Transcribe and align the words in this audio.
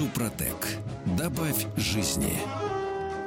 Супротек. 0.00 0.56
Добавь 1.18 1.66
жизни. 1.76 2.32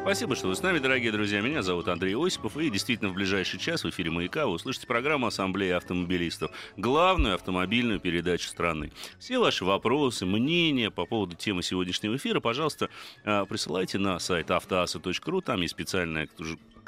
Спасибо, 0.01 0.35
что 0.35 0.47
вы 0.47 0.55
с 0.55 0.63
нами, 0.63 0.79
дорогие 0.79 1.11
друзья. 1.11 1.39
Меня 1.39 1.61
зовут 1.61 1.87
Андрей 1.87 2.15
Осипов. 2.15 2.57
И 2.57 2.71
действительно, 2.71 3.11
в 3.11 3.13
ближайший 3.13 3.59
час 3.59 3.83
в 3.83 3.89
эфире 3.91 4.09
«Маяка» 4.09 4.47
вы 4.47 4.53
услышите 4.53 4.87
программу 4.87 5.27
Ассамблеи 5.27 5.69
автомобилистов. 5.69 6.49
Главную 6.75 7.35
автомобильную 7.35 7.99
передачу 7.99 8.47
страны. 8.47 8.91
Все 9.19 9.37
ваши 9.37 9.63
вопросы, 9.63 10.25
мнения 10.25 10.89
по 10.89 11.05
поводу 11.05 11.35
темы 11.35 11.61
сегодняшнего 11.61 12.15
эфира, 12.15 12.39
пожалуйста, 12.39 12.89
а, 13.23 13.45
присылайте 13.45 13.99
на 13.99 14.17
сайт 14.17 14.49
автоаса.ру. 14.49 15.41
Там 15.41 15.61
есть 15.61 15.75
специальная 15.75 16.27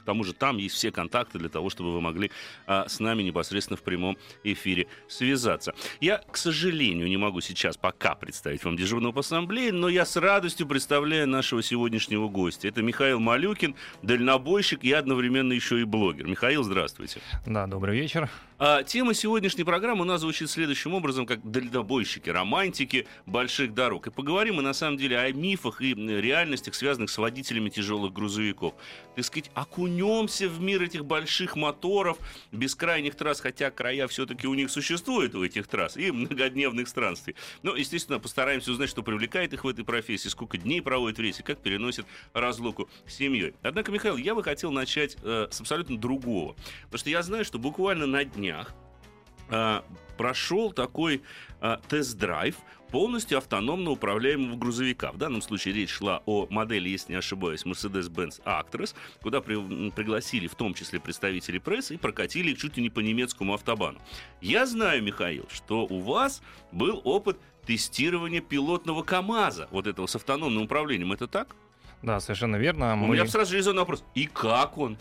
тому 0.05 0.23
же 0.23 0.33
там 0.33 0.57
есть 0.57 0.75
все 0.75 0.91
контакты 0.91 1.39
для 1.39 1.49
того, 1.49 1.69
чтобы 1.69 1.93
вы 1.93 2.01
могли 2.01 2.31
а, 2.67 2.87
с 2.87 2.99
нами 2.99 3.23
непосредственно 3.23 3.77
в 3.77 3.83
прямом 3.83 4.17
эфире 4.43 4.87
связаться. 5.07 5.73
Я, 5.99 6.19
к 6.19 6.37
сожалению, 6.37 7.07
не 7.07 7.17
могу 7.17 7.41
сейчас 7.41 7.77
пока 7.77 8.15
представить 8.15 8.63
вам 8.63 8.77
дежурного 8.77 9.11
по 9.11 9.19
ассамблее, 9.19 9.71
но 9.71 9.89
я 9.89 10.05
с 10.05 10.15
радостью 10.15 10.67
представляю 10.67 11.27
нашего 11.27 11.61
сегодняшнего 11.63 12.27
гостя. 12.27 12.67
Это 12.67 12.81
Михаил 12.81 13.19
Малюкин, 13.19 13.75
дальнобойщик 14.01 14.83
и 14.83 14.91
одновременно 14.91 15.53
еще 15.53 15.81
и 15.81 15.83
блогер. 15.83 16.27
Михаил, 16.27 16.63
здравствуйте. 16.63 17.19
Да, 17.45 17.67
добрый 17.67 17.99
вечер. 17.99 18.29
А, 18.57 18.83
тема 18.83 19.13
сегодняшней 19.13 19.65
программы 19.65 20.03
у 20.03 20.05
нас 20.05 20.21
звучит 20.21 20.49
следующим 20.49 20.93
образом, 20.93 21.25
как 21.25 21.43
дальнобойщики, 21.43 22.29
романтики 22.29 23.05
больших 23.25 23.73
дорог. 23.73 24.07
И 24.07 24.11
поговорим 24.11 24.55
мы 24.55 24.61
на 24.61 24.71
самом 24.71 24.95
деле 24.95 25.19
о 25.19 25.29
мифах 25.33 25.81
и 25.81 25.93
реальностях, 25.93 26.73
связанных 26.73 27.09
с 27.09 27.17
водителями 27.17 27.67
тяжелых 27.69 28.13
грузовиков. 28.13 28.73
Так 29.17 29.25
сказать, 29.25 29.51
окунемся 29.55 30.47
в 30.47 30.61
мир 30.61 30.81
этих 30.81 31.03
больших 31.03 31.57
моторов, 31.57 32.17
бескрайних 32.53 33.15
трасс, 33.15 33.41
хотя 33.41 33.71
края 33.71 34.07
все-таки 34.07 34.47
у 34.47 34.53
них 34.53 34.71
существуют, 34.71 35.35
у 35.35 35.43
этих 35.43 35.67
трасс, 35.67 35.97
и 35.97 36.09
многодневных 36.11 36.87
странствий. 36.87 37.35
Но, 37.61 37.75
естественно, 37.75 38.19
постараемся 38.19 38.71
узнать, 38.71 38.89
что 38.89 39.03
привлекает 39.03 39.51
их 39.51 39.65
в 39.65 39.67
этой 39.67 39.83
профессии, 39.83 40.29
сколько 40.29 40.57
дней 40.57 40.81
проводят 40.81 41.17
в 41.17 41.21
рейсе, 41.21 41.43
как 41.43 41.59
переносят 41.59 42.05
разлуку 42.31 42.87
с 43.05 43.15
семьей. 43.15 43.53
Однако, 43.63 43.91
Михаил, 43.91 44.15
я 44.15 44.33
бы 44.33 44.43
хотел 44.43 44.71
начать 44.71 45.17
э, 45.23 45.49
с 45.51 45.59
абсолютно 45.59 45.97
другого. 45.97 46.55
Потому 46.83 46.99
что 46.99 47.09
я 47.09 47.21
знаю, 47.21 47.43
что 47.43 47.59
буквально 47.59 48.05
на 48.05 48.23
днях 48.45 48.73
э, 49.49 49.81
прошел 50.17 50.71
такой 50.71 51.21
э, 51.61 51.77
тест-драйв 51.89 52.55
полностью 52.91 53.39
автономно 53.39 53.91
управляемого 53.91 54.55
грузовика. 54.55 55.11
В 55.11 55.17
данном 55.17 55.41
случае 55.41 55.73
речь 55.73 55.89
шла 55.89 56.21
о 56.25 56.47
модели, 56.49 56.87
если 56.89 57.13
не 57.13 57.17
ошибаюсь, 57.17 57.65
Mercedes-Benz 57.65 58.41
Actros, 58.45 58.95
куда 59.21 59.41
при, 59.41 59.89
пригласили 59.89 60.47
в 60.47 60.55
том 60.55 60.73
числе 60.73 60.99
представителей 60.99 61.59
прессы 61.59 61.95
и 61.95 61.97
прокатили 61.97 62.51
их 62.51 62.59
чуть 62.59 62.77
ли 62.77 62.83
не 62.83 62.89
по 62.89 62.99
немецкому 62.99 63.53
автобану. 63.53 63.99
Я 64.39 64.65
знаю, 64.65 65.03
Михаил, 65.03 65.47
что 65.51 65.85
у 65.85 65.99
вас 65.99 66.41
был 66.71 67.01
опыт 67.03 67.37
тестирования 67.65 68.41
пилотного 68.41 69.01
КАМАЗа, 69.03 69.67
вот 69.71 69.87
этого 69.87 70.05
с 70.05 70.15
автономным 70.15 70.63
управлением. 70.63 71.11
Это 71.11 71.27
так? 71.27 71.55
Да, 72.03 72.19
совершенно 72.19 72.57
верно. 72.57 72.93
У 72.93 72.97
Мы... 72.97 73.15
меня 73.15 73.25
сразу 73.25 73.51
же 73.51 73.57
резонный 73.57 73.79
вопрос. 73.79 74.03
И 74.13 74.25
как 74.25 74.77
он? 74.77 74.97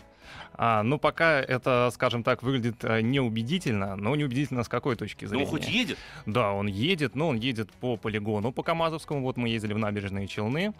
А, 0.53 0.83
ну, 0.83 0.97
пока 0.97 1.39
это, 1.39 1.89
скажем 1.93 2.23
так, 2.23 2.43
выглядит 2.43 2.83
э, 2.83 3.01
неубедительно, 3.01 3.95
но 3.95 4.15
неубедительно 4.15 4.63
с 4.63 4.69
какой 4.69 4.95
точки 4.95 5.25
зрения? 5.25 5.45
Ну, 5.45 5.49
хоть 5.49 5.67
едет? 5.67 5.97
Да, 6.25 6.51
он 6.51 6.67
едет, 6.67 7.15
но 7.15 7.29
он 7.29 7.37
едет 7.37 7.71
по 7.73 7.97
полигону, 7.97 8.51
по 8.51 8.63
Камазовскому. 8.63 9.21
Вот 9.21 9.37
мы 9.37 9.49
ездили 9.49 9.73
в 9.73 9.77
набережные 9.77 10.27
Челны. 10.27 10.73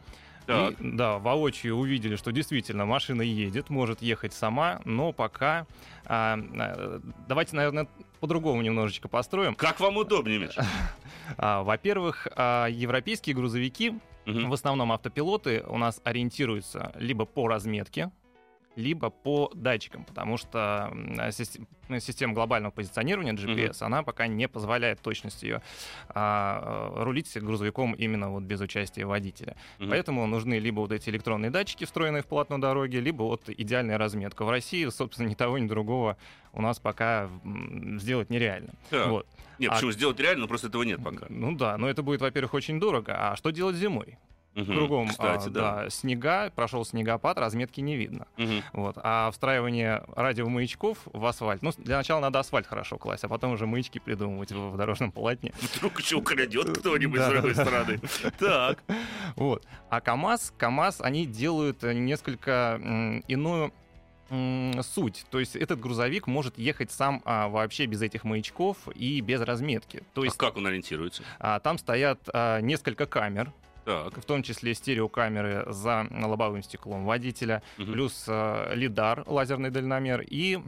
И, 0.47 0.75
да, 0.79 1.17
воочию 1.17 1.75
увидели, 1.75 2.15
что 2.15 2.31
действительно 2.31 2.85
машина 2.85 3.23
едет, 3.23 3.69
может 3.69 4.01
ехать 4.01 4.33
сама, 4.33 4.79
но 4.85 5.11
пока... 5.11 5.65
А, 6.05 6.37
а 6.59 7.01
давайте, 7.27 7.55
наверное, 7.55 7.87
по-другому 8.19 8.61
немножечко 8.61 9.07
построим. 9.07 9.55
Как 9.55 9.79
вам 9.79 9.97
удобнее, 9.97 10.39
Миша? 10.39 10.65
А, 11.37 11.63
во-первых, 11.63 12.27
а, 12.35 12.67
европейские 12.67 13.35
грузовики, 13.35 13.89
угу. 14.27 14.47
в 14.47 14.53
основном 14.53 14.91
автопилоты, 14.91 15.63
у 15.67 15.79
нас 15.79 15.99
ориентируются 16.03 16.91
либо 16.99 17.25
по 17.25 17.47
разметке, 17.47 18.11
либо 18.75 19.09
по 19.09 19.51
датчикам, 19.53 20.03
потому 20.03 20.37
что 20.37 20.91
ну, 20.93 21.99
система 21.99 22.33
глобального 22.33 22.71
позиционирования 22.71 23.33
GPS, 23.33 23.71
uh-huh. 23.71 23.85
она 23.85 24.03
пока 24.03 24.27
не 24.27 24.47
позволяет 24.47 25.01
точности 25.01 25.45
ее 25.45 25.61
а, 26.09 26.91
рулить 27.03 27.31
грузовиком 27.37 27.93
именно 27.93 28.29
вот 28.31 28.43
без 28.43 28.59
участия 28.61 29.05
водителя. 29.05 29.55
Uh-huh. 29.79 29.89
Поэтому 29.89 30.25
нужны 30.27 30.59
либо 30.59 30.81
вот 30.81 30.91
эти 30.91 31.09
электронные 31.09 31.51
датчики, 31.51 31.85
встроенные 31.85 32.23
в 32.23 32.27
полотно 32.27 32.57
дороги, 32.59 32.97
либо 32.97 33.23
вот 33.23 33.43
идеальная 33.47 33.97
разметка. 33.97 34.45
В 34.45 34.49
России, 34.49 34.87
собственно, 34.89 35.27
ни 35.29 35.35
того, 35.35 35.57
ни 35.57 35.67
другого 35.67 36.17
у 36.53 36.61
нас 36.61 36.79
пока 36.79 37.29
сделать 37.97 38.29
нереально. 38.29 38.73
Yeah. 38.91 39.09
Вот. 39.09 39.27
Нет, 39.59 39.71
а... 39.71 39.75
почему 39.75 39.91
сделать 39.91 40.19
реально, 40.19 40.41
но 40.41 40.47
просто 40.47 40.67
этого 40.67 40.83
нет 40.83 41.03
пока. 41.03 41.27
Ну 41.29 41.55
да, 41.55 41.77
но 41.77 41.89
это 41.89 42.03
будет, 42.03 42.21
во-первых, 42.21 42.53
очень 42.53 42.79
дорого. 42.79 43.15
А 43.17 43.35
что 43.35 43.51
делать 43.51 43.75
зимой? 43.75 44.17
Угу, 44.55 44.73
Кругом 44.73 45.07
кстати, 45.09 45.49
а, 45.49 45.51
да. 45.51 45.83
да, 45.83 45.89
снега, 45.89 46.49
прошел 46.55 46.85
снегопад, 46.85 47.37
разметки 47.37 47.81
не 47.81 47.97
видно. 47.97 48.25
Угу. 48.37 48.53
Вот. 48.73 48.97
А 49.03 49.29
встраивание 49.31 50.03
радиомаячков 50.15 50.99
в 51.11 51.25
асфальт, 51.25 51.61
ну, 51.61 51.71
для 51.77 51.97
начала 51.97 52.21
надо 52.21 52.39
асфальт 52.39 52.65
хорошо 52.65 52.97
класть, 52.97 53.25
а 53.25 53.27
потом 53.27 53.51
уже 53.51 53.65
маячки 53.65 53.99
придумывать 53.99 54.53
в, 54.53 54.71
в 54.71 54.77
дорожном 54.77 55.11
полотне. 55.11 55.51
Вдруг 55.75 55.99
еще 55.99 56.15
украдет 56.15 56.77
кто-нибудь 56.77 57.19
с 57.19 57.27
другой 57.27 57.53
стороны. 57.53 57.99
Так. 58.39 58.83
Вот. 59.35 59.65
А 59.89 60.01
КАМАЗ, 60.01 60.53
КАМАЗ, 60.57 61.01
они 61.01 61.25
делают 61.25 61.83
несколько 61.83 62.79
иную 63.27 63.73
суть. 64.81 65.25
То 65.29 65.39
есть 65.39 65.55
этот 65.55 65.79
грузовик 65.79 66.27
может 66.27 66.57
ехать 66.57 66.91
сам 66.91 67.21
а, 67.25 67.47
вообще 67.47 67.85
без 67.85 68.01
этих 68.01 68.23
маячков 68.23 68.77
и 68.95 69.21
без 69.21 69.41
разметки. 69.41 70.03
То 70.13 70.21
а 70.21 70.25
есть, 70.25 70.35
а 70.37 70.39
как 70.39 70.57
он 70.57 70.65
ориентируется? 70.65 71.23
А, 71.39 71.59
там 71.59 71.77
стоят 71.77 72.19
а, 72.33 72.59
несколько 72.61 73.05
камер, 73.05 73.53
так. 73.85 74.17
в 74.17 74.25
том 74.25 74.43
числе 74.43 74.73
стереокамеры 74.73 75.65
за 75.71 76.07
лобовым 76.11 76.63
стеклом 76.63 77.05
водителя, 77.05 77.61
угу. 77.77 77.91
плюс 77.91 78.25
э, 78.27 78.73
лидар, 78.75 79.23
лазерный 79.27 79.69
дальномер 79.69 80.21
и 80.21 80.59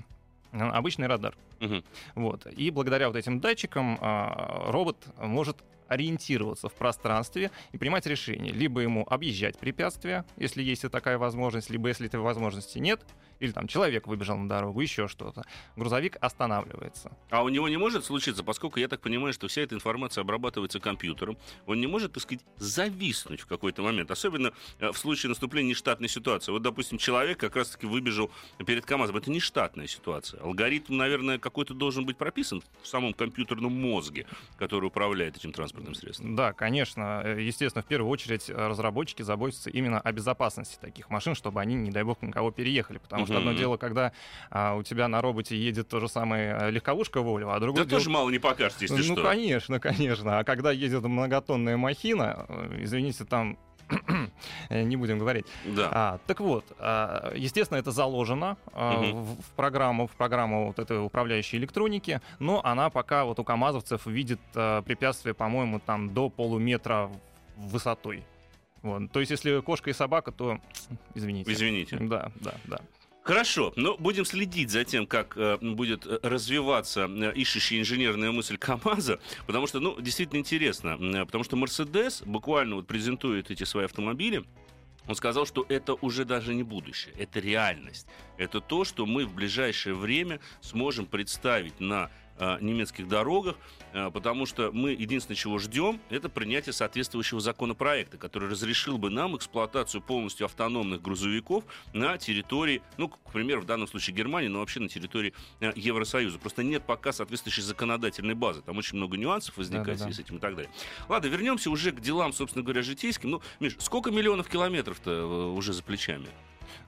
э, 0.51 0.57
обычный 0.57 1.07
радар. 1.07 1.35
Угу. 1.59 1.83
Вот. 2.15 2.45
И 2.47 2.71
благодаря 2.71 3.07
вот 3.07 3.17
этим 3.17 3.39
датчикам 3.39 3.97
э, 3.99 4.71
робот 4.71 4.97
может 5.19 5.57
ориентироваться 5.87 6.69
в 6.69 6.73
пространстве 6.73 7.51
и 7.71 7.77
принимать 7.77 8.05
решение. 8.05 8.53
Либо 8.53 8.81
ему 8.81 9.05
объезжать 9.09 9.57
препятствия, 9.57 10.25
если 10.35 10.61
есть 10.61 10.89
такая 10.91 11.17
возможность, 11.17 11.69
либо 11.69 11.87
если 11.87 12.07
этой 12.07 12.19
возможности 12.19 12.79
нет, 12.79 13.05
или 13.39 13.51
там 13.51 13.67
человек 13.67 14.07
выбежал 14.07 14.37
на 14.37 14.49
дорогу, 14.49 14.81
еще 14.81 15.07
что-то, 15.07 15.43
грузовик 15.75 16.17
останавливается. 16.21 17.11
А 17.29 17.43
у 17.43 17.49
него 17.49 17.69
не 17.69 17.77
может 17.77 18.05
случиться, 18.05 18.43
поскольку 18.43 18.79
я 18.79 18.87
так 18.87 19.01
понимаю, 19.01 19.33
что 19.33 19.47
вся 19.47 19.61
эта 19.61 19.75
информация 19.75 20.21
обрабатывается 20.21 20.79
компьютером, 20.79 21.37
он 21.65 21.79
не 21.79 21.87
может, 21.87 22.13
так 22.13 22.23
сказать, 22.23 22.43
зависнуть 22.57 23.41
в 23.41 23.45
какой-то 23.45 23.81
момент, 23.81 24.11
особенно 24.11 24.53
э, 24.79 24.91
в 24.91 24.97
случае 24.97 25.29
наступления 25.29 25.69
нештатной 25.71 26.09
ситуации. 26.09 26.51
Вот, 26.51 26.61
допустим, 26.61 26.97
человек 26.97 27.39
как 27.39 27.55
раз-таки 27.55 27.85
выбежал 27.85 28.31
перед 28.65 28.85
КАМАЗом. 28.85 29.17
Это 29.17 29.31
нештатная 29.31 29.87
ситуация. 29.87 30.41
Алгоритм, 30.41 30.97
наверное, 30.97 31.37
какой-то 31.37 31.73
должен 31.73 32.05
быть 32.05 32.17
прописан 32.17 32.63
в 32.81 32.87
самом 32.87 33.13
компьютерном 33.13 33.73
мозге, 33.73 34.25
который 34.57 34.85
управляет 34.85 35.37
этим 35.37 35.51
транспортным 35.51 35.93
средством. 35.95 36.35
Да, 36.35 36.53
конечно. 36.53 37.21
Э, 37.23 37.41
естественно, 37.41 37.83
в 37.83 37.87
первую 37.87 38.09
очередь 38.09 38.49
разработчики 38.49 39.21
заботятся 39.21 39.69
именно 39.69 39.99
о 39.99 40.11
безопасности 40.11 40.77
таких 40.79 41.09
машин, 41.09 41.35
чтобы 41.35 41.61
они, 41.61 41.75
не 41.75 41.91
дай 41.91 42.03
бог, 42.03 42.21
никого 42.21 42.51
переехали. 42.51 42.97
Потому 42.97 43.26
что 43.27 43.37
одно 43.37 43.53
дело, 43.53 43.77
когда 43.77 44.11
а, 44.49 44.75
у 44.75 44.83
тебя 44.83 45.07
на 45.07 45.21
роботе 45.21 45.57
едет 45.57 45.87
то 45.87 45.99
же 45.99 46.07
самое 46.07 46.57
э, 46.59 46.71
легковушка 46.71 47.19
Volvo, 47.19 47.53
а 47.53 47.59
другое 47.59 47.83
да 47.83 47.89
дело... 47.89 47.99
тоже 47.99 48.09
мало 48.09 48.29
не 48.29 48.39
покажете, 48.39 48.85
если 48.85 48.97
ну, 48.97 49.03
что. 49.03 49.15
Ну, 49.15 49.23
конечно, 49.23 49.79
конечно. 49.79 50.39
А 50.39 50.43
когда 50.43 50.71
едет 50.71 51.03
многотонная 51.03 51.77
махина, 51.77 52.45
э, 52.49 52.79
извините, 52.81 53.25
там 53.25 53.57
не 54.69 54.95
будем 54.95 55.19
говорить. 55.19 55.45
Да. 55.65 55.89
А, 55.91 56.19
так 56.27 56.39
вот, 56.39 56.65
а, 56.79 57.33
естественно, 57.35 57.77
это 57.77 57.91
заложено 57.91 58.57
а, 58.73 58.99
угу. 58.99 59.17
в, 59.19 59.41
в 59.41 59.51
программу, 59.55 60.07
в 60.07 60.11
программу 60.11 60.67
вот 60.67 60.79
этой 60.79 61.03
управляющей 61.03 61.57
электроники, 61.57 62.21
но 62.39 62.61
она 62.63 62.89
пока 62.89 63.25
вот 63.25 63.39
у 63.39 63.43
КАМАЗовцев 63.43 64.05
видит 64.05 64.39
а, 64.55 64.81
препятствие, 64.81 65.33
по-моему, 65.33 65.79
там 65.79 66.13
до 66.13 66.29
полуметра 66.29 67.09
высотой. 67.55 68.23
Вот. 68.81 69.11
То 69.11 69.19
есть, 69.19 69.31
если 69.31 69.59
кошка 69.61 69.89
и 69.89 69.93
собака, 69.93 70.31
то 70.31 70.59
извините. 71.15 71.51
Извините. 71.51 71.97
Да, 71.99 72.31
да, 72.35 72.55
да. 72.65 72.79
Хорошо, 73.27 73.73
но 73.75 73.97
будем 73.97 74.23
следить 74.23 74.69
за 74.69 74.85
тем, 74.85 75.05
как 75.05 75.35
э, 75.35 75.57
будет 75.57 76.07
э, 76.07 76.17
развиваться 76.23 77.09
э, 77.09 77.33
ищущая 77.35 77.81
инженерная 77.81 78.31
мысль 78.31 78.57
КАМАЗа, 78.57 79.19
потому 79.45 79.67
что, 79.67 79.81
ну, 79.81 79.99
действительно 79.99 80.39
интересно, 80.39 80.97
потому 81.25 81.43
что 81.43 81.57
Мерседес 81.57 82.21
буквально 82.25 82.77
вот 82.77 82.87
презентует 82.87 83.51
эти 83.51 83.65
свои 83.65 83.83
автомобили, 83.83 84.45
он 85.09 85.15
сказал, 85.15 85.45
что 85.45 85.65
это 85.67 85.95
уже 85.95 86.23
даже 86.23 86.55
не 86.55 86.63
будущее, 86.63 87.13
это 87.17 87.41
реальность. 87.41 88.07
Это 88.37 88.61
то, 88.61 88.85
что 88.85 89.05
мы 89.05 89.25
в 89.25 89.33
ближайшее 89.33 89.93
время 89.93 90.39
сможем 90.61 91.05
представить 91.05 91.81
на 91.81 92.09
немецких 92.61 93.07
дорогах, 93.07 93.55
э, 93.93 94.09
потому 94.11 94.45
что 94.45 94.71
мы 94.71 94.91
единственное, 94.91 95.35
чего 95.35 95.57
ждем, 95.59 95.99
это 96.09 96.29
принятие 96.29 96.73
соответствующего 96.73 97.39
законопроекта, 97.39 98.17
который 98.17 98.49
разрешил 98.49 98.97
бы 98.97 99.09
нам 99.09 99.35
эксплуатацию 99.35 100.01
полностью 100.01 100.45
автономных 100.45 101.01
грузовиков 101.01 101.63
на 101.93 102.17
территории, 102.17 102.81
ну, 102.97 103.09
к 103.09 103.31
примеру, 103.31 103.61
в 103.61 103.65
данном 103.65 103.87
случае 103.87 104.15
Германии, 104.15 104.47
но 104.47 104.59
вообще 104.59 104.79
на 104.79 104.89
территории 104.89 105.33
э, 105.59 105.71
Евросоюза. 105.75 106.39
Просто 106.39 106.63
нет 106.63 106.83
пока 106.85 107.11
соответствующей 107.11 107.61
законодательной 107.61 108.35
базы. 108.35 108.61
Там 108.61 108.77
очень 108.77 108.97
много 108.97 109.17
нюансов 109.17 109.57
возникает 109.57 109.99
да, 109.99 110.05
да, 110.05 110.09
да. 110.09 110.15
с 110.15 110.19
этим 110.19 110.37
и 110.37 110.39
так 110.39 110.55
далее. 110.55 110.71
Ладно, 111.09 111.27
вернемся 111.27 111.69
уже 111.69 111.91
к 111.91 111.99
делам, 111.99 112.33
собственно 112.33 112.63
говоря, 112.63 112.81
житейским. 112.81 113.31
Ну, 113.31 113.41
Миш, 113.59 113.75
сколько 113.79 114.11
миллионов 114.11 114.47
километров-то 114.47 115.53
уже 115.53 115.73
за 115.73 115.83
плечами? 115.83 116.27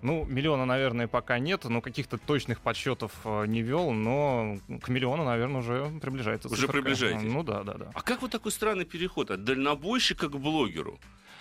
Ну, 0.02 0.26
миллиона, 0.26 0.66
наверное, 0.66 1.08
пока 1.08 1.40
нет, 1.40 1.66
но 1.66 1.82
каких-то 1.82 2.18
точных 2.18 2.62
подсчетов 2.62 3.12
э, 3.26 3.46
не 3.48 3.62
вел, 3.62 3.92
но 3.92 4.58
к 4.82 4.90
миллиону, 4.90 5.24
наверное, 5.26 5.60
уже 5.60 5.92
приближается. 6.02 6.48
Уже 6.48 6.58
циферка. 6.58 6.74
приближаетесь? 6.74 7.24
Ну 7.24 7.44
да, 7.44 7.64
да, 7.64 7.74
да. 7.74 7.92
А 7.94 8.02
как 8.02 8.22
вот 8.22 8.32
такой 8.32 8.52
странный 8.52 8.86
переход 8.86 9.32
от 9.32 9.44
дальнобойщика 9.44 10.30
к 10.30 10.40
блогеру? 10.40 11.00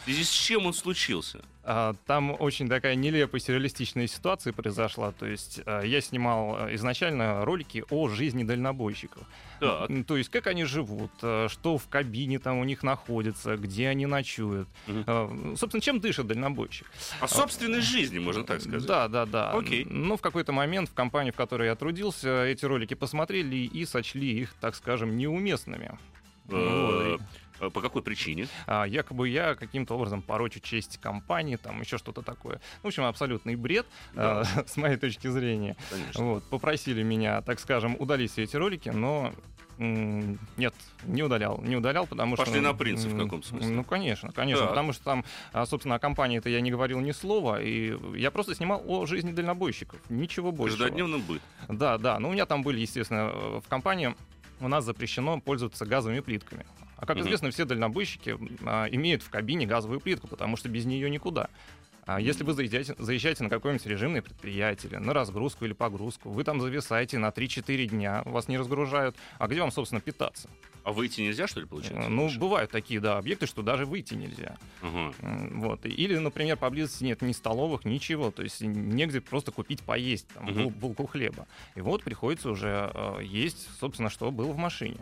В 0.09 0.11
связи 0.11 0.25
с 0.25 0.31
чем 0.31 0.65
он 0.65 0.73
случился? 0.73 1.43
А, 1.65 1.95
там 2.07 2.35
очень 2.41 2.67
такая 2.67 2.95
нелепая 2.95 3.43
сюрреалистичная 3.43 4.07
ситуация 4.07 4.55
произошла. 4.55 5.13
То 5.13 5.27
есть 5.27 5.61
а, 5.67 5.83
я 5.83 6.01
снимал 6.01 6.57
а, 6.57 6.75
изначально 6.77 7.45
ролики 7.45 7.85
о 7.91 8.09
жизни 8.09 8.43
дальнобойщиков. 8.43 9.23
Так. 9.61 9.91
То 10.07 10.17
есть 10.17 10.31
как 10.31 10.47
они 10.47 10.65
живут, 10.65 11.11
что 11.19 11.77
в 11.77 11.89
кабине 11.89 12.39
там 12.39 12.57
у 12.57 12.65
них 12.65 12.83
находится, 12.83 13.59
где 13.59 13.89
они 13.89 14.07
ночуют. 14.07 14.67
Угу. 14.87 15.57
Собственно, 15.57 15.83
чем 15.83 16.01
дышит 16.01 16.27
дальнобойщик. 16.27 16.87
О 17.21 17.29
собственной 17.29 17.83
жизни, 17.83 18.19
можно 18.19 18.45
так 18.45 18.63
сказать. 18.63 18.87
Да, 18.87 19.09
да, 19.09 19.27
да. 19.27 19.51
Окей. 19.51 19.85
Но 19.85 20.17
в 20.17 20.23
какой-то 20.23 20.53
момент 20.53 20.89
в 20.89 20.95
компании, 20.95 21.33
в 21.33 21.37
которой 21.37 21.69
я 21.69 21.75
трудился, 21.75 22.47
эти 22.47 22.65
ролики 22.65 22.95
посмотрели 22.95 23.57
и 23.57 23.85
сочли 23.85 24.41
их, 24.41 24.55
так 24.59 24.75
скажем, 24.75 25.19
неуместными. 25.19 25.99
Э, 26.49 26.99
Э, 27.19 27.19
по 27.59 27.81
какой 27.81 28.03
причине? 28.03 28.49
А, 28.67 28.85
якобы 28.85 29.29
я 29.29 29.55
каким-то 29.55 29.95
образом 29.95 30.23
порочу 30.23 30.61
честь 30.61 30.99
компании, 30.99 31.57
там 31.57 31.81
еще 31.81 31.99
что-то 31.99 32.23
такое. 32.23 32.61
В 32.83 32.87
общем, 32.87 33.05
абсолютный 33.05 33.57
бред, 33.57 33.87
да. 34.15 34.41
а, 34.41 34.45
с 34.67 34.77
моей 34.77 34.97
точки 34.97 35.29
зрения. 35.29 35.77
Конечно. 35.91 36.25
Вот, 36.25 36.45
попросили 36.45 37.03
меня, 37.03 37.43
так 37.43 37.61
скажем, 37.61 37.97
удалить 37.99 38.33
все 38.33 38.45
эти 38.45 38.57
ролики, 38.57 38.89
но 38.89 39.33
нет, 39.79 40.75
не 41.05 41.23
удалял. 41.23 41.61
Не 41.63 41.77
удалял, 41.77 42.07
потому 42.07 42.35
Пошли 42.37 42.53
что... 42.53 42.53
Пошли 42.53 42.67
на 42.67 42.75
принцип 42.77 43.13
в 43.13 43.19
каком 43.23 43.45
смысле? 43.45 43.71
Ну, 43.71 43.85
конечно, 43.85 44.33
конечно. 44.33 44.65
Так. 44.65 44.71
Потому 44.71 44.93
что 44.93 45.05
там, 45.05 45.25
а, 45.53 45.67
собственно, 45.67 45.95
о 45.95 45.99
компании-то 46.01 46.49
я 46.49 46.61
не 46.61 46.73
говорил 46.73 46.99
ни 46.99 47.13
слова, 47.13 47.63
и 47.63 47.97
я 48.17 48.33
просто 48.33 48.57
снимал 48.57 48.83
о 48.87 49.07
жизни 49.07 49.31
дальнобойщиков. 49.31 50.01
Ничего 50.09 50.51
больше. 50.51 50.77
Каждодневным 50.77 51.23
быт. 51.23 51.43
Да, 51.69 51.97
да. 51.97 52.19
Ну, 52.19 52.31
у 52.31 52.33
меня 52.33 52.45
там 52.45 52.63
были, 52.63 52.81
естественно, 52.81 53.29
в 53.61 53.69
компании 53.69 54.17
у 54.61 54.67
нас 54.67 54.85
запрещено 54.85 55.41
пользоваться 55.41 55.87
газовыми 55.87 56.21
плитками. 56.21 56.67
А 56.99 57.07
как 57.07 57.19
известно, 57.19 57.51
все 57.51 57.65
дальнобойщики 57.65 58.37
а, 58.67 58.87
имеют 58.87 59.23
в 59.23 59.31
кабине 59.31 59.67
газовую 59.67 60.01
плитку, 60.01 60.27
потому 60.27 60.57
что 60.57 60.69
без 60.69 60.85
нее 60.85 61.09
никуда. 61.09 61.49
А 62.07 62.21
если 62.21 62.43
вы 62.43 62.55
заезжаете, 62.55 62.95
заезжаете 62.99 63.45
на 63.45 63.51
какое-нибудь 63.51 63.87
режимное 63.87 64.23
предприятие, 64.23 64.99
на 64.99 65.13
разгрузку 65.13 65.67
или 65.67 65.75
погрузку, 65.75 66.31
вы 66.31 66.43
там 66.43 66.59
зависаете 66.59 67.19
на 67.19 67.29
3-4 67.29 67.87
дня, 67.87 68.23
вас 68.25 68.49
не 68.49 68.57
разгружают, 68.57 69.15
а 69.39 69.47
где 69.47 69.61
вам, 69.61 69.71
собственно, 69.71 70.01
питаться? 70.01 70.49
А 70.85 70.93
выйти 70.93 71.21
нельзя, 71.21 71.47
что 71.47 71.61
ли, 71.61 71.67
получается? 71.67 72.09
Ну, 72.09 72.23
больше? 72.23 72.39
бывают 72.39 72.71
такие, 72.71 72.99
да, 72.99 73.19
объекты, 73.19 73.47
что 73.47 73.61
даже 73.61 73.85
выйти 73.85 74.15
нельзя. 74.15 74.57
Угу. 74.83 75.59
Вот. 75.61 75.85
Или, 75.85 76.17
например, 76.17 76.57
поблизости 76.57 77.05
нет 77.05 77.21
ни 77.21 77.33
столовых, 77.33 77.85
ничего. 77.85 78.31
То 78.31 78.43
есть 78.43 78.63
негде 78.63 79.21
просто 79.21 79.53
купить 79.53 79.83
поесть, 79.83 80.29
там, 80.29 80.49
угу. 80.49 80.71
булку 80.71 81.07
хлеба. 81.07 81.47
И 81.75 81.83
вот 81.83 82.03
приходится 82.03 82.49
уже 82.49 82.91
э, 82.95 83.21
есть, 83.23 83.69
собственно, 83.79 84.09
что 84.09 84.31
было 84.31 84.51
в 84.51 84.57
машине 84.57 85.01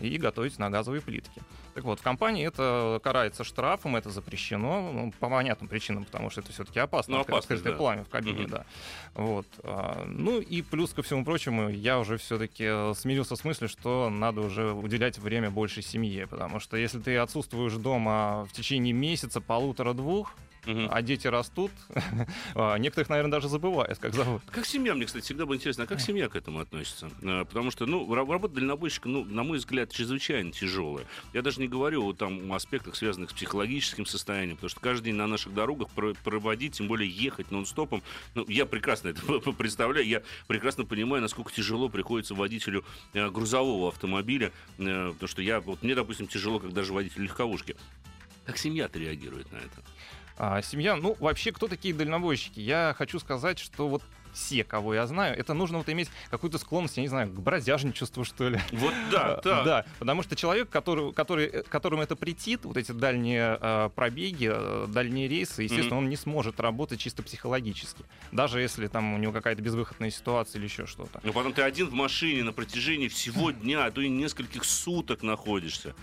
и 0.00 0.16
готовить 0.18 0.58
на 0.58 0.70
газовой 0.70 1.00
плитке. 1.00 1.42
Так 1.74 1.84
вот, 1.84 2.00
в 2.00 2.02
компании 2.02 2.46
это 2.46 3.00
карается 3.04 3.44
штрафом, 3.44 3.96
это 3.96 4.08
запрещено, 4.08 4.90
ну, 4.92 5.12
по 5.20 5.28
понятным 5.28 5.68
причинам, 5.68 6.06
потому 6.06 6.30
что 6.30 6.40
это 6.40 6.50
все-таки 6.50 6.78
опасно, 6.78 7.18
ну, 7.18 7.24
да. 7.72 7.72
пламя 7.76 8.04
в 8.04 8.08
кабине, 8.08 8.44
угу. 8.44 8.50
да. 8.50 8.66
Вот. 9.14 9.46
А, 9.62 10.04
ну 10.06 10.40
и 10.40 10.62
плюс 10.62 10.94
ко 10.94 11.02
всему 11.02 11.24
прочему, 11.24 11.68
я 11.68 11.98
уже 11.98 12.16
все-таки 12.16 12.94
смирился 12.94 13.36
с 13.36 13.44
мыслью, 13.44 13.68
что 13.68 14.08
надо 14.08 14.40
уже 14.40 14.72
уделять 14.72 15.18
время 15.18 15.50
больше 15.50 15.82
семье, 15.82 16.26
потому 16.26 16.60
что 16.60 16.78
если 16.78 16.98
ты 16.98 17.18
отсутствуешь 17.18 17.74
дома 17.74 18.46
в 18.50 18.52
течение 18.52 18.94
месяца, 18.94 19.42
полутора-двух, 19.42 20.32
угу. 20.66 20.88
а 20.90 21.02
дети 21.02 21.26
растут, 21.26 21.70
а, 22.54 22.76
некоторых, 22.76 23.08
наверное, 23.08 23.32
даже 23.32 23.48
забывают, 23.48 23.98
как 23.98 24.14
зовут. 24.14 24.42
Как 24.50 24.66
семья, 24.66 24.94
мне, 24.94 25.06
кстати, 25.06 25.24
всегда 25.24 25.46
было 25.46 25.54
интересно, 25.54 25.84
а 25.84 25.86
как 25.86 26.00
семья 26.00 26.28
к 26.28 26.36
этому 26.36 26.60
относится? 26.60 27.10
А, 27.22 27.44
потому 27.44 27.70
что, 27.70 27.86
ну, 27.86 28.12
работа 28.14 28.54
дальнобойщика, 28.54 29.08
ну, 29.08 29.24
на 29.24 29.42
мой 29.42 29.58
взгляд, 29.58 29.92
чрезвычайно 29.92 30.52
тяжелая. 30.52 31.06
Я 31.32 31.42
даже 31.42 31.60
не 31.60 31.68
говорю 31.68 32.04
о 32.06 32.12
там 32.12 32.52
аспектах, 32.52 32.96
связанных 32.96 33.30
с 33.30 33.32
психологическим 33.32 34.06
состоянием, 34.06 34.56
потому 34.56 34.70
что 34.70 34.80
каждый 34.80 35.06
день 35.06 35.14
на 35.14 35.26
наших 35.26 35.54
дорогах 35.54 35.88
проводить, 36.24 36.74
тем 36.74 36.88
более 36.88 37.08
ехать 37.08 37.50
нон-стопом, 37.50 38.02
ну, 38.34 38.44
я 38.48 38.66
прекрасно 38.66 39.08
это 39.08 39.22
представляю, 39.52 40.06
я 40.06 40.22
прекрасно 40.46 40.84
понимаю, 40.84 41.22
насколько 41.22 41.52
тяжело 41.52 41.88
приходится 41.88 42.34
водителю 42.34 42.84
э, 43.12 43.30
грузового 43.30 43.88
автомобиля, 43.88 44.52
э, 44.78 45.12
потому 45.12 45.28
что 45.28 45.42
я, 45.42 45.60
вот 45.60 45.82
мне, 45.82 45.94
допустим, 45.94 46.26
тяжело, 46.26 46.58
как 46.58 46.72
даже 46.72 46.92
водитель 46.92 47.22
легковушки. 47.22 47.76
Как 48.46 48.58
семья-то 48.58 48.98
реагирует 49.00 49.50
на 49.50 49.56
это? 49.56 49.82
А, 50.38 50.60
семья, 50.62 50.96
ну, 50.96 51.16
вообще, 51.18 51.52
кто 51.52 51.66
такие 51.66 51.94
дальнобойщики? 51.94 52.60
Я 52.60 52.94
хочу 52.96 53.18
сказать, 53.18 53.58
что 53.58 53.88
вот 53.88 54.02
все, 54.36 54.64
кого 54.64 54.94
я 54.94 55.06
знаю, 55.06 55.36
это 55.38 55.54
нужно 55.54 55.78
вот 55.78 55.88
иметь 55.88 56.10
какую-то 56.30 56.58
склонность, 56.58 56.98
я 56.98 57.02
не 57.02 57.08
знаю, 57.08 57.30
к 57.30 57.40
бродяжничеству, 57.40 58.22
что 58.22 58.50
ли. 58.50 58.60
Вот 58.70 58.92
да, 59.10 59.40
да. 59.44 59.64
Да, 59.64 59.86
потому 59.98 60.22
что 60.22 60.36
человек, 60.36 60.68
который, 60.68 61.12
который, 61.14 61.62
которому 61.62 62.02
это 62.02 62.16
претит, 62.16 62.66
вот 62.66 62.76
эти 62.76 62.92
дальние 62.92 63.58
э, 63.58 63.90
пробеги, 63.94 64.50
э, 64.52 64.86
дальние 64.88 65.26
рейсы, 65.26 65.62
естественно, 65.62 65.94
mm-hmm. 65.94 65.98
он 65.98 66.10
не 66.10 66.16
сможет 66.16 66.60
работать 66.60 67.00
чисто 67.00 67.22
психологически. 67.22 68.04
Даже 68.30 68.60
если 68.60 68.88
там 68.88 69.14
у 69.14 69.18
него 69.18 69.32
какая-то 69.32 69.62
безвыходная 69.62 70.10
ситуация 70.10 70.58
или 70.58 70.66
еще 70.66 70.84
что-то. 70.84 71.18
Ну, 71.22 71.32
потом 71.32 71.54
ты 71.54 71.62
один 71.62 71.86
в 71.86 71.94
машине 71.94 72.44
на 72.44 72.52
протяжении 72.52 73.08
всего 73.08 73.52
дня, 73.52 73.86
а 73.86 73.90
то 73.90 74.02
и 74.02 74.08
нескольких 74.10 74.64
суток 74.64 75.22
находишься. 75.22 75.94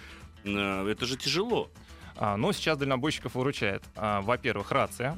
Э, 0.44 0.88
это 0.88 1.06
же 1.06 1.18
тяжело. 1.18 1.70
А, 2.16 2.38
но 2.38 2.52
сейчас 2.52 2.78
дальнобойщиков 2.78 3.36
выручает, 3.36 3.84
а, 3.96 4.22
во-первых, 4.22 4.72
рация, 4.72 5.18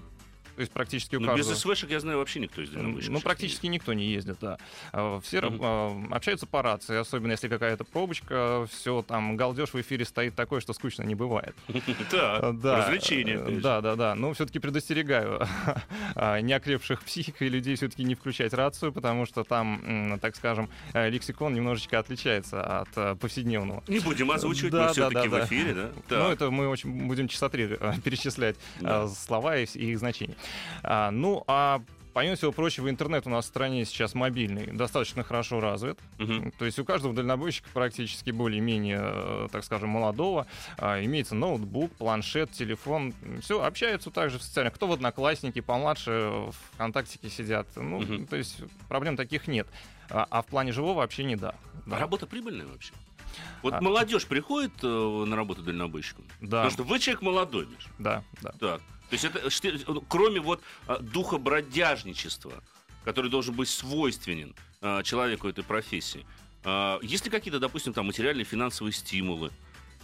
то 0.56 0.62
есть 0.62 0.72
практически 0.72 1.16
у 1.16 1.20
каждого... 1.20 1.38
без 1.38 1.60
СВшек, 1.60 1.90
я 1.90 2.00
знаю, 2.00 2.20
вообще 2.20 2.40
никто 2.40 2.62
из 2.62 2.70
дальнобойщиков. 2.70 3.14
Ну, 3.14 3.22
практически 3.22 3.68
никто 3.68 3.94
не 3.94 4.06
ездит, 4.06 4.38
да. 4.42 4.58
А, 4.92 5.20
все 5.22 5.40
mm-hmm. 5.40 6.14
общаются 6.14 6.46
по 6.46 6.62
рации, 6.62 6.98
особенно 6.98 7.32
если 7.32 7.48
какая-то 7.48 7.84
пробочка, 7.84 8.68
все 8.72 9.02
там, 9.02 9.36
галдеж 9.36 9.74
в 9.74 9.82
эфире 9.82 10.06
стоит 10.06 10.36
такой, 10.36 10.62
что 10.62 10.74
скучно 10.74 11.04
не 11.04 11.16
бывает. 11.16 11.56
Да, 12.16 12.78
развлечение. 12.78 13.40
Да, 13.60 13.82
да, 13.82 13.96
да. 13.96 14.16
Но 14.16 14.34
все-таки 14.34 14.60
предостерегаю 14.60 15.46
неокрепших 16.16 17.04
психик 17.04 17.42
и 17.42 17.50
людей 17.50 17.76
все-таки 17.76 18.04
не 18.04 18.16
включать 18.16 18.54
рацию, 18.54 18.92
потому 18.92 19.26
что 19.26 19.44
там, 19.44 20.20
так 20.22 20.36
скажем, 20.36 20.70
э, 20.94 21.10
лексикон 21.10 21.54
немножечко 21.54 22.00
отличается 22.00 22.82
от 22.82 22.90
э, 22.96 23.16
повседневного. 23.16 23.84
Не 23.88 24.00
будем 24.00 24.32
озвучивать, 24.32 24.74
мы 24.74 24.90
все-таки 24.90 25.28
в 25.28 25.46
эфире, 25.46 25.92
да? 26.10 26.24
Ну, 26.24 26.32
это 26.32 26.52
мы 26.52 26.68
очень 26.68 27.08
будем 27.08 27.28
часа 27.28 27.50
три 27.50 27.68
э, 27.80 27.94
перечислять 28.04 28.56
слова 29.16 29.58
и 29.58 29.66
их 29.66 30.00
значения. 30.00 30.36
А, 30.84 31.12
ну, 31.12 31.44
а 31.48 31.82
Помимо 32.16 32.38
всего 32.38 32.54
прочего, 32.54 32.90
интернет 32.90 33.28
у 33.28 33.30
нас 33.30 33.44
в 33.44 33.50
стране 33.50 33.84
сейчас 33.84 34.14
мобильный, 34.14 34.68
достаточно 34.68 35.22
хорошо 35.22 35.60
развит. 35.60 36.00
Uh-huh. 36.18 36.54
То 36.58 36.64
есть 36.64 36.80
у 36.80 36.86
каждого 36.86 37.14
дальнобойщика 37.14 37.68
практически 37.74 38.32
более-менее, 38.32 39.02
э, 39.02 39.48
так 39.52 39.66
скажем, 39.66 39.90
молодого, 39.90 40.48
а, 40.78 41.04
имеется 41.04 41.36
ноутбук, 41.36 41.92
планшет, 41.92 42.52
телефон. 42.54 43.14
Все, 43.42 43.62
общаются 43.62 44.12
также 44.12 44.40
в 44.40 44.44
социальных. 44.44 44.76
Кто 44.76 44.88
в 44.88 44.94
Одноклассники, 44.94 45.60
помладше 45.60 46.12
в 46.12 46.56
ВКонтактике 46.76 47.30
сидят. 47.30 47.68
Ну, 47.76 48.00
uh-huh. 48.00 48.28
то 48.28 48.38
есть 48.38 48.62
проблем 48.88 49.18
таких 49.18 49.50
нет. 49.50 49.68
А, 50.10 50.26
а 50.30 50.42
в 50.42 50.46
плане 50.46 50.72
живого 50.72 51.04
общения, 51.04 51.36
да. 51.36 51.54
да. 51.86 51.98
А 51.98 52.00
работа 52.00 52.28
прибыльная 52.28 52.66
вообще? 52.66 52.94
Вот 53.62 53.74
а... 53.74 53.82
молодежь 53.82 54.26
приходит 54.26 54.72
э, 54.84 54.88
на 54.88 55.36
работу 55.36 55.64
дальнобойщиком? 55.64 56.24
Да. 56.40 56.64
Потому 56.64 56.72
что 56.72 56.84
вы 56.84 57.00
человек 57.00 57.22
молодой, 57.24 57.66
Миш. 57.66 57.88
Да, 58.00 58.24
да. 58.42 58.54
Так. 58.58 58.82
То 59.22 59.46
есть 59.46 59.66
это 59.66 60.02
кроме 60.08 60.40
вот 60.40 60.62
а, 60.88 61.00
духа 61.00 61.38
бродяжничества, 61.38 62.54
который 63.04 63.30
должен 63.30 63.56
быть 63.56 63.70
свойственен 63.70 64.56
а, 64.82 65.04
человеку 65.04 65.48
этой 65.48 65.64
профессии, 65.64 66.26
а, 66.64 67.00
есть 67.02 67.26
ли 67.26 67.32
какие-то, 67.32 67.60
допустим, 67.60 67.94
там 67.94 68.08
материальные 68.08 68.46
финансовые 68.46 68.94
стимулы? 68.94 69.52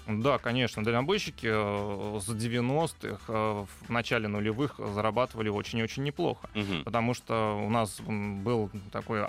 Да, 0.08 0.39
конечно, 0.39 0.84
дальнобойщики 0.84 1.48
э, 1.48 2.20
с 2.20 2.27
90-х, 2.27 3.22
э, 3.27 3.65
в 3.88 3.89
начале 3.89 4.27
нулевых 4.27 4.80
зарабатывали 4.80 5.50
очень 5.50 5.80
и 5.80 5.84
очень 5.84 6.03
неплохо, 6.03 6.50
угу. 6.56 6.84
потому 6.84 7.13
что 7.13 7.62
у 7.63 7.70
нас 7.70 8.01
был 8.01 8.72
такой 8.91 9.24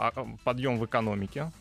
подъем 0.45 0.79
в 0.79 0.87
экономике, 0.87 1.53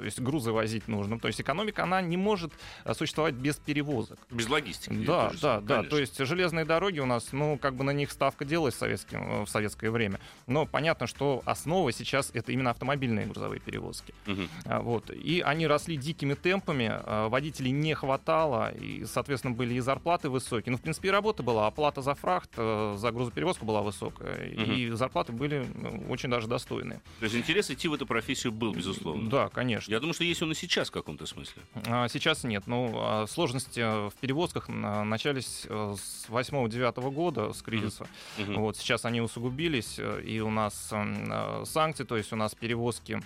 то 0.00 0.06
есть 0.06 0.18
грузы 0.18 0.50
возить 0.52 0.88
нужно. 0.88 1.20
То 1.20 1.28
есть 1.28 1.40
экономика, 1.40 1.82
она 1.82 2.00
не 2.00 2.16
может 2.16 2.52
э, 2.84 2.94
существовать 2.94 3.34
без 3.34 3.56
перевозок. 3.56 4.18
Без 4.30 4.48
логистики. 4.48 5.04
Да, 5.04 5.30
да, 5.42 5.60
да. 5.60 5.82
То 5.82 5.98
есть 5.98 6.18
железные 6.24 6.64
дороги 6.64 7.00
у 7.00 7.06
нас, 7.06 7.32
ну, 7.32 7.58
как 7.58 7.74
бы 7.74 7.84
на 7.84 7.90
них 7.90 8.10
ставка 8.10 8.46
делалась 8.46 8.74
в, 8.74 8.78
советским, 8.78 9.42
э, 9.42 9.44
в 9.44 9.48
советское 9.48 9.90
время. 9.90 10.18
Но 10.46 10.64
понятно, 10.64 11.06
что 11.06 11.42
основа 11.44 11.92
сейчас 11.92 12.30
это 12.32 12.50
именно 12.50 12.70
автомобильные 12.70 13.26
грузовые 13.26 13.60
перевозки. 13.60 14.14
Угу. 14.26 14.42
Вот. 14.82 15.10
И 15.10 15.42
они 15.42 15.66
росли 15.66 15.96
дикими 15.96 16.32
темпами, 16.32 16.88
а, 16.90 17.28
водителей 17.28 17.72
не 17.72 17.94
хватало, 17.94 18.72
и, 18.72 19.04
соответственно, 19.04 19.54
были 19.54 19.74
и 19.74 19.80
зарплаты 19.80 20.30
высокие. 20.30 20.72
Ну, 20.72 20.78
в 20.78 20.80
принципе, 20.80 21.08
и 21.08 21.10
работа 21.10 21.42
была, 21.42 21.66
оплата 21.66 22.00
за 22.00 22.14
фрахт, 22.14 22.50
э, 22.56 22.94
за 22.96 23.12
грузоперевозку 23.12 23.66
была 23.66 23.82
высокая, 23.82 24.50
угу. 24.54 24.72
и 24.72 24.90
зарплаты 24.90 25.32
были 25.32 25.66
ну, 25.74 26.06
очень 26.08 26.30
даже 26.30 26.46
достойные. 26.46 27.02
То 27.18 27.24
есть 27.24 27.36
интерес 27.36 27.70
идти 27.70 27.86
в 27.88 27.92
эту 27.92 28.06
профессию 28.06 28.52
был, 28.52 28.72
безусловно? 28.72 29.28
Да, 29.28 29.48
конечно. 29.48 29.89
Я 29.90 29.98
думаю, 29.98 30.14
что 30.14 30.22
есть 30.22 30.40
он 30.40 30.52
и 30.52 30.54
сейчас 30.54 30.88
в 30.88 30.92
каком-то 30.92 31.26
смысле. 31.26 31.62
А, 31.88 32.06
сейчас 32.06 32.44
нет. 32.44 32.68
Ну, 32.68 32.92
а 32.94 33.26
сложности 33.26 33.80
в 33.80 34.14
перевозках 34.20 34.68
начались 34.68 35.66
э, 35.68 35.96
с 35.98 36.28
8-9 36.28 37.10
года, 37.10 37.52
с 37.52 37.60
кризиса. 37.60 38.06
Mm-hmm. 38.38 38.54
Вот, 38.54 38.76
сейчас 38.76 39.04
они 39.04 39.20
усугубились, 39.20 39.96
э, 39.98 40.22
и 40.22 40.38
у 40.38 40.48
нас 40.48 40.90
э, 40.92 41.64
санкции, 41.66 42.04
то 42.04 42.16
есть 42.16 42.32
у 42.32 42.36
нас 42.36 42.54
перевозки 42.54 43.20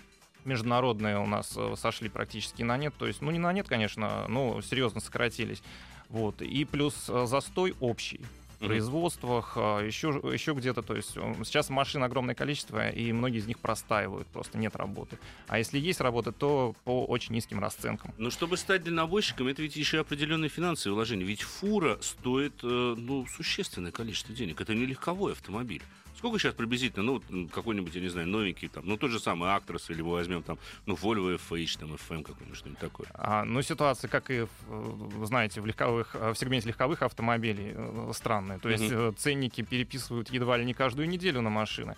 международные 0.47 1.19
у 1.19 1.27
нас 1.27 1.55
сошли 1.77 2.09
практически 2.09 2.63
на 2.63 2.79
нет. 2.79 2.95
То 2.99 3.07
есть, 3.07 3.21
ну, 3.21 3.31
не 3.31 3.39
на 3.39 3.53
нет, 3.53 3.69
конечно, 3.69 4.27
но 4.29 4.63
серьезно 4.63 5.03
сократились. 5.03 5.63
Вот. 6.09 6.41
И 6.41 6.65
плюс 6.65 6.95
застой 7.07 7.75
общий 7.81 8.23
производствах, 8.67 9.57
еще, 9.57 10.21
а, 10.23 10.33
еще 10.33 10.53
где-то. 10.53 10.83
То 10.83 10.97
есть 10.97 11.11
сейчас 11.11 11.71
машин 11.71 12.03
огромное 12.03 12.35
количество, 12.35 12.89
и 12.89 13.13
многие 13.13 13.39
из 13.39 13.47
них 13.47 13.59
простаивают, 13.59 14.27
просто 14.29 14.59
нет 14.59 14.77
работы. 14.77 15.19
А 15.49 15.59
если 15.59 15.79
есть 15.79 16.01
работа, 16.01 16.33
то 16.33 16.75
по 16.85 17.05
очень 17.05 17.35
низким 17.35 17.61
расценкам. 17.61 18.13
Но 18.19 18.31
чтобы 18.31 18.57
стать 18.57 18.85
дальнобойщиком, 18.85 19.49
это 19.49 19.63
ведь 19.63 19.77
еще 19.77 20.01
определенные 20.01 20.49
финансовые 20.49 20.95
вложения. 20.95 21.25
Ведь 21.25 21.43
фура 21.43 21.99
стоит 22.01 22.55
э, 22.63 22.95
ну, 22.97 23.27
существенное 23.27 23.93
количество 23.93 24.35
денег. 24.35 24.61
Это 24.61 24.75
не 24.75 24.87
легковой 24.87 25.33
автомобиль. 25.33 25.83
Сколько 26.25 26.39
сейчас 26.39 26.55
приблизительно, 26.55 27.21
ну, 27.29 27.49
какой-нибудь, 27.49 27.95
я 27.95 28.01
не 28.01 28.09
знаю, 28.09 28.27
новенький, 28.27 28.69
там, 28.69 28.83
ну, 28.87 28.97
тот 28.97 29.11
же 29.11 29.21
самый 29.21 29.51
Actros, 29.51 29.93
или 29.93 30.01
мы 30.01 30.13
возьмем 30.13 30.43
там, 30.43 30.57
ну, 30.87 30.95
Volvo 30.95 31.39
FH, 31.39 31.81
там, 31.81 31.93
FM 31.93 32.23
какой-нибудь, 32.23 32.57
что-нибудь 32.57 32.81
такое. 32.81 33.07
А, 33.13 33.45
ну, 33.45 33.61
ситуация, 33.61 34.09
как 34.09 34.31
и, 34.31 34.47
вы 34.67 35.27
знаете, 35.27 35.61
в, 35.61 35.67
легковых, 35.67 36.15
в 36.15 36.35
сегменте 36.35 36.69
легковых 36.69 37.03
автомобилей 37.03 37.73
э, 37.75 38.13
странная. 38.15 38.59
То 38.59 38.71
есть 38.71 38.85
uh-huh. 38.85 39.15
ценники 39.17 39.61
переписывают 39.61 40.31
едва 40.31 40.57
ли 40.57 40.65
не 40.65 40.73
каждую 40.73 41.11
неделю 41.11 41.43
на 41.43 41.51
машины. 41.51 41.95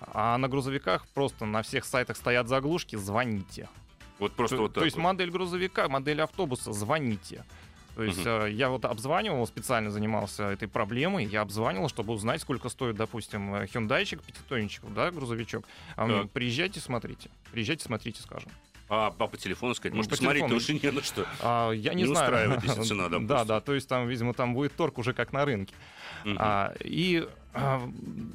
А 0.00 0.38
на 0.38 0.48
грузовиках 0.48 1.06
просто 1.08 1.44
на 1.44 1.60
всех 1.60 1.84
сайтах 1.84 2.16
стоят 2.16 2.48
заглушки 2.48 2.96
«звоните». 2.96 3.68
Вот 4.18 4.32
просто 4.32 4.56
то, 4.56 4.62
вот 4.62 4.72
так 4.72 4.80
То 4.80 4.84
есть 4.86 4.96
вот. 4.96 5.02
модель 5.02 5.30
грузовика, 5.30 5.86
модель 5.90 6.22
автобуса 6.22 6.72
«звоните». 6.72 7.44
То 7.96 8.02
есть 8.02 8.18
uh-huh. 8.18 8.52
я 8.52 8.68
вот 8.68 8.84
обзванивал, 8.84 9.46
специально 9.46 9.90
занимался 9.90 10.50
этой 10.50 10.68
проблемой, 10.68 11.24
я 11.24 11.40
обзванивал, 11.40 11.88
чтобы 11.88 12.12
узнать, 12.12 12.42
сколько 12.42 12.68
стоит, 12.68 12.94
допустим, 12.94 13.66
хюндайчик, 13.72 14.22
пятитонничек, 14.22 14.84
да, 14.94 15.10
грузовичок. 15.10 15.64
А 15.96 16.06
мне, 16.06 16.28
приезжайте, 16.28 16.78
смотрите, 16.78 17.30
приезжайте, 17.52 17.84
смотрите, 17.84 18.20
скажем. 18.22 18.50
А, 18.88 19.12
а 19.18 19.26
по 19.26 19.36
телефону 19.36 19.74
сказать? 19.74 19.94
Может, 19.94 20.10
по 20.10 20.16
посмотреть 20.16 20.42
телефону. 20.42 20.56
уже 20.58 20.74
не 20.74 20.90
на 20.92 21.02
что. 21.02 21.26
А, 21.40 21.70
я 21.72 21.94
не, 21.94 22.02
не 22.02 22.08
знаю. 22.08 22.26
устраивает, 22.26 22.64
если 22.64 22.82
цена, 22.82 23.08
допустим. 23.08 23.26
Да, 23.36 23.44
да, 23.44 23.60
то 23.60 23.74
есть 23.74 23.88
там, 23.88 24.06
видимо, 24.06 24.32
там 24.34 24.54
будет 24.54 24.76
торг 24.76 24.98
уже 24.98 25.12
как 25.12 25.32
на 25.32 25.44
рынке. 25.44 25.74
Uh-huh. 26.24 26.36
А, 26.38 26.74
и 26.84 27.26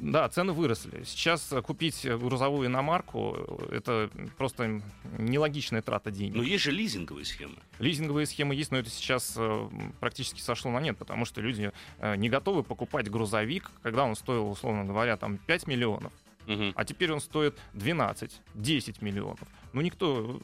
да, 0.00 0.28
цены 0.28 0.52
выросли. 0.52 1.04
Сейчас 1.04 1.52
купить 1.64 2.06
грузовую 2.06 2.68
иномарку— 2.68 3.36
это 3.70 4.10
просто 4.36 4.82
нелогичная 5.18 5.82
трата 5.82 6.10
денег. 6.10 6.34
Но 6.34 6.42
есть 6.42 6.64
же 6.64 6.70
лизинговые 6.72 7.24
схемы. 7.24 7.56
Лизинговые 7.78 8.26
схемы 8.26 8.54
есть, 8.54 8.70
но 8.70 8.78
это 8.78 8.90
сейчас 8.90 9.34
э, 9.36 9.68
практически 10.00 10.40
сошло 10.40 10.70
на 10.70 10.80
нет, 10.80 10.96
потому 10.98 11.24
что 11.24 11.40
люди 11.40 11.72
э, 11.98 12.16
не 12.16 12.28
готовы 12.28 12.62
покупать 12.62 13.10
грузовик, 13.10 13.70
когда 13.82 14.04
он 14.04 14.16
стоил, 14.16 14.48
условно 14.48 14.84
говоря, 14.84 15.16
там 15.16 15.38
5 15.38 15.66
миллионов. 15.66 16.12
Угу. 16.46 16.72
А 16.74 16.84
теперь 16.84 17.12
он 17.12 17.20
стоит 17.20 17.58
12-10 17.74 18.96
миллионов. 19.00 19.38
Ну, 19.72 19.80
никто, 19.80 20.38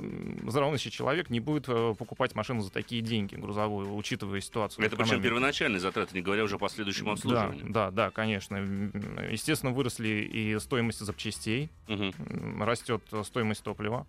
здравомыслящий 0.47 0.91
человек, 0.91 1.29
не 1.29 1.41
будет 1.41 1.65
э, 1.69 1.95
покупать 1.99 2.35
машину 2.35 2.63
за 2.63 2.71
такие 2.71 3.03
деньги, 3.03 3.35
грузовую, 3.35 3.95
учитывая 3.95 4.41
ситуацию. 4.41 4.85
Это 4.85 4.97
причем 4.97 5.21
первоначальные 5.21 5.81
затраты, 5.81 6.15
не 6.15 6.23
говоря 6.23 6.45
уже 6.45 6.57
о 6.57 6.59
последующем 6.59 7.11
обслуживании. 7.11 7.63
Да, 7.65 7.91
да, 7.91 8.07
да, 8.07 8.11
конечно. 8.11 8.57
Естественно, 9.31 9.73
выросли 9.73 10.09
и 10.09 10.59
стоимость 10.59 11.01
запчастей, 11.01 11.69
угу. 11.89 12.13
растет 12.61 13.03
стоимость 13.25 13.63
топлива. 13.63 14.07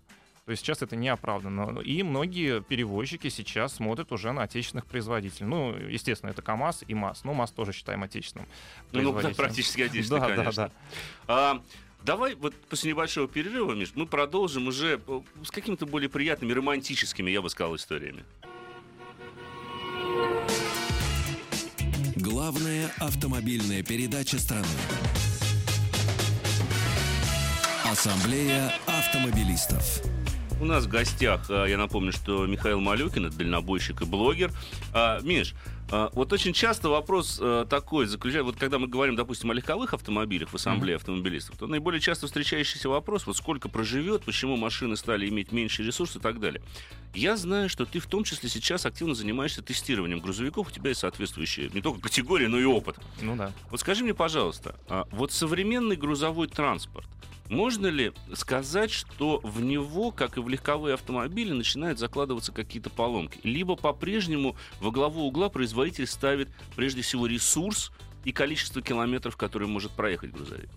То 0.49 0.53
есть 0.53 0.65
сейчас 0.65 0.81
это 0.81 0.95
не 0.95 1.09
оправдано. 1.09 1.79
И 1.81 2.01
многие 2.01 2.63
перевозчики 2.63 3.29
сейчас 3.29 3.75
смотрят 3.75 4.11
уже 4.11 4.31
на 4.31 4.41
отечественных 4.41 4.87
производителей. 4.87 5.45
Ну, 5.45 5.75
естественно, 5.75 6.31
это 6.31 6.41
КАМАЗ 6.41 6.85
и 6.87 6.95
МАЗ. 6.95 7.23
Ну, 7.23 7.35
МАЗ 7.35 7.51
тоже 7.51 7.71
считаем 7.71 8.01
отечественным 8.01 8.47
Ну, 8.91 9.13
да, 9.21 9.29
практически 9.29 9.81
отечественным, 9.81 10.21
да, 10.23 10.35
конечно. 10.35 10.63
Да, 10.63 10.67
да. 10.67 10.73
А, 11.27 11.61
Давай 12.03 12.33
вот 12.33 12.55
после 12.67 12.89
небольшого 12.93 13.27
перерыва, 13.27 13.73
Миш, 13.73 13.91
мы 13.93 14.07
продолжим 14.07 14.65
уже 14.65 14.99
э, 15.05 15.21
с 15.43 15.51
какими-то 15.51 15.85
более 15.85 16.09
приятными, 16.09 16.51
романтическими, 16.51 17.29
я 17.29 17.43
бы 17.43 17.49
сказал, 17.51 17.75
историями. 17.75 18.25
Главная 22.15 22.91
автомобильная 22.97 23.83
передача 23.83 24.39
страны. 24.39 24.65
Ассамблея 27.85 28.73
автомобилистов. 28.87 30.18
У 30.61 30.65
нас 30.65 30.85
в 30.85 30.89
гостях, 30.89 31.49
э, 31.49 31.67
я 31.69 31.77
напомню, 31.77 32.11
что 32.11 32.45
Михаил 32.45 32.81
Малюкин, 32.81 33.27
это 33.27 33.37
дальнобойщик 33.37 34.01
и 34.01 34.05
блогер. 34.05 34.51
А, 34.93 35.21
Миш, 35.21 35.55
а, 35.89 36.09
вот 36.11 36.33
очень 36.33 36.51
часто 36.51 36.89
вопрос 36.89 37.39
э, 37.41 37.65
такой 37.69 38.07
заключается, 38.07 38.43
вот 38.43 38.57
когда 38.57 38.77
мы 38.77 38.87
говорим, 38.87 39.15
допустим, 39.15 39.51
о 39.51 39.53
легковых 39.53 39.93
автомобилях 39.93 40.49
в 40.49 40.55
ассамблее 40.55 40.97
автомобилистов, 40.97 41.57
то 41.57 41.65
наиболее 41.65 42.01
часто 42.01 42.27
встречающийся 42.27 42.89
вопрос, 42.89 43.25
вот 43.25 43.37
сколько 43.37 43.69
проживет, 43.69 44.25
почему 44.25 44.57
машины 44.57 44.97
стали 44.97 45.29
иметь 45.29 45.53
меньше 45.53 45.81
ресурсов 45.81 46.17
и 46.17 46.19
так 46.19 46.41
далее. 46.41 46.61
Я 47.13 47.37
знаю, 47.37 47.69
что 47.69 47.85
ты 47.85 47.99
в 47.99 48.07
том 48.07 48.25
числе 48.25 48.49
сейчас 48.49 48.85
активно 48.85 49.15
занимаешься 49.15 49.61
тестированием 49.61 50.19
грузовиков, 50.19 50.67
у 50.67 50.71
тебя 50.71 50.89
есть 50.89 50.99
соответствующие 50.99 51.69
не 51.73 51.81
только 51.81 52.01
категории, 52.01 52.47
но 52.47 52.59
и 52.59 52.65
опыт. 52.65 52.97
Ну 53.21 53.37
да. 53.37 53.53
Вот 53.71 53.79
скажи 53.79 54.03
мне, 54.03 54.13
пожалуйста, 54.13 54.75
а 54.89 55.07
вот 55.11 55.31
современный 55.31 55.95
грузовой 55.95 56.47
транспорт, 56.47 57.07
можно 57.49 57.87
ли 57.87 58.13
сказать, 58.35 58.91
что 58.91 59.39
в 59.43 59.61
него, 59.61 60.11
как 60.11 60.37
и 60.37 60.39
в 60.39 60.47
легковые 60.47 60.93
автомобили, 60.93 61.51
начинают 61.51 61.99
закладываться 61.99 62.51
какие-то 62.51 62.89
поломки? 62.89 63.39
Либо 63.43 63.75
по-прежнему 63.75 64.55
во 64.79 64.91
главу 64.91 65.25
угла 65.25 65.49
производитель 65.49 66.07
ставит 66.07 66.49
прежде 66.75 67.01
всего 67.01 67.25
ресурс 67.25 67.91
и 68.23 68.31
количество 68.31 68.81
километров, 68.81 69.35
которые 69.35 69.67
может 69.67 69.91
проехать 69.91 70.31
грузовик? 70.31 70.69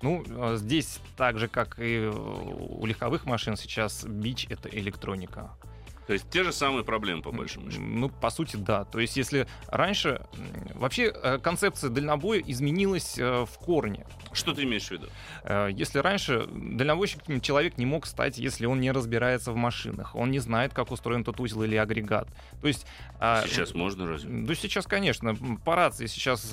Ну, 0.00 0.24
а 0.28 0.56
здесь 0.56 1.00
так 1.16 1.38
же, 1.38 1.48
как 1.48 1.78
и 1.78 2.08
у 2.08 2.86
легковых 2.86 3.24
машин, 3.24 3.56
сейчас 3.56 4.04
бич— 4.04 4.46
это 4.48 4.68
электроника. 4.68 5.56
То 6.06 6.12
есть 6.12 6.28
те 6.30 6.42
же 6.42 6.52
самые 6.52 6.84
проблемы, 6.84 7.22
по 7.22 7.30
большому 7.30 7.70
счету. 7.70 7.82
Ну, 7.82 8.08
по 8.08 8.30
сути, 8.30 8.56
да. 8.56 8.84
То 8.84 8.98
есть 8.98 9.16
если 9.16 9.46
раньше... 9.68 10.26
Вообще 10.74 11.12
э, 11.14 11.38
концепция 11.38 11.90
дальнобоя 11.90 12.40
изменилась 12.40 13.18
э, 13.18 13.44
в 13.44 13.58
корне. 13.58 14.06
Что 14.32 14.52
ты 14.52 14.64
имеешь 14.64 14.88
в 14.88 14.90
виду? 14.90 15.06
Э, 15.44 15.68
если 15.70 15.98
раньше 15.98 16.46
дальнобойщиком 16.50 17.40
человек 17.40 17.78
не 17.78 17.86
мог 17.86 18.06
стать, 18.06 18.38
если 18.38 18.66
он 18.66 18.80
не 18.80 18.90
разбирается 18.90 19.52
в 19.52 19.56
машинах, 19.56 20.16
он 20.16 20.30
не 20.30 20.40
знает, 20.40 20.74
как 20.74 20.90
устроен 20.90 21.24
тот 21.24 21.38
узел 21.38 21.62
или 21.62 21.76
агрегат. 21.76 22.28
То 22.60 22.68
есть... 22.68 22.86
А, 23.20 23.44
сейчас 23.46 23.74
можно 23.74 24.06
разве? 24.06 24.28
Ну, 24.28 24.54
сейчас, 24.54 24.86
конечно. 24.86 25.36
По 25.64 25.76
рации 25.76 26.06
сейчас 26.06 26.52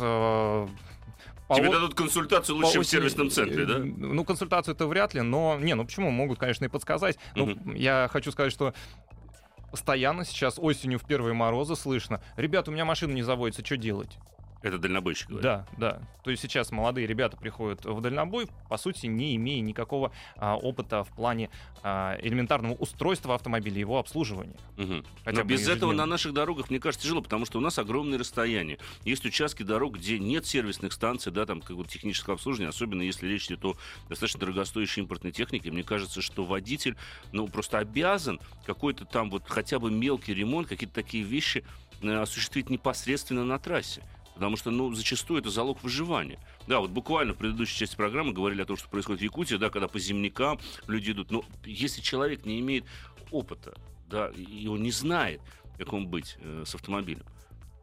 по 1.49 1.55
Тебе 1.55 1.71
дадут 1.71 1.95
консультацию 1.95 2.57
лучше, 2.57 2.73
чем 2.73 2.83
в 2.83 2.87
сервисном 2.87 3.31
центре, 3.31 3.65
да? 3.65 3.79
Ну, 3.79 4.23
консультацию 4.23 4.75
это 4.75 4.85
вряд 4.85 5.15
ли, 5.15 5.21
но 5.21 5.57
не, 5.59 5.73
ну 5.73 5.83
почему? 5.83 6.11
Могут, 6.11 6.37
конечно, 6.37 6.65
и 6.65 6.67
подсказать. 6.67 7.17
Угу. 7.35 7.71
я 7.73 8.07
хочу 8.11 8.31
сказать, 8.31 8.51
что 8.51 8.75
постоянно 9.71 10.25
сейчас 10.25 10.59
осенью 10.59 10.99
в 10.99 11.05
первые 11.05 11.33
морозы 11.33 11.75
слышно, 11.75 12.21
ребят, 12.35 12.67
у 12.67 12.71
меня 12.71 12.85
машина 12.85 13.13
не 13.13 13.23
заводится, 13.23 13.65
что 13.65 13.77
делать? 13.77 14.17
Это 14.61 14.77
дальнобойщик 14.77 15.29
говорит. 15.29 15.43
Да, 15.43 15.67
да. 15.77 16.01
То 16.23 16.31
есть 16.31 16.43
сейчас 16.43 16.71
молодые 16.71 17.07
ребята 17.07 17.37
приходят 17.37 17.85
в 17.85 18.01
дальнобой, 18.01 18.47
по 18.67 18.77
сути, 18.77 19.07
не 19.07 19.35
имея 19.37 19.61
никакого 19.61 20.11
а, 20.35 20.57
опыта 20.57 21.03
в 21.03 21.09
плане 21.09 21.49
а, 21.81 22.17
элементарного 22.21 22.73
устройства 22.73 23.35
автомобиля, 23.35 23.79
его 23.79 23.99
обслуживания. 23.99 24.57
Угу. 24.77 25.03
Но 25.31 25.43
без 25.43 25.67
этого 25.67 25.93
на 25.93 26.05
наших 26.05 26.33
дорогах, 26.33 26.69
мне 26.69 26.79
кажется, 26.79 27.05
тяжело, 27.05 27.21
потому 27.21 27.45
что 27.45 27.57
у 27.57 27.61
нас 27.61 27.79
огромные 27.79 28.19
расстояния. 28.19 28.77
Есть 29.05 29.25
участки 29.25 29.63
дорог, 29.63 29.97
где 29.97 30.19
нет 30.19 30.45
сервисных 30.45 30.91
станций, 30.91 31.31
да, 31.31 31.45
там 31.45 31.61
какого-то 31.61 31.89
технического 31.89 32.35
обслуживания, 32.35 32.69
особенно 32.69 33.01
если 33.01 33.27
речь 33.27 33.47
идет 33.47 33.63
о 33.63 33.75
достаточно 34.09 34.41
дорогостоящей 34.41 35.03
импортной 35.03 35.31
технике. 35.31 35.71
Мне 35.71 35.83
кажется, 35.83 36.21
что 36.21 36.43
водитель, 36.43 36.97
ну, 37.31 37.47
просто 37.47 37.77
обязан 37.77 38.39
какой-то 38.65 39.05
там 39.05 39.29
вот 39.29 39.43
хотя 39.47 39.79
бы 39.79 39.89
мелкий 39.89 40.33
ремонт, 40.33 40.67
какие-то 40.67 40.93
такие 40.93 41.23
вещи 41.23 41.63
э, 42.01 42.13
осуществить 42.13 42.69
непосредственно 42.69 43.45
на 43.45 43.57
трассе. 43.57 44.03
Потому 44.39 44.55
что, 44.55 44.71
ну, 44.71 44.93
зачастую 44.93 45.41
это 45.41 45.49
залог 45.49 45.83
выживания. 45.83 46.39
Да, 46.65 46.79
вот 46.79 46.91
буквально 46.91 47.33
в 47.33 47.37
предыдущей 47.37 47.77
части 47.77 47.97
программы 47.97 48.31
говорили 48.31 48.61
о 48.61 48.65
том, 48.65 48.77
что 48.77 48.87
происходит 48.87 49.19
в 49.19 49.23
Якутии, 49.25 49.55
да, 49.55 49.69
когда 49.69 49.89
по 49.89 49.99
землякам 49.99 50.61
люди 50.87 51.11
идут. 51.11 51.29
Но 51.29 51.43
если 51.65 51.99
человек 51.99 52.45
не 52.45 52.61
имеет 52.61 52.85
опыта, 53.31 53.77
да, 54.07 54.29
и 54.29 54.65
он 54.67 54.81
не 54.81 54.91
знает, 54.91 55.41
как 55.77 55.91
он 55.91 56.07
быть 56.07 56.37
э, 56.39 56.63
с 56.65 56.73
автомобилем, 56.73 57.25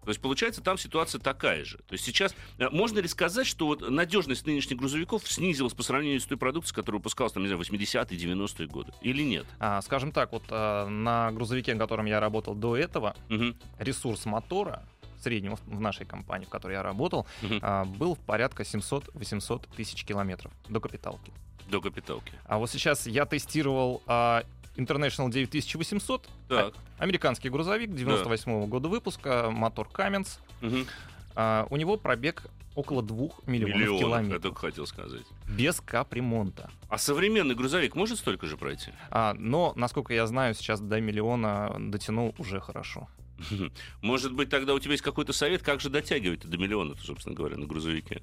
то 0.07 0.11
есть, 0.11 0.21
получается, 0.21 0.63
там 0.63 0.79
ситуация 0.79 1.21
такая 1.21 1.65
же. 1.65 1.79
То 1.79 1.93
есть 1.93 2.05
сейчас 2.05 2.35
э, 2.59 2.71
можно 2.71 3.01
ли 3.01 3.09
сказать, 3.09 3.47
что 3.47 3.67
вот 3.67 3.91
надежность 3.91 4.47
нынешних 4.47 4.79
грузовиков 4.79 5.29
снизилась 5.31 5.75
по 5.75 5.83
сравнению 5.83 6.21
с 6.21 6.25
той 6.25 6.39
продукцией, 6.39 6.77
которая 6.77 7.01
выпускалась, 7.01 7.33
там, 7.33 7.43
не 7.43 7.49
знаю, 7.49 7.61
80-е, 7.61 8.17
90-е 8.17 8.69
годы? 8.69 8.93
Или 9.03 9.25
нет? 9.25 9.45
А, 9.59 9.83
скажем 9.83 10.13
так, 10.13 10.31
вот 10.31 10.45
а, 10.49 10.89
на 10.89 11.33
грузовике, 11.33 11.75
на 11.75 11.81
котором 11.81 12.07
я 12.07 12.21
работал 12.21 12.55
до 12.55 12.77
этого, 12.77 13.15
угу. 13.29 13.57
ресурс 13.81 14.25
мотора 14.27 14.89
среднего 15.23 15.57
в 15.67 15.81
нашей 15.81 16.07
компании, 16.07 16.47
в 16.47 16.49
которой 16.49 16.73
я 16.73 16.83
работал, 16.83 17.27
угу. 17.43 17.55
а, 17.63 17.85
был 17.85 18.15
в 18.15 18.19
порядка 18.19 18.63
700-800 18.63 19.69
тысяч 19.77 20.05
километров 20.05 20.53
до 20.69 20.81
капиталки. 20.81 21.33
До 21.69 21.81
капиталки. 21.81 22.33
А 22.45 22.59
вот 22.59 22.71
сейчас 22.71 23.07
я 23.07 23.27
тестировал 23.27 24.03
а, 24.07 24.45
International 24.77 25.31
9800. 25.31 26.29
Так. 26.49 26.75
Американский 26.99 27.49
грузовик 27.49 27.95
98 27.95 28.53
-го 28.53 28.61
да. 28.63 28.67
года 28.67 28.89
выпуска, 28.89 29.51
мотор 29.51 29.89
Cummins. 29.93 30.39
Угу. 30.63 30.87
А, 31.35 31.67
у 31.71 31.77
него 31.77 31.97
пробег 31.97 32.47
около 32.75 33.03
2 33.03 33.17
миллионов, 33.47 33.77
миллионов 33.77 34.01
километров. 34.01 34.35
я 34.35 34.41
только 34.41 34.61
хотел 34.61 34.87
сказать. 34.87 35.25
Без 35.49 35.81
капремонта. 35.81 36.71
А 36.89 36.99
современный 36.99 37.55
грузовик 37.55 37.97
может 37.97 38.19
столько 38.19 38.47
же 38.47 38.57
пройти? 38.57 38.93
А, 39.11 39.35
но, 39.35 39.73
насколько 39.77 40.13
я 40.15 40.27
знаю, 40.27 40.55
сейчас 40.55 40.81
до 40.81 41.01
миллиона 41.01 41.75
дотянул 41.79 42.35
уже 42.39 42.61
хорошо. 42.61 43.09
Может 44.03 44.33
быть, 44.33 44.49
тогда 44.49 44.75
у 44.75 44.79
тебя 44.79 44.93
есть 44.93 45.03
какой-то 45.03 45.33
совет, 45.33 45.63
как 45.63 45.81
же 45.81 45.91
дотягивать 45.91 46.47
до 46.47 46.57
миллиона, 46.57 46.95
собственно 47.03 47.35
говоря, 47.35 47.57
на 47.57 47.67
грузовике? 47.67 48.23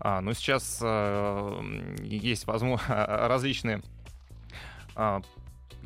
А, 0.00 0.20
ну, 0.20 0.32
сейчас 0.34 0.78
э, 0.82 1.96
есть 2.02 2.46
возможно, 2.46 2.86
различные 3.28 3.82
э, 4.96 5.20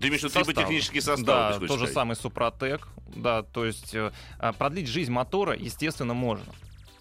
ты 0.00 0.08
имеешь 0.08 0.22
в 0.22 0.34
виду 0.34 0.52
технический 0.52 1.00
состав? 1.00 1.58
Да, 1.58 1.66
то 1.66 1.76
же 1.76 1.88
самое 1.88 2.14
Супротек. 2.16 2.88
Да, 3.16 3.42
то 3.42 3.64
есть 3.64 3.94
э, 3.94 4.12
а, 4.38 4.52
продлить 4.52 4.86
жизнь 4.86 5.10
мотора, 5.10 5.56
естественно, 5.56 6.14
можно. 6.14 6.52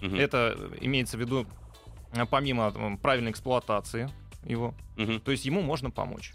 Угу. 0.01 0.15
Это 0.15 0.57
имеется 0.81 1.17
в 1.17 1.19
виду 1.19 1.45
помимо 2.31 2.97
правильной 2.97 3.31
эксплуатации 3.31 4.09
его. 4.43 4.73
Угу. 4.97 5.19
То 5.19 5.31
есть 5.31 5.45
ему 5.45 5.61
можно 5.61 5.91
помочь 5.91 6.33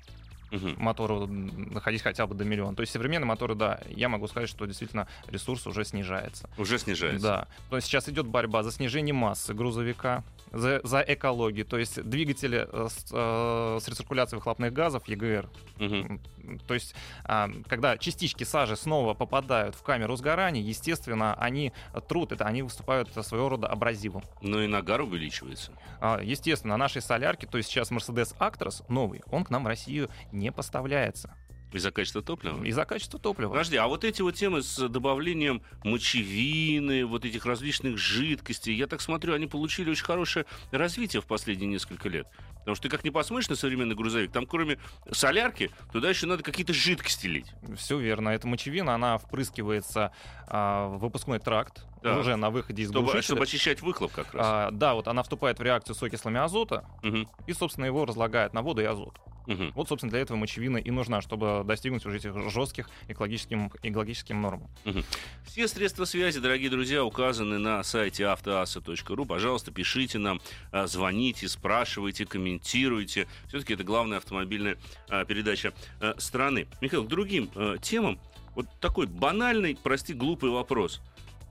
угу. 0.52 0.75
мотору 0.76 1.26
находить 1.26 2.02
хотя 2.02 2.26
бы 2.26 2.35
до 2.35 2.44
миллиона. 2.44 2.76
То 2.76 2.82
есть 2.82 2.92
современные 2.92 3.26
моторы, 3.26 3.54
да, 3.54 3.80
я 3.88 4.09
могу 4.09 4.28
сказать, 4.28 4.49
что 4.49 4.66
действительно 4.66 5.09
ресурс 5.28 5.66
уже 5.66 5.85
снижается. 5.85 6.49
Уже 6.59 6.78
снижается. 6.78 7.26
Да. 7.26 7.49
То 7.71 7.76
есть 7.76 7.88
сейчас 7.88 8.09
идет 8.09 8.26
борьба 8.26 8.62
за 8.62 8.71
снижение 8.73 9.14
массы 9.14 9.54
грузовика, 9.54 10.23
за, 10.52 10.80
за 10.85 11.04
экологию, 11.06 11.64
то 11.64 11.78
есть 11.78 12.02
двигатели 12.02 12.68
э, 12.71 12.88
с, 12.88 13.06
э, 13.12 13.78
с 13.80 13.88
рециркуляцией 13.88 14.38
выхлопных 14.38 14.73
газов 14.73 15.06
ЕГР. 15.09 15.49
Угу. 15.80 16.21
То 16.66 16.75
есть, 16.75 16.94
э, 17.25 17.47
когда 17.68 17.97
частички 17.99 18.44
сажи 18.44 18.76
снова 18.76 19.14
попадают 19.14 19.75
в 19.75 19.82
камеру 19.82 20.14
сгорания, 20.16 20.62
естественно, 20.62 21.35
они 21.35 21.73
трут, 22.09 22.32
это 22.32 22.44
они 22.44 22.62
выступают 22.62 23.11
своего 23.25 23.49
рода 23.49 23.66
абразивом. 23.66 24.23
Ну 24.40 24.61
и 24.61 24.66
нагар 24.66 25.00
увеличивается. 25.00 25.73
А, 26.00 26.21
естественно, 26.23 26.75
на 26.75 26.78
нашей 26.78 27.02
солярке, 27.02 27.47
то 27.47 27.59
есть 27.59 27.71
сейчас 27.71 27.90
Mercedes 27.90 28.37
Actros 28.38 28.85
новый, 28.88 29.23
он 29.30 29.44
к 29.44 29.50
нам 29.50 29.64
в 29.64 29.66
Россию 29.66 30.09
не 30.32 30.52
поставляется. 30.52 31.35
Из-за 31.73 31.91
качества 31.91 32.23
топлива? 32.23 32.62
Из-за 32.64 32.85
качества 32.85 33.19
топлива. 33.19 33.50
Подожди, 33.50 33.76
а 33.76 33.87
вот 33.87 34.05
эти 34.05 34.23
вот 34.23 34.35
темы 34.35 34.62
с 34.62 34.88
добавлением 34.88 35.62
мочевины, 35.85 37.05
вот 37.05 37.25
этих 37.25 37.47
различных 37.47 37.99
жидкостей, 37.99 38.75
я 38.75 38.87
так 38.87 39.00
смотрю, 39.00 39.35
они 39.35 39.47
получили 39.47 39.91
очень 39.91 40.05
хорошее 40.05 40.47
развитие 40.71 41.23
в 41.23 41.26
последние 41.26 41.69
несколько 41.69 42.09
лет. 42.09 42.26
Потому 42.62 42.76
что 42.76 42.85
ты 42.85 42.88
как 42.91 43.02
не 43.02 43.11
посмотришь 43.11 43.49
на 43.49 43.57
современный 43.57 43.97
грузовик, 43.97 44.31
там 44.31 44.47
кроме 44.47 44.79
солярки, 45.11 45.71
туда 45.93 46.09
еще 46.09 46.26
надо 46.26 46.45
какие-то 46.45 46.73
жидкости 46.73 47.26
лить. 47.26 47.52
Все 47.76 47.99
верно. 47.99 48.29
Эта 48.29 48.47
мочевина, 48.47 48.95
она 48.95 49.19
впрыскивается 49.19 50.12
а, 50.47 50.88
в 50.88 50.99
выпускной 50.99 51.41
тракт, 51.41 51.85
да. 52.02 52.19
уже 52.19 52.37
на 52.37 52.50
выходе 52.50 52.83
из 52.83 52.91
чтобы, 52.91 53.07
глушителя. 53.07 53.23
Чтобы 53.23 53.43
очищать 53.43 53.83
выхлоп 53.83 54.12
как 54.12 54.33
раз. 54.33 54.47
А, 54.47 54.71
да, 54.71 54.95
вот 54.95 55.09
она 55.09 55.23
вступает 55.23 55.59
в 55.59 55.62
реакцию 55.62 55.97
с 55.97 56.02
окислами 56.02 56.38
азота 56.38 56.85
угу. 57.02 57.29
и, 57.47 57.52
собственно, 57.52 57.87
его 57.87 58.05
разлагает 58.05 58.52
на 58.52 58.62
воду 58.62 58.80
и 58.80 58.85
азот. 58.85 59.19
Угу. 59.47 59.73
Вот, 59.75 59.89
собственно, 59.89 60.11
для 60.11 60.21
этого 60.21 60.37
мочевина 60.37 60.76
и 60.78 60.91
нужна, 60.91 61.21
чтобы 61.21 61.63
достигнуть 61.65 62.05
уже 62.07 62.19
этих 62.19 62.50
жестких 62.50 62.89
экологическим, 63.09 63.71
экологическим 63.83 64.41
нормам. 64.41 64.71
Угу. 64.85 65.02
Все 65.45 65.69
средства 65.69 66.05
связи, 66.05 66.41
дорогие 66.41 66.71
друзья, 66.71 67.05
указаны 67.05 67.59
на 67.59 67.83
сайте 67.83 68.26
автоаса.ру. 68.26 69.26
Пожалуйста, 69.26 69.71
пишите 69.71 70.19
нам, 70.19 70.41
а, 70.71 70.87
звоните, 70.87 71.49
спрашивайте, 71.49 72.26
комментируйте. 72.26 73.26
Все-таки 73.49 73.75
это 73.75 73.85
главная 73.85 74.19
автомобильная 74.19 74.78
а, 75.09 75.25
передача 75.25 75.73
а, 76.00 76.15
страны. 76.19 76.67
Михаил, 76.81 77.05
к 77.05 77.09
другим 77.09 77.50
темам. 77.81 78.19
Вот 78.55 78.67
такой 78.81 79.07
банальный, 79.07 79.78
прости, 79.83 80.13
глупый 80.13 80.50
вопрос. 80.50 81.00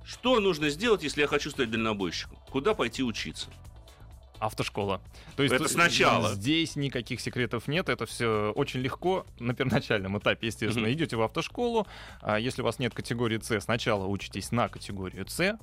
Что 0.05 0.39
нужно 0.39 0.69
сделать, 0.69 1.03
если 1.03 1.21
я 1.21 1.27
хочу 1.27 1.49
стать 1.49 1.71
дальнобойщиком? 1.71 2.37
Куда 2.49 2.73
пойти 2.73 3.03
учиться? 3.03 3.49
Автошкола. 4.41 5.01
То 5.35 5.43
есть 5.43 5.53
это 5.53 5.67
сначала. 5.67 6.33
Здесь 6.33 6.75
никаких 6.75 7.21
секретов 7.21 7.67
нет, 7.67 7.89
это 7.89 8.05
все 8.05 8.51
очень 8.55 8.81
легко 8.81 9.25
на 9.39 9.53
первоначальном 9.53 10.17
этапе, 10.17 10.47
естественно. 10.47 10.87
Mm-hmm. 10.87 10.93
Идете 10.93 11.15
в 11.15 11.21
автошколу, 11.21 11.87
а 12.21 12.39
если 12.39 12.61
у 12.61 12.65
вас 12.65 12.79
нет 12.79 12.93
категории 12.93 13.39
С, 13.39 13.61
сначала 13.61 14.07
учитесь 14.07 14.51
на 14.51 14.67
категорию 14.67 15.27
С, 15.27 15.57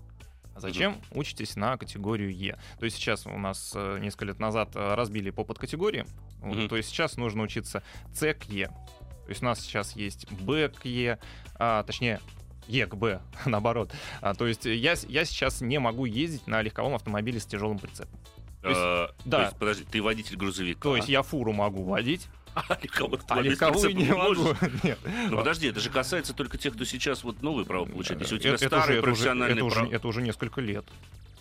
а 0.55 0.61
зачем 0.61 0.93
mm-hmm. 0.93 1.19
учитесь 1.19 1.57
на 1.57 1.77
категорию 1.77 2.33
Е? 2.33 2.57
То 2.79 2.85
есть 2.85 2.97
сейчас 2.97 3.27
у 3.27 3.37
нас 3.37 3.73
э, 3.75 3.99
несколько 4.01 4.27
лет 4.27 4.39
назад 4.39 4.71
э, 4.75 4.95
разбили 4.95 5.31
по 5.31 5.45
подкатегории, 5.45 6.07
mm-hmm. 6.41 6.69
то 6.69 6.77
есть 6.77 6.89
сейчас 6.89 7.17
нужно 7.17 7.43
учиться 7.43 7.83
С 8.15 8.33
к 8.33 8.45
Е. 8.45 8.69
То 8.69 9.31
есть 9.31 9.43
у 9.43 9.45
нас 9.45 9.61
сейчас 9.61 9.95
есть 9.95 10.31
Б 10.31 10.69
к 10.69 10.87
Е, 10.87 11.19
а, 11.57 11.83
точнее 11.83 12.21
Е 12.69 12.87
к 12.87 12.95
Б, 12.95 13.21
наоборот. 13.45 13.93
А, 14.21 14.35
то 14.35 14.47
есть 14.47 14.65
я, 14.65 14.95
я 15.09 15.25
сейчас 15.25 15.61
не 15.61 15.79
могу 15.79 16.05
ездить 16.07 16.47
на 16.47 16.63
легковом 16.63 16.95
автомобиле 16.95 17.41
с 17.41 17.45
тяжелым 17.45 17.79
прицепом. 17.79 18.19
То 18.63 18.69
есть, 18.69 18.81
э, 18.81 19.09
да. 19.25 19.37
То 19.37 19.43
есть, 19.45 19.57
подожди, 19.57 19.85
ты 19.91 20.03
водитель 20.03 20.37
грузовика. 20.37 20.81
То 20.81 20.97
есть 20.97 21.09
я 21.09 21.23
фуру 21.23 21.53
могу 21.53 21.85
водить. 21.85 22.29
А 22.55 22.77
легковую, 22.83 23.21
а 23.29 23.41
легковую 23.41 23.95
не 23.95 24.13
могу. 24.13 24.49
Нет. 24.83 24.99
Ну 25.31 25.37
подожди, 25.37 25.69
это 25.69 25.79
же 25.79 25.91
касается 25.91 26.35
только 26.35 26.59
тех, 26.59 26.75
кто 26.75 26.85
сейчас 26.85 27.23
вот 27.23 27.41
новые 27.41 27.65
права 27.65 27.85
получает. 27.85 28.21
Если 28.21 28.35
у 28.35 28.39
тебя 28.39 28.55
это, 28.55 28.67
старые 28.67 28.99
это 28.99 29.07
профессиональные 29.07 29.63
уже, 29.63 29.77
это, 29.77 29.87
уже, 29.87 29.97
это 29.97 30.09
уже 30.09 30.23
несколько 30.23 30.61
лет. 30.61 30.85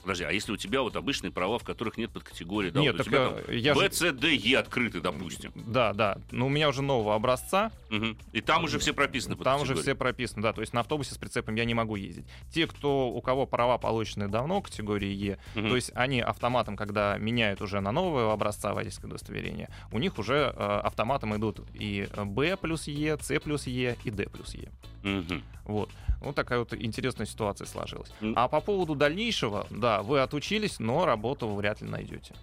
Подожди, 0.08 0.24
а 0.24 0.32
если 0.32 0.54
у 0.54 0.56
тебя 0.56 0.84
вот 0.84 0.96
обычные 0.96 1.32
права, 1.32 1.60
в 1.60 1.66
которых 1.66 1.98
нет 1.98 2.12
подкатегории, 2.12 2.70
да, 2.70 2.80
нет, 2.80 2.94
вот 2.94 2.98
так 3.00 3.08
у 3.08 3.10
тебя 3.10 3.76
там 3.76 4.06
я 4.06 4.12
D, 4.14 4.36
E 4.36 4.56
открыты, 4.56 5.02
допустим. 5.02 5.52
Да, 5.54 5.92
да. 5.92 6.18
Но 6.32 6.46
у 6.46 6.50
меня 6.50 6.70
уже 6.70 6.82
нового 6.82 7.14
образца. 7.14 7.74
Угу. 7.92 8.16
И 8.32 8.40
там 8.40 8.64
уже 8.64 8.80
все 8.80 8.94
прописано 8.94 9.36
Там 9.36 9.64
уже 9.64 9.76
все 9.76 9.96
прописано, 9.96 10.42
да. 10.44 10.54
То 10.54 10.62
есть 10.62 10.72
на 10.72 10.80
автобусе 10.80 11.14
с 11.14 11.18
прицепом 11.18 11.56
я 11.56 11.66
не 11.66 11.74
могу 11.74 11.98
ездить. 11.98 12.26
Те, 12.54 12.68
кто, 12.68 13.10
у 13.10 13.20
кого 13.20 13.46
права 13.46 13.78
получены 13.78 14.30
давно, 14.30 14.62
категории 14.62 15.12
Е, 15.12 15.40
угу. 15.58 15.68
то 15.68 15.76
есть 15.76 15.92
они 15.94 16.22
автоматом, 16.22 16.78
когда 16.78 17.18
меняют 17.18 17.62
уже 17.62 17.82
на 17.82 17.92
нового 17.92 18.32
образца 18.32 18.74
водительского 18.74 19.10
удостоверения, 19.10 19.70
у 19.92 20.00
них 20.00 20.18
уже 20.18 20.54
э, 20.56 20.80
автоматом 20.86 21.36
идут 21.36 21.60
и 21.74 22.08
B 22.16 22.56
плюс 22.56 22.88
Е, 22.88 23.18
С 23.20 23.38
плюс 23.42 23.68
Е 23.68 23.98
и 24.06 24.10
D 24.10 24.30
плюс 24.30 24.56
Е. 24.56 24.72
Угу. 25.04 25.42
Вот. 25.66 25.90
Вот 26.22 26.36
такая 26.36 26.60
вот 26.60 26.74
интересная 26.74 27.26
ситуация 27.26 27.68
сложилась. 27.68 28.12
А 28.36 28.48
по 28.48 28.60
поводу 28.60 28.96
дальнейшего, 28.96 29.68
да, 29.70 29.97
вы 30.02 30.20
отучились, 30.22 30.80
но 30.80 31.06
работу 31.06 31.48
вы 31.48 31.56
вряд 31.58 31.82
ли 31.82 31.88
найдете. 31.88 32.34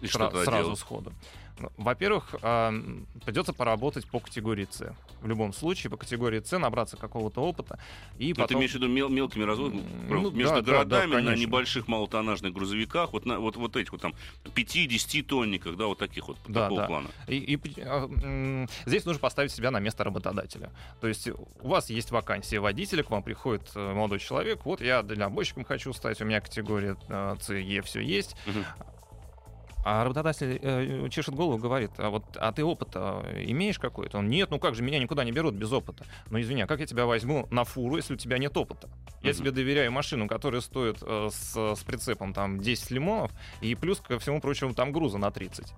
И 0.00 0.06
Сра- 0.06 0.28
что 0.30 0.44
сразу 0.44 0.64
делать? 0.64 0.78
сходу. 0.78 1.12
Во-первых, 1.76 2.30
придется 3.24 3.52
поработать 3.52 4.06
по 4.06 4.20
категории 4.20 4.66
С. 4.70 4.94
В 5.20 5.28
любом 5.28 5.52
случае, 5.52 5.90
по 5.90 5.96
категории 5.96 6.40
С 6.40 6.58
набраться 6.58 6.96
какого-то 6.96 7.42
опыта. 7.42 7.78
И 8.18 8.28
Но 8.30 8.34
потом... 8.34 8.48
ты 8.48 8.54
имеешь 8.54 8.72
в 8.72 8.74
виду 8.76 8.88
мел- 8.88 9.08
мелкими 9.08 9.44
разводами? 9.44 9.82
Ну, 10.08 10.30
между 10.30 10.62
да, 10.62 10.72
городами 10.72 11.12
да, 11.12 11.16
да, 11.18 11.30
на 11.30 11.36
небольших 11.36 11.88
малотоннажных 11.88 12.52
грузовиках, 12.52 13.12
вот, 13.12 13.26
на, 13.26 13.38
вот, 13.38 13.56
вот 13.56 13.76
этих 13.76 13.92
вот 13.92 14.00
там 14.00 14.14
5-10 14.44 15.22
тонниках, 15.22 15.76
да, 15.76 15.86
вот 15.86 15.98
таких 15.98 16.28
вот, 16.28 16.38
да, 16.46 16.64
такого 16.64 16.80
да. 16.80 16.86
плана. 16.86 17.08
И, 17.26 17.36
и, 17.36 17.80
а, 17.82 18.66
здесь 18.86 19.04
нужно 19.04 19.20
поставить 19.20 19.52
себя 19.52 19.70
на 19.70 19.80
место 19.80 20.04
работодателя. 20.04 20.70
То 21.00 21.08
есть 21.08 21.28
у 21.28 21.68
вас 21.68 21.90
есть 21.90 22.10
вакансия 22.10 22.60
водителя, 22.60 23.02
к 23.02 23.10
вам 23.10 23.22
приходит 23.22 23.70
э, 23.74 23.94
молодой 23.94 24.18
человек, 24.18 24.64
вот 24.64 24.80
я 24.80 25.02
дальнобойщиком 25.02 25.64
хочу 25.64 25.92
стать, 25.92 26.20
у 26.20 26.24
меня 26.24 26.40
категория 26.40 26.96
э, 27.08 27.36
С, 27.40 27.52
Е 27.52 27.82
все 27.82 28.00
есть. 28.00 28.36
Угу. 28.46 28.64
А 29.84 30.04
работодатель 30.04 30.58
э, 30.62 31.08
чешет 31.10 31.34
голову, 31.34 31.58
говорит, 31.58 31.92
а 31.98 32.10
вот, 32.10 32.36
а 32.36 32.52
ты 32.52 32.64
опыт 32.64 32.94
имеешь 32.96 33.78
какой-то? 33.78 34.18
Он, 34.18 34.28
нет, 34.28 34.50
ну 34.50 34.58
как 34.58 34.74
же, 34.74 34.82
меня 34.82 34.98
никуда 34.98 35.24
не 35.24 35.32
берут 35.32 35.54
без 35.54 35.72
опыта. 35.72 36.04
Ну 36.30 36.40
извини, 36.40 36.62
а 36.62 36.66
как 36.66 36.80
я 36.80 36.86
тебя 36.86 37.06
возьму 37.06 37.46
на 37.50 37.64
фуру, 37.64 37.96
если 37.96 38.14
у 38.14 38.16
тебя 38.16 38.38
нет 38.38 38.56
опыта? 38.56 38.88
Я 39.22 39.30
mm-hmm. 39.30 39.34
тебе 39.34 39.50
доверяю 39.50 39.92
машину, 39.92 40.28
которая 40.28 40.60
стоит 40.60 40.98
э, 41.02 41.28
с, 41.30 41.56
с 41.56 41.82
прицепом 41.84 42.32
там 42.32 42.60
10 42.60 42.90
лимонов, 42.90 43.32
и 43.60 43.74
плюс 43.74 44.00
ко 44.00 44.18
всему 44.18 44.40
прочему 44.40 44.74
там 44.74 44.92
груза 44.92 45.18
на 45.18 45.30
30. 45.30 45.72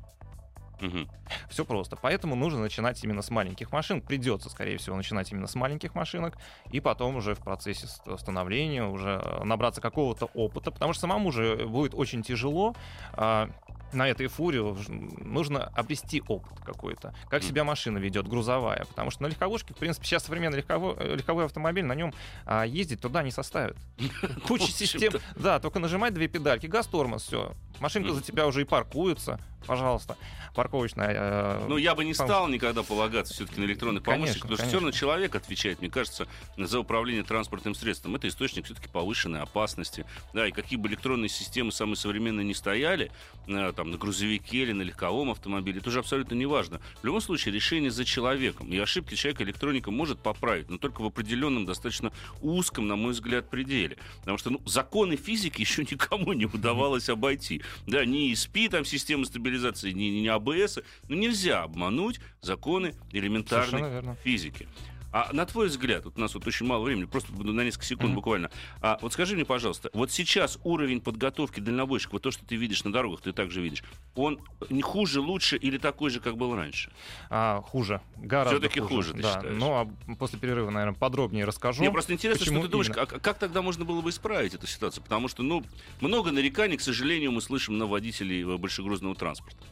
Мгм. 0.82 1.08
Все 1.48 1.64
просто. 1.64 1.96
Поэтому 1.96 2.34
нужно 2.34 2.60
начинать 2.60 3.02
именно 3.04 3.22
с 3.22 3.30
маленьких 3.30 3.70
машин. 3.70 4.00
Придется, 4.00 4.50
скорее 4.50 4.78
всего, 4.78 4.96
начинать 4.96 5.30
именно 5.30 5.46
с 5.46 5.54
маленьких 5.54 5.94
машинок. 5.94 6.36
И 6.72 6.80
потом 6.80 7.16
уже 7.16 7.34
в 7.36 7.38
процессе 7.38 7.86
ст- 7.86 8.18
становления 8.18 8.84
уже 8.84 9.22
э, 9.24 9.44
набраться 9.44 9.80
какого-то 9.80 10.26
опыта. 10.34 10.72
Потому 10.72 10.92
что 10.92 11.02
самому 11.02 11.30
же 11.30 11.66
будет 11.68 11.94
очень 11.94 12.22
тяжело 12.22 12.74
а, 13.12 13.48
на 13.92 14.08
этой 14.08 14.26
фуре 14.26 14.60
уж 14.60 14.86
нужно 14.88 15.64
обрести 15.74 16.22
опыт 16.26 16.58
какой-то. 16.64 17.14
Как 17.28 17.42
себя 17.42 17.64
машина 17.64 17.98
ведет, 17.98 18.28
грузовая. 18.28 18.84
Потому 18.86 19.10
что 19.10 19.22
на 19.22 19.26
легковушке, 19.28 19.74
в 19.74 19.76
принципе, 19.76 20.06
сейчас 20.06 20.24
современный 20.24 20.58
легковой, 20.58 20.94
э, 20.98 21.16
легковой 21.16 21.44
автомобиль, 21.46 21.84
на 21.84 21.94
нем 21.94 22.12
а, 22.44 22.64
ездить 22.64 23.00
туда 23.00 23.22
не 23.22 23.30
составит. 23.30 23.76
Куча 24.46 24.70
систем. 24.70 25.12
Да, 25.36 25.60
только 25.60 25.78
нажимать 25.78 26.14
две 26.14 26.28
педальки, 26.28 26.66
газ, 26.66 26.86
тормоз, 26.86 27.24
все. 27.24 27.52
Машинка 27.80 28.12
за 28.12 28.22
тебя 28.22 28.46
уже 28.46 28.62
и 28.62 28.64
паркуется. 28.64 29.40
Пожалуйста. 29.66 30.16
Парковочная. 30.54 31.14
э, 31.14 31.66
Ну, 31.68 31.76
я 31.76 31.94
бы 31.94 32.04
не 32.04 32.14
стал 32.14 32.48
никогда 32.48 32.82
полагаться 32.82 33.32
все-таки 33.32 33.60
на 33.60 33.64
электронных 33.64 34.02
помощников, 34.02 34.42
потому 34.42 34.56
что 34.58 34.66
все 34.66 34.76
равно 34.76 34.90
человек 34.90 35.34
отвечает, 35.34 35.80
мне 35.80 35.88
кажется, 35.88 36.26
за 36.56 36.80
управление 36.80 37.22
транспортным 37.22 37.74
средством. 37.74 38.14
Это 38.16 38.28
источник 38.28 38.64
все-таки 38.66 38.88
повышенной 38.88 39.40
опасности. 39.40 40.04
Да, 40.34 40.46
и 40.46 40.50
какие 40.52 40.78
бы 40.78 40.88
электронные 40.88 41.28
системы 41.28 41.72
самые 41.72 41.96
современные 41.96 42.44
не 42.44 42.54
стояли, 42.54 43.10
э, 43.46 43.72
там, 43.82 43.90
на 43.90 43.98
грузовике 43.98 44.58
или 44.58 44.70
на 44.70 44.82
легковом 44.82 45.32
автомобиле, 45.32 45.80
это 45.80 45.88
уже 45.88 45.98
абсолютно 45.98 46.36
не 46.36 46.46
важно. 46.46 46.80
В 47.02 47.04
любом 47.04 47.20
случае, 47.20 47.52
решение 47.52 47.90
за 47.90 48.04
человеком. 48.04 48.72
И 48.72 48.78
ошибки 48.78 49.16
человека 49.16 49.42
электроника 49.42 49.90
может 49.90 50.20
поправить, 50.20 50.70
но 50.70 50.78
только 50.78 51.02
в 51.02 51.06
определенном, 51.06 51.66
достаточно 51.66 52.12
узком, 52.42 52.86
на 52.86 52.94
мой 52.94 53.10
взгляд, 53.10 53.50
пределе. 53.50 53.98
Потому 54.20 54.38
что 54.38 54.50
ну, 54.50 54.60
законы 54.66 55.16
физики 55.16 55.60
еще 55.66 55.82
никому 55.82 56.32
не 56.32 56.46
удавалось 56.46 57.08
обойти. 57.08 57.62
Да, 57.88 58.04
ни 58.04 58.32
ESP, 58.32 58.68
там, 58.68 58.84
система 58.84 59.24
стабилизации, 59.24 59.90
ни, 59.90 60.20
ни 60.20 60.28
АБС. 60.28 60.78
Ну, 61.08 61.16
нельзя 61.16 61.64
обмануть 61.64 62.20
законы 62.40 62.94
элементарной 63.10 64.14
физики. 64.22 64.68
А 65.12 65.28
на 65.32 65.44
твой 65.44 65.68
взгляд, 65.68 66.06
вот 66.06 66.16
у 66.16 66.20
нас 66.20 66.34
вот 66.34 66.46
очень 66.46 66.66
мало 66.66 66.84
времени, 66.84 67.04
просто 67.04 67.32
на 67.34 67.60
несколько 67.62 67.84
секунд 67.84 68.08
Мгм. 68.08 68.14
буквально. 68.16 68.50
А 68.80 68.98
вот 69.02 69.12
скажи 69.12 69.34
мне, 69.34 69.44
пожалуйста, 69.44 69.90
вот 69.92 70.10
сейчас 70.10 70.58
уровень 70.64 71.00
подготовки 71.02 71.60
дальнобойщиков, 71.60 72.14
вот 72.14 72.22
то, 72.22 72.30
что 72.30 72.46
ты 72.46 72.56
видишь 72.56 72.82
на 72.84 72.92
дорогах, 72.92 73.20
ты 73.20 73.32
также 73.32 73.60
видишь, 73.60 73.84
он 74.14 74.40
не 74.70 74.80
хуже, 74.80 75.20
лучше 75.20 75.56
или 75.56 75.76
такой 75.76 76.10
же, 76.10 76.20
как 76.20 76.36
был 76.36 76.56
раньше? 76.56 76.90
А, 77.28 77.60
хуже. 77.60 78.00
Гораздо 78.16 78.58
Всё-таки 78.60 78.80
хуже, 78.80 79.12
ты 79.12 79.22
да. 79.22 79.34
считаешь? 79.34 79.58
Ну, 79.58 79.72
а 79.72 80.14
после 80.16 80.38
перерыва, 80.38 80.70
наверное, 80.70 80.96
подробнее 80.96 81.44
расскажу. 81.44 81.82
Мне 81.82 81.90
просто 81.90 82.14
интересно, 82.14 82.40
почему 82.40 82.60
что 82.60 82.66
ты 82.68 82.72
думаешь, 82.72 82.88
именно. 82.88 83.02
а 83.02 83.06
как 83.06 83.38
тогда 83.38 83.60
можно 83.60 83.84
было 83.84 84.00
бы 84.00 84.08
исправить 84.08 84.54
эту 84.54 84.66
ситуацию? 84.66 85.02
Потому 85.02 85.28
что, 85.28 85.42
ну, 85.42 85.62
много 86.00 86.30
нареканий, 86.30 86.78
к 86.78 86.80
сожалению, 86.80 87.32
мы 87.32 87.42
слышим 87.42 87.76
на 87.76 87.86
водителей 87.86 88.44
большегрузного 88.56 89.14
транспорта. 89.14 89.62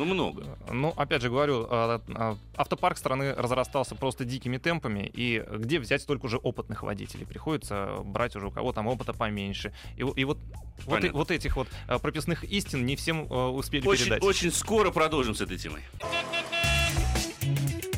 Ну, 0.00 0.06
много. 0.06 0.58
Ну, 0.72 0.94
опять 0.96 1.20
же 1.20 1.28
говорю, 1.28 1.66
а, 1.68 2.00
а, 2.14 2.38
автопарк 2.56 2.96
страны 2.96 3.34
разрастался 3.34 3.94
просто 3.94 4.24
дикими 4.24 4.56
темпами, 4.56 5.10
и 5.12 5.44
где 5.58 5.78
взять 5.78 6.00
столько 6.00 6.24
уже 6.24 6.38
опытных 6.38 6.82
водителей? 6.82 7.26
Приходится 7.26 7.98
брать 8.02 8.34
уже 8.34 8.46
у 8.46 8.50
кого 8.50 8.72
там 8.72 8.86
опыта 8.86 9.12
поменьше. 9.12 9.74
И, 9.98 10.00
и 10.00 10.24
вот, 10.24 10.38
вот, 10.86 10.86
Понятно. 10.86 11.18
вот 11.18 11.30
этих 11.30 11.54
вот 11.54 11.68
прописных 12.00 12.44
истин 12.44 12.86
не 12.86 12.96
всем 12.96 13.30
успели 13.30 13.86
Очень, 13.86 14.04
передать. 14.04 14.22
очень 14.22 14.50
скоро 14.50 14.90
продолжим 14.90 15.34
с 15.34 15.42
этой 15.42 15.58
темой. 15.58 15.82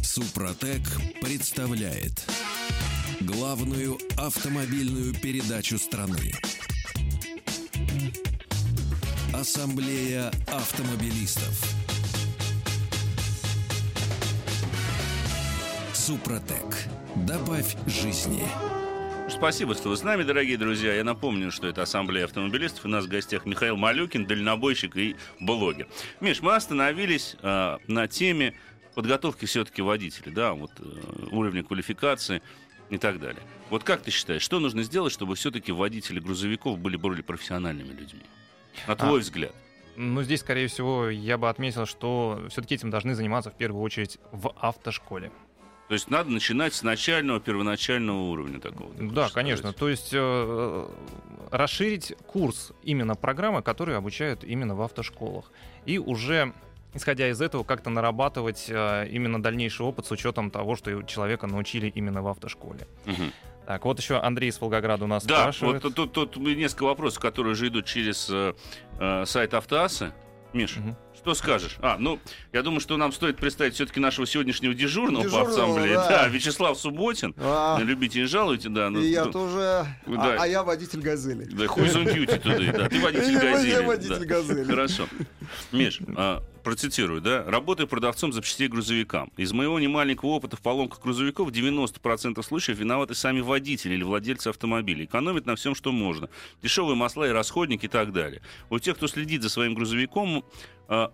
Супротек 0.02 0.82
представляет 1.20 2.28
главную 3.20 3.96
автомобильную 4.16 5.14
передачу 5.14 5.78
страны. 5.78 6.32
Ассамблея 9.32 10.32
автомобилистов. 10.48 11.81
Супротек. 16.02 16.88
Добавь 17.14 17.76
жизни. 17.86 18.42
Спасибо, 19.28 19.72
что 19.76 19.90
вы 19.90 19.96
с 19.96 20.02
нами, 20.02 20.24
дорогие 20.24 20.58
друзья. 20.58 20.92
Я 20.94 21.04
напомню, 21.04 21.52
что 21.52 21.68
это 21.68 21.82
Ассамблея 21.82 22.24
автомобилистов. 22.24 22.86
У 22.86 22.88
нас 22.88 23.04
в 23.04 23.08
гостях 23.08 23.46
Михаил 23.46 23.76
Малюкин, 23.76 24.26
дальнобойщик 24.26 24.96
и 24.96 25.14
блогер. 25.38 25.86
Миш, 26.18 26.42
мы 26.42 26.56
остановились 26.56 27.36
э, 27.40 27.78
на 27.86 28.08
теме 28.08 28.54
подготовки 28.96 29.44
все-таки 29.44 29.80
водителей, 29.80 30.32
да, 30.32 30.54
вот 30.54 30.72
э, 30.80 31.26
уровня 31.30 31.62
квалификации 31.62 32.42
и 32.90 32.98
так 32.98 33.20
далее. 33.20 33.42
Вот 33.70 33.84
как 33.84 34.02
ты 34.02 34.10
считаешь, 34.10 34.42
что 34.42 34.58
нужно 34.58 34.82
сделать, 34.82 35.12
чтобы 35.12 35.36
все-таки 35.36 35.70
водители 35.70 36.18
грузовиков 36.18 36.80
были 36.80 36.96
более 36.96 37.22
профессиональными 37.22 37.92
людьми? 37.92 38.22
На 38.88 38.96
твой 38.96 39.20
взгляд. 39.20 39.54
Ну, 39.94 40.22
здесь, 40.22 40.40
скорее 40.40 40.66
всего, 40.66 41.10
я 41.10 41.38
бы 41.38 41.48
отметил, 41.48 41.86
что 41.86 42.46
все-таки 42.50 42.74
этим 42.74 42.90
должны 42.90 43.14
заниматься 43.14 43.50
в 43.50 43.54
первую 43.54 43.82
очередь 43.82 44.18
в 44.32 44.52
автошколе. 44.56 45.30
То 45.92 45.96
есть 45.96 46.08
надо 46.08 46.30
начинать 46.30 46.72
с 46.72 46.82
начального, 46.82 47.38
первоначального 47.38 48.16
уровня 48.16 48.58
такого. 48.60 48.90
Да, 48.94 49.28
конечно. 49.28 49.72
сказать? 49.72 49.76
То 49.76 49.88
есть 49.90 50.08
э, 50.14 50.88
расширить 51.50 52.14
курс 52.26 52.72
именно 52.82 53.14
программы, 53.14 53.60
которые 53.60 53.98
обучают 53.98 54.42
именно 54.42 54.74
в 54.74 54.80
автошколах. 54.80 55.52
И 55.84 55.98
уже 55.98 56.54
исходя 56.94 57.28
из 57.28 57.42
этого, 57.42 57.62
как-то 57.62 57.90
нарабатывать 57.90 58.70
э, 58.70 59.06
именно 59.10 59.42
дальнейший 59.42 59.84
опыт 59.84 60.06
с 60.06 60.10
учетом 60.12 60.50
того, 60.50 60.76
что 60.76 61.02
человека 61.02 61.46
научили 61.46 61.88
именно 61.88 62.22
в 62.22 62.28
автошколе. 62.28 62.88
Мгм. 63.04 63.30
Так, 63.66 63.84
вот 63.84 63.98
еще 63.98 64.18
Андрей 64.18 64.48
из 64.48 64.58
Волгограда 64.58 65.04
у 65.04 65.08
нас 65.08 65.26
Да, 65.26 65.40
спрашивает. 65.42 65.84
вот 65.84 65.94
тут, 65.94 66.12
тут 66.14 66.36
несколько 66.38 66.84
вопросов, 66.84 67.20
которые 67.20 67.52
уже 67.52 67.68
идут 67.68 67.84
через 67.84 68.30
э, 68.30 68.54
э, 68.98 69.26
сайт 69.26 69.52
Автоассы. 69.52 70.14
Миша, 70.52 70.80
Мгм. 70.80 70.96
что 71.16 71.34
скажешь? 71.34 71.76
А, 71.80 71.96
ну, 71.98 72.18
я 72.52 72.62
думаю, 72.62 72.80
что 72.80 72.96
нам 72.96 73.12
стоит 73.12 73.38
представить 73.38 73.74
все-таки 73.74 74.00
нашего 74.00 74.26
сегодняшнего 74.26 74.74
дежурного, 74.74 75.22
по 75.22 75.28
Дежурного, 75.28 75.52
ассамблее. 75.52 75.94
да. 75.94 76.08
Да, 76.22 76.28
Вячеслав 76.28 76.78
Субботин. 76.78 77.34
А, 77.38 77.78
Любите 77.80 78.20
не 78.20 78.26
жалуйте, 78.26 78.68
да. 78.68 78.90
ну, 78.90 79.00
и 79.00 79.08
я 79.08 79.24
ну, 79.24 79.32
тоже. 79.32 79.86
Да. 80.06 80.34
А, 80.34 80.36
а 80.42 80.46
я 80.46 80.62
водитель 80.62 81.00
газели. 81.00 81.44
Да, 81.44 81.64
on 81.64 82.04
duty 82.04 82.42
today, 82.42 82.76
да. 82.76 82.88
Ты 82.88 83.00
водитель 83.00 83.32
Я 83.32 83.40
газели. 83.40 83.84
водитель 83.84 84.18
да. 84.18 84.24
газели. 84.26 84.64
Хорошо. 84.64 85.08
Миш, 85.72 86.00
а, 86.16 86.42
процитирую, 86.62 87.20
да. 87.20 87.44
Работаю 87.44 87.86
продавцом 87.86 88.32
запчастей 88.32 88.68
грузовикам. 88.68 89.30
Из 89.36 89.52
моего 89.52 89.78
немаленького 89.78 90.30
опыта 90.30 90.56
в 90.56 90.60
поломках 90.60 91.00
грузовиков 91.02 91.50
90% 91.50 92.42
случаев 92.42 92.78
виноваты 92.78 93.14
сами 93.14 93.40
водители 93.40 93.94
или 93.94 94.02
владельцы 94.02 94.48
автомобилей. 94.48 95.04
Экономят 95.04 95.46
на 95.46 95.56
всем, 95.56 95.74
что 95.74 95.92
можно. 95.92 96.28
Дешевые 96.62 96.96
масла 96.96 97.28
и 97.28 97.30
расходники 97.30 97.86
и 97.86 97.88
так 97.88 98.12
далее. 98.12 98.42
У 98.70 98.78
тех, 98.78 98.96
кто 98.96 99.06
следит 99.06 99.42
за 99.42 99.48
своим 99.48 99.74
грузовиком, 99.74 100.44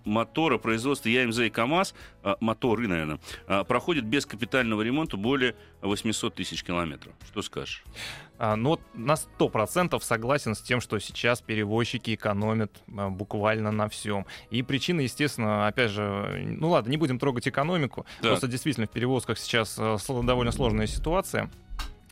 мотора 0.05 0.59
производства 0.59 1.09
ЯМЗ 1.09 1.41
и 1.41 1.51
КАМАЗ, 1.51 1.95
а, 2.23 2.37
моторы, 2.41 2.89
наверное, 2.89 3.21
а, 3.47 3.65
проходят 3.65 4.05
без 4.05 4.27
капитального 4.27 4.83
ремонта 4.83 5.17
более 5.17 5.55
800 5.83 6.35
тысяч 6.35 6.65
километров. 6.65 7.15
Что 7.27 7.43
скажешь? 7.43 7.85
А, 8.39 8.57
ну, 8.57 8.79
на 8.95 9.15
100% 9.17 10.03
согласен 10.03 10.55
с 10.55 10.61
тем, 10.61 10.81
что 10.81 10.99
сейчас 10.99 11.41
перевозчики 11.41 12.15
экономят 12.15 12.83
а, 12.97 13.09
буквально 13.09 13.71
на 13.71 13.89
всем. 13.89 14.27
И 14.51 14.63
причина, 14.63 15.01
естественно, 15.01 15.67
опять 15.67 15.91
же, 15.91 16.57
ну 16.59 16.71
ладно, 16.71 16.91
не 16.91 16.97
будем 16.97 17.19
трогать 17.19 17.49
экономику. 17.49 18.07
Да. 18.23 18.31
Просто 18.31 18.47
действительно 18.47 18.87
в 18.87 18.91
перевозках 18.91 19.39
сейчас 19.39 19.77
а, 19.79 19.97
довольно 20.23 20.53
сложная 20.53 20.87
ситуация. 20.87 21.51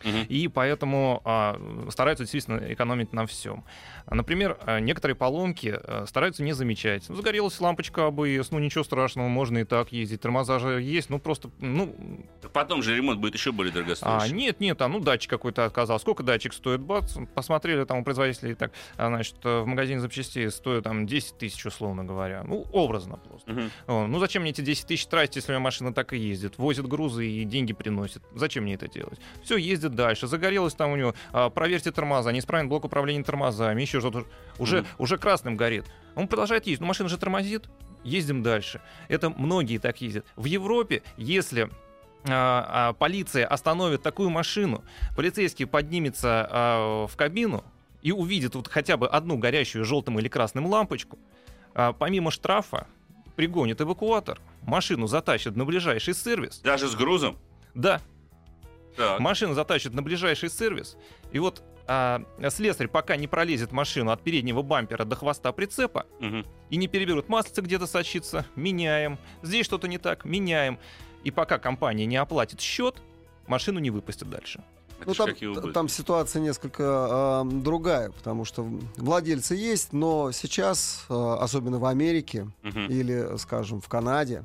И 0.05 0.49
поэтому 0.49 1.21
а, 1.25 1.61
стараются 1.91 2.25
действительно 2.25 2.73
экономить 2.73 3.13
на 3.13 3.27
всем. 3.27 3.65
Например, 4.09 4.59
а, 4.65 4.79
некоторые 4.79 5.17
поломки 5.17 5.75
а, 5.77 6.05
стараются 6.07 6.43
не 6.43 6.53
замечать. 6.53 7.09
Ну, 7.09 7.17
Загорелась 7.17 7.61
лампочка 7.61 8.07
АБС, 8.07 8.51
ну 8.51 8.59
ничего 8.59 8.85
страшного, 8.85 9.29
можно 9.29 9.59
и 9.59 9.65
так 9.65 9.93
ездить. 9.93 10.21
Тормоза 10.21 10.59
же 10.59 10.81
есть, 10.81 11.11
ну 11.11 11.19
просто, 11.19 11.51
ну, 11.61 11.95
Потом 12.53 12.83
же 12.83 12.97
ремонт 12.97 13.21
будет 13.21 13.35
еще 13.35 13.53
более 13.53 13.73
а, 13.73 13.75
дорогостоящий. 13.75 14.35
нет, 14.35 14.61
нет, 14.61 14.81
а 14.81 14.89
ну 14.89 15.01
датчик 15.01 15.31
какой-то 15.31 15.65
отказал. 15.65 15.99
Сколько 15.99 16.23
датчик 16.23 16.53
стоит? 16.53 16.81
Бац, 16.81 17.17
посмотрели 17.35 17.85
там 17.85 17.99
у 17.99 18.05
производителей, 18.05 18.55
так, 18.55 18.73
а, 18.97 19.09
значит, 19.09 19.37
э, 19.45 19.61
в 19.61 19.67
магазине 19.67 20.01
запчастей 20.01 20.51
стоит 20.51 20.85
там 20.85 21.07
10 21.07 21.39
тысяч, 21.39 21.65
условно 21.67 22.05
говоря. 22.05 22.45
Ну, 22.45 22.67
образно 22.73 23.17
просто. 23.17 23.71
О, 23.87 24.07
ну, 24.07 24.19
зачем 24.19 24.43
мне 24.43 24.53
эти 24.53 24.61
10 24.61 24.87
тысяч 24.87 25.07
тратить, 25.07 25.37
если 25.37 25.53
у 25.53 25.55
меня 25.55 25.65
машина 25.65 25.93
так 25.93 26.13
и 26.13 26.19
ездит? 26.19 26.59
Возит 26.59 26.87
грузы 26.87 27.27
и 27.27 27.45
деньги 27.45 27.73
приносит. 27.73 28.23
Зачем 28.35 28.65
мне 28.65 28.75
это 28.75 28.89
делать? 28.89 29.19
Все, 29.43 29.57
ездит 29.57 29.86
дальше. 29.95 30.27
Загорелось 30.27 30.75
там 30.75 30.93
у 30.93 30.97
него. 30.97 31.15
а, 31.33 31.51
проверьте 31.51 31.93
тормоза. 31.93 32.33
Неисправен 32.33 32.69
блок 32.69 32.85
управления 32.85 33.23
тормозами. 33.25 33.81
Еще 33.83 34.01
что-то. 34.01 34.25
Уже, 34.59 34.79
Мгм. 34.79 34.87
уже 34.99 35.19
красным 35.19 35.57
горит. 35.57 35.85
Он 36.15 36.29
продолжает 36.29 36.67
ездить. 36.67 36.81
Но 36.81 36.87
машина 36.87 37.09
же 37.09 37.19
тормозит. 37.19 37.65
Ездим 38.05 38.43
дальше. 38.43 38.81
Это 39.09 39.31
многие 39.31 39.79
так 39.79 40.01
ездят. 40.01 40.25
В 40.37 40.45
Европе, 40.45 41.03
если 41.17 41.69
а, 42.29 42.89
а, 42.91 42.93
полиция 42.93 43.47
остановит 43.47 44.03
такую 44.03 44.31
машину, 44.31 44.83
полицейский 45.17 45.67
поднимется 45.67 46.49
а, 46.51 47.07
в 47.07 47.17
кабину 47.17 47.65
и 48.03 48.13
увидит 48.13 48.55
вот 48.55 48.69
хотя 48.69 48.97
бы 48.97 49.09
одну 49.09 49.37
горящую 49.39 49.85
желтым 49.85 50.19
или 50.21 50.29
красным 50.29 50.67
лампочку, 50.67 51.19
помимо 51.99 52.31
штрафа 52.31 52.87
пригонит 53.35 53.81
эвакуатор, 53.81 54.41
машину 54.63 55.07
затащит 55.09 55.57
на 55.57 55.65
ближайший 55.65 56.15
сервис. 56.15 56.61
Даже 56.61 56.89
с 56.89 56.95
грузом? 56.95 57.37
Да, 57.75 58.01
Так. 58.97 59.21
машину 59.21 59.55
затащит 59.55 59.93
на 59.95 60.03
ближайший 60.03 60.51
сервис, 60.51 60.97
и 61.33 61.39
вот 61.39 61.63
а, 61.89 62.23
слесарь 62.51 62.89
пока 62.89 63.17
не 63.17 63.29
пролезет 63.29 63.71
машину 63.73 64.11
от 64.11 64.21
переднего 64.23 64.63
бампера 64.63 65.05
до 65.05 65.15
хвоста 65.17 65.53
прицепа 65.53 66.07
Мгм. 66.19 66.45
и 66.71 66.77
не 66.77 66.89
переберут 66.89 67.29
маслица 67.29 67.63
где-то 67.63 67.87
сочится, 67.87 68.45
меняем. 68.57 69.19
Здесь 69.43 69.67
что-то 69.67 69.87
не 69.87 69.99
так, 69.99 70.25
меняем. 70.25 70.79
И 71.23 71.31
пока 71.31 71.59
компания 71.59 72.07
не 72.07 72.17
оплатит 72.17 72.61
счет, 72.61 73.03
машину 73.47 73.79
не 73.79 73.91
выпустят 73.91 74.29
дальше. 74.31 74.65
Это 74.99 75.11
Ну, 75.43 75.55
там, 75.55 75.73
там 75.73 75.89
ситуация 75.89 76.41
несколько 76.41 76.83
а, 76.87 77.45
другая, 77.45 78.11
потому 78.11 78.45
что 78.45 78.67
владельцы 78.97 79.55
есть, 79.55 79.93
но 79.93 80.33
сейчас, 80.33 81.05
а, 81.09 81.37
особенно 81.41 81.79
в 81.79 81.85
Америке 81.85 82.51
Мгм. 82.63 82.87
или, 82.87 83.37
скажем, 83.37 83.81
в 83.81 83.89
Канаде, 83.89 84.45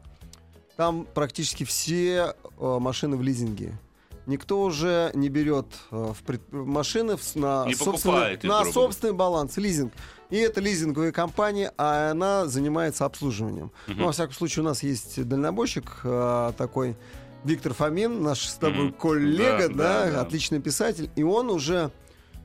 там 0.78 1.06
практически 1.06 1.64
все 1.64 2.36
а, 2.60 2.80
машины 2.80 3.16
в 3.18 3.22
лизинге. 3.24 3.80
Никто 4.28 4.62
уже 4.62 5.12
не 5.14 5.30
берет 5.30 5.66
а, 5.90 6.14
в 6.14 6.22
пред- 6.24 6.52
машины 6.52 7.18
на, 7.36 7.66
Не 7.66 7.74
собственный, 7.76 8.34
их, 8.36 8.44
на 8.44 8.66
собственный 8.66 9.14
баланс, 9.14 9.58
лизинг. 9.58 9.94
И 10.30 10.38
это 10.38 10.62
лизинговая 10.62 11.12
компания, 11.12 11.74
а 11.78 12.12
она 12.12 12.46
занимается 12.48 13.06
обслуживанием. 13.06 13.72
Мгм. 13.88 13.98
Ну, 14.00 14.06
во 14.06 14.12
всяком 14.12 14.34
случае, 14.36 14.64
у 14.64 14.66
нас 14.68 14.84
есть 14.84 15.28
дальнобойщик 15.28 16.02
а, 16.04 16.54
такой 16.54 16.96
Виктор 17.44 17.74
Фомин, 17.74 18.22
наш 18.22 18.48
с 18.48 18.54
тобой 18.54 18.86
Мгм. 18.86 18.94
коллега, 18.94 19.68
Да, 19.70 19.74
да, 19.74 20.06
да, 20.06 20.12
да. 20.12 20.22
отличный 20.22 20.62
писатель. 20.62 21.10
И 21.16 21.24
он 21.24 21.50
уже, 21.50 21.90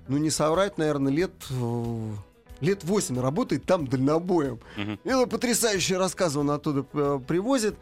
ну 0.08 0.16
не 0.16 0.30
соврать, 0.30 0.78
наверное, 0.78 1.12
лет, 1.12 1.32
э, 1.50 2.10
лет 2.62 2.82
8 2.84 3.20
работает 3.20 3.66
там 3.66 3.86
дальнобоем. 3.86 4.58
Мгм. 4.78 4.98
И 5.04 5.12
он 5.12 5.28
потрясающие 5.28 5.98
рассказы 5.98 6.38
он 6.38 6.50
оттуда 6.50 6.86
э, 6.94 7.20
привозит. 7.28 7.76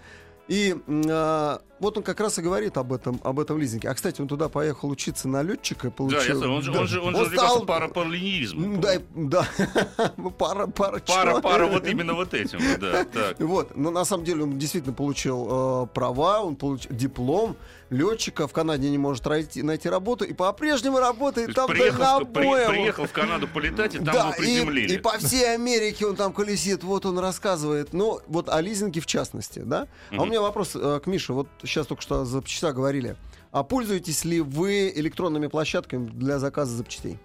И 0.49 0.77
а, 1.09 1.63
вот 1.85 1.97
он 1.99 2.03
как 2.03 2.21
раз 2.21 2.39
и 2.39 2.43
говорит 2.43 2.77
об 2.77 2.93
этом, 2.93 3.21
об 3.23 3.39
этом 3.41 3.59
лизинге. 3.59 3.89
А, 3.89 3.95
кстати, 3.95 4.21
он 4.21 4.29
туда 4.29 4.49
поехал 4.49 4.89
учиться 4.91 5.29
на 5.29 5.43
летчика. 5.43 5.89
Да, 5.89 5.93
Получил, 5.93 6.21
я 6.21 6.35
знаю, 6.37 6.53
он 6.55 6.63
же, 6.63 6.73
да. 6.73 6.81
он 6.81 6.87
же, 6.89 7.01
он 7.01 7.15
же 7.15 7.21
Он 7.23 7.31
стал- 7.31 7.65
пара 7.67 7.91
Да, 7.95 8.95
и- 8.95 9.01
да. 9.15 9.47
пара, 10.39 10.67
пара, 10.67 11.01
Пара, 11.07 11.41
пара 11.41 11.67
вот 11.67 11.87
именно 11.87 12.15
вот 12.15 12.35
этим, 12.35 12.59
да, 12.81 13.05
так. 13.13 13.39
Вот, 13.41 13.77
но 13.77 13.91
на 13.91 14.05
самом 14.05 14.25
деле 14.25 14.43
он 14.45 14.59
действительно 14.59 14.95
получил 14.95 15.85
э, 15.85 15.87
права, 15.95 16.41
он 16.43 16.57
получил 16.57 16.91
диплом 16.95 17.57
летчика, 17.91 18.49
в 18.49 18.53
Канаде 18.53 18.91
не 18.91 18.99
может 18.99 19.25
найти, 19.27 19.63
найти 19.63 19.89
работу, 19.89 20.25
и 20.25 20.33
по-прежнему 20.33 20.99
работает 20.99 21.55
там 21.55 21.69
приехал, 21.69 22.25
при- 22.25 22.67
приехал 22.69 23.05
в 23.07 23.13
Канаду 23.13 23.47
полетать, 23.47 23.95
и 23.95 23.99
там 23.99 24.07
да, 24.07 24.13
его 24.21 24.33
и, 24.33 24.37
приземлили. 24.39 24.95
и 24.95 24.99
по 24.99 25.19
всей 25.19 25.55
Америке 25.55 26.07
он 26.07 26.17
там 26.17 26.33
колесит, 26.33 26.83
вот 26.83 27.07
он 27.07 27.19
рассказывает. 27.19 27.93
Ну, 27.93 28.21
вот 28.27 28.49
о 28.49 28.61
лизинге 28.61 29.01
в 29.01 29.07
частности, 29.07 29.61
да? 29.61 29.87
А 30.11 30.23
у 30.23 30.27
меня 30.27 30.41
вопрос 30.41 30.73
э, 30.75 31.01
к 31.05 31.07
Мише. 31.07 31.33
Вот 31.35 31.49
сейчас 31.75 31.87
только 31.89 32.03
что 32.03 32.25
за 32.25 32.33
запчаста 32.33 32.73
говорили. 32.73 33.17
А 33.51 33.63
пользуетесь 33.65 34.25
ли 34.25 34.41
вы 34.41 34.93
электронными 34.95 35.49
площадками 35.49 36.07
для 36.07 36.39
заказа 36.39 36.77
запчастей? 36.77 37.19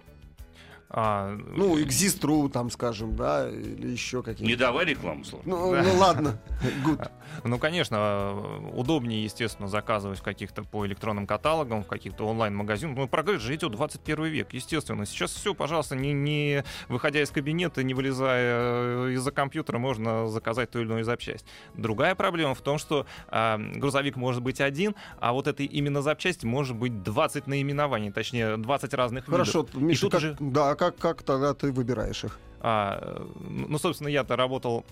А, 0.88 1.36
Ну, 1.56 1.78
Exist.ru, 1.78 2.50
там, 2.50 2.68
скажем, 2.70 3.14
да, 3.14 3.48
или 3.48 3.88
еще 3.90 4.18
Не 4.18 4.22
какие-нибудь. 4.24 4.58
давай 4.58 4.86
рекламу, 4.86 5.24
Слав. 5.24 5.42
Ну, 5.46 5.74
ну, 5.80 5.96
ладно, 5.98 6.36
good. 6.84 7.08
Ну, 7.44 7.58
конечно, 7.58 7.96
э, 7.96 8.70
удобнее, 8.74 9.24
естественно, 9.24 9.68
заказывать 9.68 10.18
в 10.18 10.22
каких-то 10.22 10.62
по 10.62 10.86
электронным 10.86 11.26
каталогам, 11.26 11.84
в 11.84 11.86
каких-то 11.86 12.26
онлайн-магазинах. 12.26 12.96
Ну, 12.96 13.08
прогресс 13.08 13.42
же 13.42 13.54
идет 13.54 13.72
21 13.72 14.24
век, 14.26 14.52
естественно. 14.52 15.06
Сейчас 15.06 15.32
все, 15.32 15.54
пожалуйста, 15.54 15.96
не, 15.96 16.12
не 16.12 16.64
выходя 16.88 17.22
из 17.22 17.30
кабинета, 17.30 17.82
не 17.82 17.94
вылезая 17.94 19.08
э, 19.08 19.12
из-за 19.14 19.30
компьютера, 19.32 19.78
можно 19.78 20.28
заказать 20.28 20.70
ту 20.70 20.80
или 20.80 20.86
иную 20.86 21.04
запчасть. 21.04 21.44
Другая 21.74 22.14
проблема 22.14 22.54
в 22.54 22.60
том, 22.60 22.78
что 22.78 23.06
а, 23.28 23.58
грузовик 23.58 24.16
может 24.16 24.42
быть 24.42 24.60
один, 24.60 24.94
а 25.18 25.32
вот 25.32 25.46
этой 25.46 25.66
именно 25.66 26.02
запчасти 26.02 26.46
может 26.46 26.76
быть 26.76 27.02
20 27.02 27.46
наименований, 27.46 28.10
точнее, 28.10 28.56
20 28.56 28.94
разных 28.94 29.26
Хорошо, 29.26 29.62
видов. 29.62 29.80
Миша, 29.80 30.00
тут 30.02 30.12
как, 30.12 30.18
уже- 30.18 30.36
да, 30.40 30.74
как, 30.74 30.96
как 30.96 31.22
тогда 31.22 31.54
ты 31.54 31.72
выбираешь 31.72 32.24
их? 32.24 32.38
А, 32.60 32.98
э, 33.00 33.26
ну, 33.40 33.78
собственно, 33.78 34.08
я-то 34.08 34.36
работал 34.36 34.84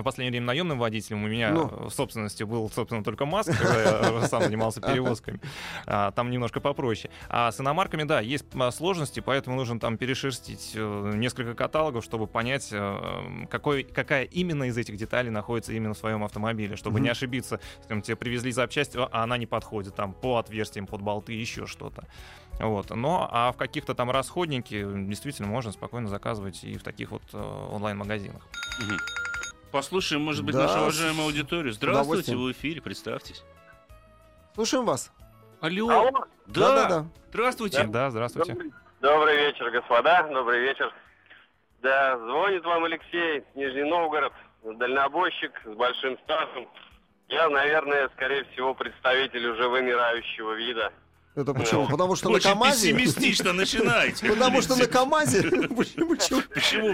в 0.00 0.04
последнее 0.04 0.30
время 0.30 0.46
наемным 0.46 0.78
водителем. 0.78 1.22
У 1.24 1.28
меня 1.28 1.50
Ну. 1.50 1.88
в 1.88 1.90
собственности 1.90 2.42
был, 2.44 2.70
собственно, 2.70 3.04
только 3.04 3.26
Маск, 3.26 3.50
когда 3.56 3.82
я 3.82 4.22
сам 4.28 4.42
занимался 4.42 4.80
перевозками. 4.80 5.40
А, 5.86 6.10
Там 6.12 6.30
немножко 6.30 6.60
попроще. 6.60 7.10
А 7.28 7.52
с 7.52 7.60
иномарками, 7.60 8.04
да, 8.04 8.20
есть 8.20 8.46
а, 8.54 8.70
сложности, 8.70 9.20
поэтому 9.20 9.56
нужно 9.56 9.78
там 9.78 9.98
перешерстить 9.98 10.72
э, 10.74 11.12
несколько 11.14 11.54
каталогов, 11.54 12.04
чтобы 12.04 12.26
понять, 12.26 12.68
э, 12.72 13.46
какой, 13.50 13.82
какая 13.84 14.24
именно 14.24 14.64
из 14.64 14.78
этих 14.78 14.96
деталей 14.96 15.30
находится 15.30 15.72
именно 15.72 15.94
в 15.94 15.98
своем 15.98 16.24
автомобиле, 16.24 16.76
чтобы 16.76 16.96
Мгм. 16.96 17.04
не 17.04 17.08
ошибиться. 17.10 17.60
Скажем, 17.84 18.02
тебе 18.02 18.16
привезли 18.16 18.52
запчасть, 18.52 18.96
а 18.96 19.08
она 19.12 19.36
не 19.36 19.46
подходит 19.46 19.94
там 19.94 20.14
по 20.14 20.38
отверстиям, 20.38 20.86
под 20.86 21.02
болты, 21.02 21.32
еще 21.32 21.66
что-то. 21.66 22.06
Вот. 22.60 22.90
Но 22.90 23.28
а 23.32 23.50
в 23.52 23.56
каких-то 23.56 23.94
там 23.94 24.10
расходники 24.10 24.86
действительно 25.06 25.48
можно 25.48 25.72
спокойно 25.72 26.08
заказывать 26.08 26.62
и 26.64 26.76
в 26.76 26.82
таких 26.82 27.10
вот 27.10 27.22
э, 27.32 27.68
онлайн-магазинах. 27.72 28.42
Мгм. 28.80 28.96
Послушаем, 29.72 30.22
может 30.22 30.44
быть, 30.44 30.54
Да, 30.54 30.62
нашу 30.64 30.80
уважаемую 30.80 31.24
аудиторию. 31.26 31.72
Здравствуйте, 31.72 32.36
вы 32.36 32.52
в 32.52 32.52
эфире, 32.52 32.82
представьтесь. 32.82 33.42
Слушаем 34.54 34.84
вас. 34.84 35.10
Алло, 35.62 35.88
Алло. 35.88 36.10
да, 36.46 36.68
Да-да-да. 36.68 37.06
здравствуйте. 37.30 37.84
Да, 37.84 38.10
здравствуйте. 38.10 38.52
Добрый, 38.52 38.72
добрый 39.00 39.36
вечер, 39.38 39.70
господа. 39.70 40.24
Добрый 40.24 40.60
вечер. 40.60 40.92
Да, 41.80 42.18
звонит 42.18 42.64
вам 42.64 42.84
Алексей, 42.84 43.44
Нижний 43.54 43.84
Новгород, 43.84 44.32
дальнобойщик 44.62 45.52
с 45.64 45.74
большим 45.74 46.18
стажем. 46.24 46.68
Я, 47.28 47.48
наверное, 47.48 48.10
скорее 48.10 48.44
всего, 48.52 48.74
представитель 48.74 49.46
уже 49.48 49.68
вымирающего 49.68 50.52
вида. 50.52 50.92
Это 51.34 51.54
почему? 51.54 51.82
Ну, 51.84 51.88
Потому 51.88 52.14
что 52.16 52.28
на 52.28 52.36
Очень 52.36 52.50
КамАЗе... 52.50 52.92
пессимистично 52.92 53.52
начинаете. 53.54 54.28
Потому 54.28 54.60
что 54.60 54.76
на 54.76 54.86
КамАЗе... 54.86 55.42
Почему? 55.50 56.10
почему? 56.10 56.42
Почему 56.52 56.92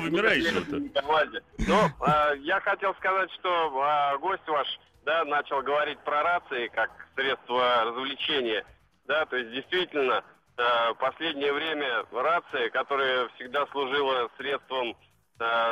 КамАЗе. 0.91 1.43
Но 1.67 1.91
а, 2.01 2.35
я 2.35 2.61
хотел 2.61 2.95
сказать, 2.95 3.31
что 3.33 3.83
а, 3.83 4.17
гость 4.19 4.47
ваш 4.47 4.67
да, 5.05 5.25
начал 5.25 5.63
говорить 5.63 5.99
про 6.01 6.23
рации 6.23 6.69
как 6.69 6.91
средство 7.17 7.85
развлечения. 7.85 8.65
Да, 9.07 9.27
то 9.27 9.37
есть 9.37 9.51
действительно 9.51 10.23
а, 10.57 10.95
в 10.95 10.99
последнее 10.99 11.53
время 11.53 12.05
рация, 12.13 12.71
которая 12.71 13.29
всегда 13.35 13.67
служила 13.73 14.29
средством 14.37 14.97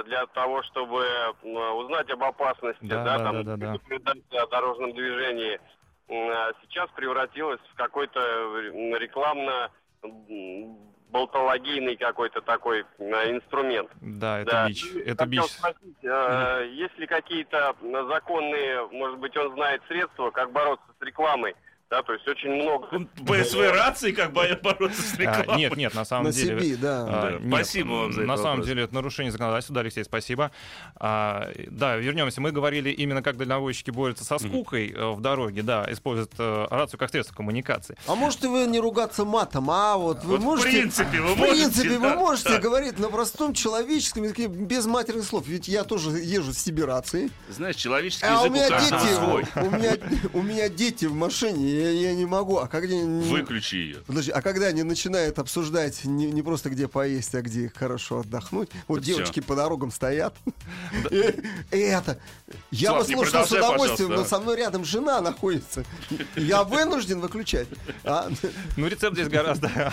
для 0.05 0.27
того, 0.27 0.63
чтобы 0.63 1.05
узнать 1.43 2.09
об 2.11 2.23
опасности, 2.23 2.79
Да, 2.83 3.03
да, 3.03 3.19
там, 3.19 3.45
да, 3.45 3.57
да, 3.57 3.77
да. 3.99 4.43
о 4.43 4.47
дорожном 4.47 4.95
движении, 4.95 5.59
сейчас 6.09 6.89
превратилась 6.95 7.61
в 7.73 7.77
какой-то 7.77 8.21
рекламно 8.99 9.71
болтологийный 11.11 11.97
какой-то 11.97 12.41
такой 12.43 12.85
а, 12.99 13.31
инструмент. 13.31 13.91
Да, 14.01 14.41
это 14.41 14.51
Да. 14.51 14.69
бич. 14.69 14.85
Это 15.05 15.25
хотел 15.25 15.43
бич. 15.45 15.51
спросить, 15.53 15.97
э, 16.03 16.69
есть 16.73 16.99
ли 16.99 17.07
какие-то 17.07 17.77
законные, 18.09 18.87
может 18.89 19.19
быть, 19.19 19.37
он 19.37 19.55
знает 19.55 19.83
средства, 19.89 20.31
как 20.31 20.53
бороться 20.53 20.85
с 20.99 21.03
рекламой? 21.03 21.55
Да, 21.89 22.03
то 22.03 22.13
есть 22.15 22.27
очень 22.27 22.51
много. 22.51 23.07
ПСВ 23.25 23.61
рации 23.71 24.11
как 24.11 24.33
бы 24.33 24.43
бороться 24.61 25.01
с 25.03 25.15
А, 25.15 25.23
рекламой. 25.23 25.57
нет, 25.63 25.77
нет, 25.77 25.95
на 25.95 26.05
самом 26.05 26.25
На 26.27 26.33
деле. 26.33 26.61
себе, 26.61 26.77
да. 26.77 27.05
а, 27.09 27.23
Да, 27.23 27.31
нет, 27.39 27.43
спасибо 27.47 27.93
вам 27.93 28.13
за 28.13 28.23
На 28.23 28.33
этот 28.33 28.43
самом 28.43 28.63
деле 28.63 28.83
это 28.83 28.95
нарушение 28.95 29.31
законодательства. 29.31 29.75
Да, 29.77 29.81
Алексей, 29.83 30.03
спасибо. 30.05 30.51
А, 30.97 31.49
да, 31.69 31.97
вернемся. 31.97 32.41
Мы 32.41 32.51
говорили 32.51 32.91
именно 32.91 33.23
как 33.23 33.37
дальнобойщики 33.37 33.91
борются 33.93 34.25
со 34.25 34.39
скукой 34.39 34.91
э, 34.91 35.11
в 35.13 35.21
дороге, 35.21 35.63
да, 35.63 35.87
используют 35.89 36.33
э, 36.39 36.67
рацию 36.71 36.99
как 36.99 37.11
средство 37.11 37.37
коммуникации. 37.37 37.97
А 38.09 38.17
можете 38.17 38.49
вы 38.49 38.67
не 38.67 38.81
ругаться 38.81 39.25
матом, 39.25 39.71
а 39.71 39.97
вот 39.97 40.25
вы 40.25 40.39
Вот 40.39 40.41
можете... 40.41 40.69
в 40.69 40.73
принципе, 40.73 41.21
вы 41.21 41.35
В 41.35 41.39
можете. 41.39 41.57
принципе, 41.71 41.91
да, 41.91 41.99
вы 41.99 42.15
можете 42.17 42.49
да. 42.49 42.59
говорить 42.59 42.99
на 42.99 43.09
простом 43.11 43.55
человеческом 43.55 44.25
языке, 44.25 44.49
без 44.49 44.87
матерных 44.87 45.25
слов. 45.25 45.47
Ведь 45.47 45.69
я 45.69 45.85
тоже 45.85 46.11
езжу 46.19 46.53
с 46.53 46.59
Сибирацией. 46.59 47.31
Знаешь, 47.49 47.77
человеческий 47.77 48.27
А 48.27 48.43
у 48.43 48.47
язык 48.47 48.53
меня 48.55 48.67
у 48.67 48.71
каждого 48.71 49.01
дети, 49.03 49.15
свой. 49.15 49.45
у 49.55 49.71
меня, 49.71 49.93
у 50.33 50.43
меня 50.43 50.69
дети 50.69 51.05
в 51.05 51.15
машине, 51.15 51.76
я, 51.77 51.91
я 51.91 52.15
не 52.15 52.27
могу. 52.27 52.59
А 52.59 52.69
когда 52.69 52.95
Выключи 52.97 53.77
ее. 53.77 53.97
Подожди, 54.07 54.31
а 54.31 54.43
когда 54.43 54.67
они 54.67 54.83
начинают 54.83 55.39
обсуждать 55.39 56.05
не, 56.05 56.31
не 56.31 56.43
просто 56.43 56.71
где 56.71 56.89
поесть, 56.89 57.35
а 57.35 57.43
где 57.43 57.71
хорошо 57.75 58.21
отдохнуть, 58.21 58.71
вот 58.89 58.99
Это 58.99 59.07
девочки 59.07 59.41
по 59.41 59.55
дорогам 59.55 59.91
стоят. 59.91 60.35
И 61.11 61.35
и 61.71 61.79
это. 61.79 62.19
Я 62.71 62.99
не 62.99 63.05
слушал 63.05 63.47
с 63.47 63.53
удовольствием, 63.53 64.11
но 64.11 64.25
со 64.25 64.39
мной 64.39 64.57
рядом 64.57 64.85
жена 64.85 65.21
находится. 65.21 65.85
Я 66.37 66.65
вынужден 66.65 67.21
выключать. 67.21 67.69
А? 68.05 68.29
Ну, 68.77 68.87
рецепт 68.87 69.15
здесь 69.15 69.29
гораздо... 69.29 69.69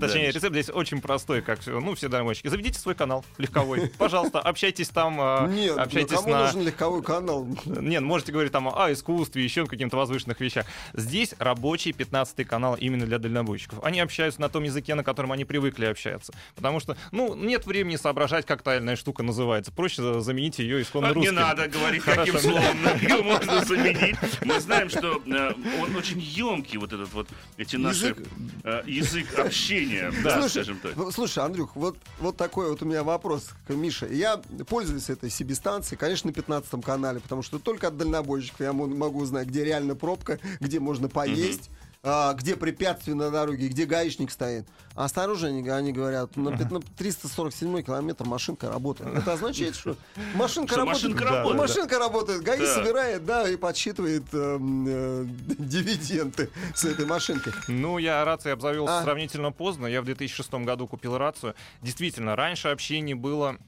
Точнее, 0.00 0.30
рецепт 0.30 0.52
здесь 0.52 0.70
очень 0.70 1.00
простой, 1.00 1.42
как 1.42 1.60
ну, 1.66 1.94
все 1.94 2.08
дальнобойщики. 2.08 2.48
Заведите 2.48 2.78
свой 2.78 2.94
канал 2.94 3.24
легковой. 3.38 3.90
Пожалуйста, 3.98 4.40
общайтесь 4.40 4.88
там. 4.88 5.20
э, 5.20 5.48
Нет, 5.48 5.76
ну 5.76 5.82
общайтесь 5.82 6.16
кому 6.16 6.34
нужен 6.34 6.62
легковой 6.62 7.02
канал? 7.02 7.46
Нет, 7.64 8.02
можете 8.02 8.32
говорить 8.32 8.52
там 8.52 8.68
о 8.68 8.92
искусстве, 8.92 9.42
еще 9.42 9.62
о 9.62 9.66
каких-то 9.66 9.96
возвышенных 9.96 10.40
вещах. 10.40 10.66
Здесь 10.94 11.17
Здесь 11.18 11.34
рабочий 11.40 11.90
15 11.92 12.46
канал 12.46 12.76
именно 12.76 13.04
для 13.04 13.18
дальнобойщиков. 13.18 13.82
Они 13.82 13.98
общаются 13.98 14.40
на 14.40 14.48
том 14.48 14.62
языке, 14.62 14.94
на 14.94 15.02
котором 15.02 15.32
они 15.32 15.44
привыкли 15.44 15.86
общаться. 15.86 16.32
Потому 16.54 16.78
что, 16.78 16.96
ну, 17.10 17.34
нет 17.34 17.66
времени 17.66 17.96
соображать, 17.96 18.46
как 18.46 18.62
тайная 18.62 18.94
штука 18.94 19.24
называется. 19.24 19.72
Проще 19.72 20.20
заменить 20.20 20.60
ее 20.60 20.80
исконно 20.80 21.08
А, 21.08 21.12
русским. 21.14 21.34
Не 21.34 21.40
надо 21.40 21.66
говорить, 21.66 22.04
Хорошо. 22.04 22.32
каким 22.34 22.38
словом 22.52 22.76
ее 23.02 23.22
можно 23.24 23.64
заменить. 23.64 24.14
Мы 24.44 24.60
знаем, 24.60 24.90
что 24.90 25.20
э, 25.26 25.54
он 25.82 25.96
очень 25.96 26.20
емкий, 26.20 26.78
вот 26.78 26.92
этот 26.92 27.12
вот, 27.12 27.28
эти 27.56 27.74
наши 27.74 28.06
Язык. 28.10 28.18
э, 28.62 28.82
язык 28.86 29.38
общения, 29.40 30.12
да, 30.22 30.38
слушай, 30.40 30.62
скажем 30.64 30.78
так. 30.78 31.12
слушай, 31.12 31.42
Андрюх, 31.44 31.74
вот, 31.74 31.96
вот 32.20 32.36
такой 32.36 32.70
вот 32.70 32.80
у 32.82 32.84
меня 32.84 33.02
вопрос 33.02 33.48
к 33.66 33.70
Мише. 33.70 34.06
Я 34.08 34.40
пользуюсь 34.68 35.10
этой 35.10 35.30
CB-станцией, 35.30 35.98
конечно, 35.98 36.28
на 36.28 36.32
15 36.34 36.80
канале, 36.84 37.18
потому 37.18 37.42
что 37.42 37.58
только 37.58 37.88
от 37.88 37.96
дальнобойщиков 37.96 38.60
я 38.60 38.72
мо- 38.72 38.86
могу 38.86 39.18
узнать, 39.18 39.48
где 39.48 39.64
реально 39.64 39.96
пробка, 39.96 40.38
где 40.60 40.78
можно 40.78 41.07
поесть. 41.08 41.70
а, 42.04 42.32
где 42.34 42.54
препятствия 42.56 43.14
на 43.14 43.28
дороге, 43.30 43.66
где 43.68 43.84
гаишник 43.84 44.30
стоит. 44.30 44.66
А 44.94 45.08
снаружи 45.08 45.48
они, 45.48 45.68
они 45.68 45.92
говорят, 45.92 46.36
на, 46.36 46.56
пят- 46.56 46.70
на 46.70 46.80
347 46.80 47.82
километр 47.82 48.24
машинка 48.24 48.70
работает. 48.70 49.16
Это 49.16 49.32
означает, 49.32 49.74
что 49.74 49.96
машинка 50.34 50.74
Что 50.74 50.84
работает. 50.84 51.02
машинка 51.02 51.24
Да, 51.24 51.30
работает. 51.38 51.60
Машинка 51.60 51.98
работает, 51.98 52.42
ГАИ 52.42 52.58
Да. 52.60 52.74
собирает, 52.74 53.24
да, 53.26 53.48
и 53.50 53.56
подсчитывает 53.56 54.22
эм, 54.32 54.86
э, 54.88 55.24
дивиденды 55.58 56.50
с 56.74 56.84
этой 56.84 57.04
машинкой. 57.04 57.52
Ну, 57.66 57.98
я 57.98 58.24
рацией 58.24 58.52
обзавелся 58.54 59.00
А. 59.00 59.02
сравнительно 59.02 59.50
поздно. 59.52 59.86
Я 59.86 60.00
в 60.00 60.04
2006 60.04 60.54
году 60.64 60.86
купил 60.86 61.18
рацию. 61.18 61.54
Действительно, 61.82 62.36
раньше 62.36 62.68
общение 62.68 63.16
было 63.16 63.52
ну, 63.52 63.58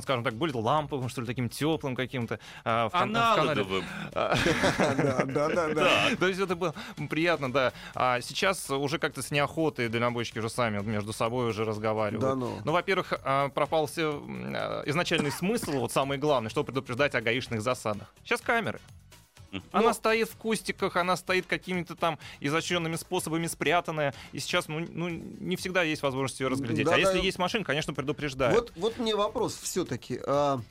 скажем 0.00 0.24
так, 0.24 0.34
более 0.34 0.56
ламповым, 0.56 1.08
что 1.08 1.20
ли, 1.20 1.26
таким 1.26 1.48
теплым 1.48 1.94
каким-то. 1.94 2.38
а, 2.64 2.88
в. 2.88 2.94
Аналоговым. 2.94 3.84
Да, 4.14 5.24
да, 5.24 5.48
да, 5.48 5.68
да. 5.74 6.16
То 6.18 6.28
есть 6.28 6.40
это 6.40 6.54
было 6.56 6.74
приятно, 7.10 7.52
да. 7.52 7.72
А 7.94 8.20
сейчас 8.20 8.70
уже 8.70 8.98
как-то 8.98 9.22
с 9.22 9.30
неохотой 9.30 9.88
дальнобойщики 9.88 10.38
уже 10.38 10.48
сами 10.50 10.82
между 10.82 11.12
собой 11.12 11.48
уже 11.50 11.64
разговаривают. 11.64 12.22
Да 12.22 12.34
ну. 12.34 12.58
Ну, 12.64 12.72
во-первых, 12.72 13.12
а, 13.24 13.48
пропал 13.48 13.86
все 13.86 14.12
м, 14.12 14.52
а, 14.56 14.82
изначальный 14.86 15.30
смысл, 15.30 15.72
вот 15.72 15.92
самое 15.92 16.20
главное, 16.20 16.50
что 16.50 16.64
предупреждать 16.64 17.14
о 17.14 17.20
гаишных 17.20 17.62
засадах. 17.62 18.12
Сейчас 18.24 18.40
камеры. 18.40 18.80
Она 19.72 19.88
Ну, 19.88 19.94
стоит 19.94 20.28
в 20.28 20.36
кустиках, 20.36 20.96
она 20.96 21.16
стоит 21.16 21.46
какими-то 21.46 21.94
там 21.94 22.18
изощренными 22.40 22.96
способами 22.96 23.46
спрятанная. 23.46 24.14
И 24.32 24.38
сейчас, 24.38 24.68
ну, 24.68 24.86
ну 24.90 25.08
не 25.08 25.56
всегда 25.56 25.82
есть 25.82 26.02
возможность 26.02 26.40
ее 26.40 26.48
разглядеть. 26.48 26.86
Да, 26.86 26.94
а 26.94 26.98
если 26.98 27.18
да. 27.18 27.24
есть 27.24 27.38
машина, 27.38 27.64
конечно, 27.64 27.92
предупреждают. 27.94 28.54
Вот, 28.54 28.72
вот 28.76 28.98
мне 28.98 29.14
вопрос 29.16 29.58
все-таки. 29.60 30.20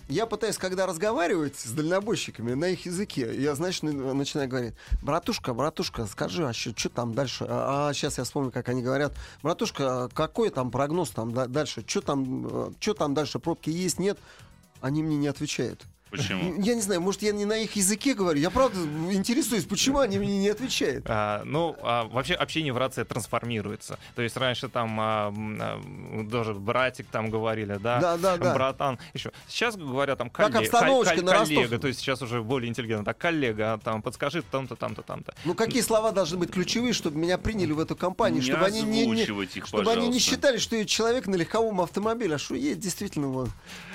я 0.09 0.25
пытаюсь, 0.25 0.57
когда 0.57 0.85
разговаривать 0.85 1.57
с 1.57 1.71
дальнобойщиками 1.71 2.53
на 2.53 2.65
их 2.69 2.85
языке, 2.85 3.33
я, 3.35 3.55
значит, 3.55 3.83
на- 3.83 4.13
начинаю 4.13 4.49
говорить, 4.49 4.73
братушка, 5.01 5.53
братушка, 5.53 6.05
скажи, 6.05 6.47
а 6.47 6.53
что 6.53 6.89
там 6.89 7.13
дальше? 7.13 7.45
А, 7.47 7.93
сейчас 7.93 8.17
я 8.17 8.23
вспомню, 8.23 8.51
как 8.51 8.69
они 8.69 8.81
говорят, 8.81 9.13
братушка, 9.41 10.05
а 10.05 10.09
какой 10.09 10.49
там 10.49 10.71
прогноз 10.71 11.09
там 11.09 11.33
да- 11.33 11.47
дальше? 11.47 11.83
Что 11.85 12.01
там, 12.01 12.73
что 12.79 12.93
там 12.93 13.13
дальше? 13.13 13.39
Пробки 13.39 13.69
есть, 13.69 13.99
нет? 13.99 14.17
Они 14.81 15.01
мне 15.03 15.15
не 15.17 15.27
отвечают. 15.27 15.85
Почему? 16.17 16.55
Я 16.61 16.75
не 16.75 16.81
знаю, 16.81 17.01
может, 17.01 17.23
я 17.23 17.31
не 17.31 17.45
на 17.45 17.57
их 17.57 17.75
языке 17.75 18.13
говорю. 18.13 18.39
Я 18.39 18.49
правда 18.51 18.79
интересуюсь, 19.11 19.65
почему 19.65 19.99
они 19.99 20.19
мне 20.19 20.37
не 20.37 20.49
отвечают. 20.49 21.05
А, 21.07 21.41
ну, 21.43 21.75
а, 21.81 22.03
вообще 22.05 22.35
общение 22.35 22.71
в 22.71 22.77
рации 22.77 23.03
трансформируется. 23.03 23.97
То 24.15 24.21
есть 24.21 24.37
раньше 24.37 24.69
там 24.69 24.95
а, 24.99 25.33
а, 25.35 25.81
даже 26.23 26.53
братик 26.53 27.07
там 27.07 27.29
говорили, 27.31 27.77
да, 27.81 27.99
Да, 27.99 28.17
да, 28.17 28.37
да. 28.37 28.53
братан, 28.53 28.99
еще. 29.13 29.31
Сейчас 29.47 29.75
говорят 29.75 30.19
там 30.19 30.29
Как 30.29 30.51
колле- 30.51 30.59
обстановочка 30.65 31.21
на 31.23 31.33
Ростов. 31.33 31.55
коллега, 31.55 31.79
то 31.79 31.87
есть 31.87 31.99
сейчас 31.99 32.21
уже 32.21 32.41
более 32.43 32.69
интеллигентно. 32.69 33.05
Так, 33.05 33.17
коллега, 33.17 33.79
там, 33.83 34.01
подскажи 34.03 34.43
там-то, 34.43 34.75
там-то, 34.75 35.01
там-то. 35.01 35.33
Ну, 35.45 35.55
какие 35.55 35.81
слова 35.81 36.11
должны 36.11 36.37
быть 36.37 36.51
ключевые, 36.51 36.93
чтобы 36.93 37.17
меня 37.17 37.37
приняли 37.39 37.71
в 37.71 37.79
эту 37.79 37.95
компанию, 37.95 38.41
Не 38.41 38.49
чтобы 38.49 38.65
они 38.65 38.81
не, 38.83 39.05
не- 39.07 39.23
их, 39.23 39.65
чтобы 39.65 39.81
они 39.91 40.01
не 40.01 40.07
пожалуйста. 40.07 40.19
считали, 40.19 40.57
что 40.57 40.75
я 40.75 40.85
человек 40.85 41.25
на 41.25 41.35
легковом 41.35 41.81
автомобиле, 41.81 42.35
а 42.35 42.37
что 42.37 42.53
есть 42.55 42.79
действительно 42.79 43.27
вот. 43.29 43.49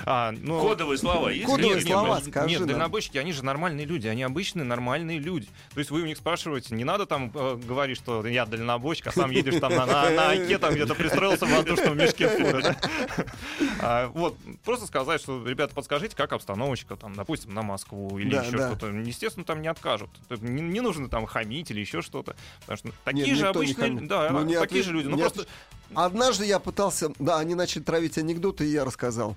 А, 0.05 0.31
ну, 0.31 0.59
Кодовые 0.61 0.97
слова 0.97 1.29
есть? 1.29 1.45
Кодовые 1.45 1.75
какие-нибудь? 1.79 2.08
Слова, 2.09 2.21
Нет, 2.21 2.29
скажи 2.33 2.49
Нет, 2.49 2.59
нам. 2.59 2.69
дальнобойщики, 2.69 3.17
они 3.17 3.31
же 3.33 3.43
нормальные 3.43 3.85
люди, 3.85 4.07
они 4.07 4.23
обычные 4.23 4.63
нормальные 4.63 5.19
люди. 5.19 5.47
То 5.73 5.79
есть 5.79 5.91
вы 5.91 6.01
у 6.01 6.05
них 6.05 6.17
спрашиваете, 6.17 6.75
не 6.75 6.83
надо 6.83 7.05
там 7.05 7.31
э, 7.33 7.55
говорить, 7.55 7.97
что 7.97 8.25
я 8.25 8.45
дальнобойщик, 8.45 9.07
а 9.07 9.11
сам 9.11 9.31
едешь 9.31 9.59
там 9.59 9.73
на, 9.75 9.85
на, 9.85 10.09
на 10.09 10.31
оке, 10.31 10.57
там 10.57 10.73
где-то 10.73 10.95
пристроился 10.95 11.45
в 11.45 11.51
воздушном 11.51 11.97
мешке. 11.97 12.29
А, 13.81 14.07
Вот, 14.09 14.37
просто 14.65 14.85
сказать, 14.87 15.21
что, 15.21 15.45
ребята, 15.47 15.73
подскажите, 15.73 16.15
как 16.15 16.33
обстановочка, 16.33 16.95
там, 16.95 17.15
допустим, 17.15 17.53
на 17.53 17.61
Москву 17.61 18.17
или 18.19 18.35
еще 18.35 18.57
что-то. 18.57 18.87
Естественно, 18.87 19.45
там 19.45 19.61
не 19.61 19.67
откажут. 19.67 20.09
Не, 20.41 20.81
нужно 20.81 21.09
там 21.09 21.25
хамить 21.25 21.71
или 21.71 21.79
еще 21.79 22.01
что-то. 22.01 22.35
Потому 22.61 22.77
что 22.77 22.91
такие 23.03 23.35
же 23.35 23.47
обычные, 23.47 24.01
да, 24.01 24.29
Ну, 24.31 24.51
такие 24.53 24.83
же 24.83 24.91
люди. 24.91 25.07
Ну 25.07 25.17
просто 25.17 25.45
Однажды 25.95 26.45
я 26.45 26.59
пытался, 26.59 27.11
да, 27.17 27.39
они 27.39 27.55
начали 27.55 27.81
травить 27.81 28.17
анекдоты, 28.17 28.65
и 28.65 28.71
я 28.71 28.85
рассказал. 28.85 29.35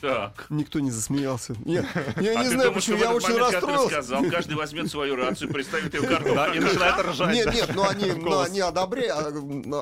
Так. 0.00 0.46
Никто 0.48 0.80
не 0.80 0.90
засмеялся. 0.90 1.54
Я, 1.64 1.84
я 2.20 2.38
А 2.40 2.42
не 2.42 2.48
знаю, 2.48 2.70
думаешь, 2.70 2.74
почему, 2.74 2.96
я 2.98 3.12
очень 3.12 3.28
момент, 3.28 3.40
как 3.40 3.50
ты 3.50 3.54
расстроился. 3.66 3.96
рассказал, 3.98 4.24
каждый 4.30 4.56
возьмет 4.56 4.90
свою 4.90 5.16
рацию, 5.16 5.52
представит 5.52 5.94
ее 5.94 6.02
карту. 6.02 6.34
да, 6.34 6.54
и 6.54 6.58
начинает 6.58 7.04
ржать. 7.06 7.34
Нет, 7.34 7.46
да. 7.46 7.52
нет, 7.52 7.74
но 7.74 7.88
они, 7.88 8.12
но 8.12 8.40
они 8.40 8.60
одобря- 8.60 9.12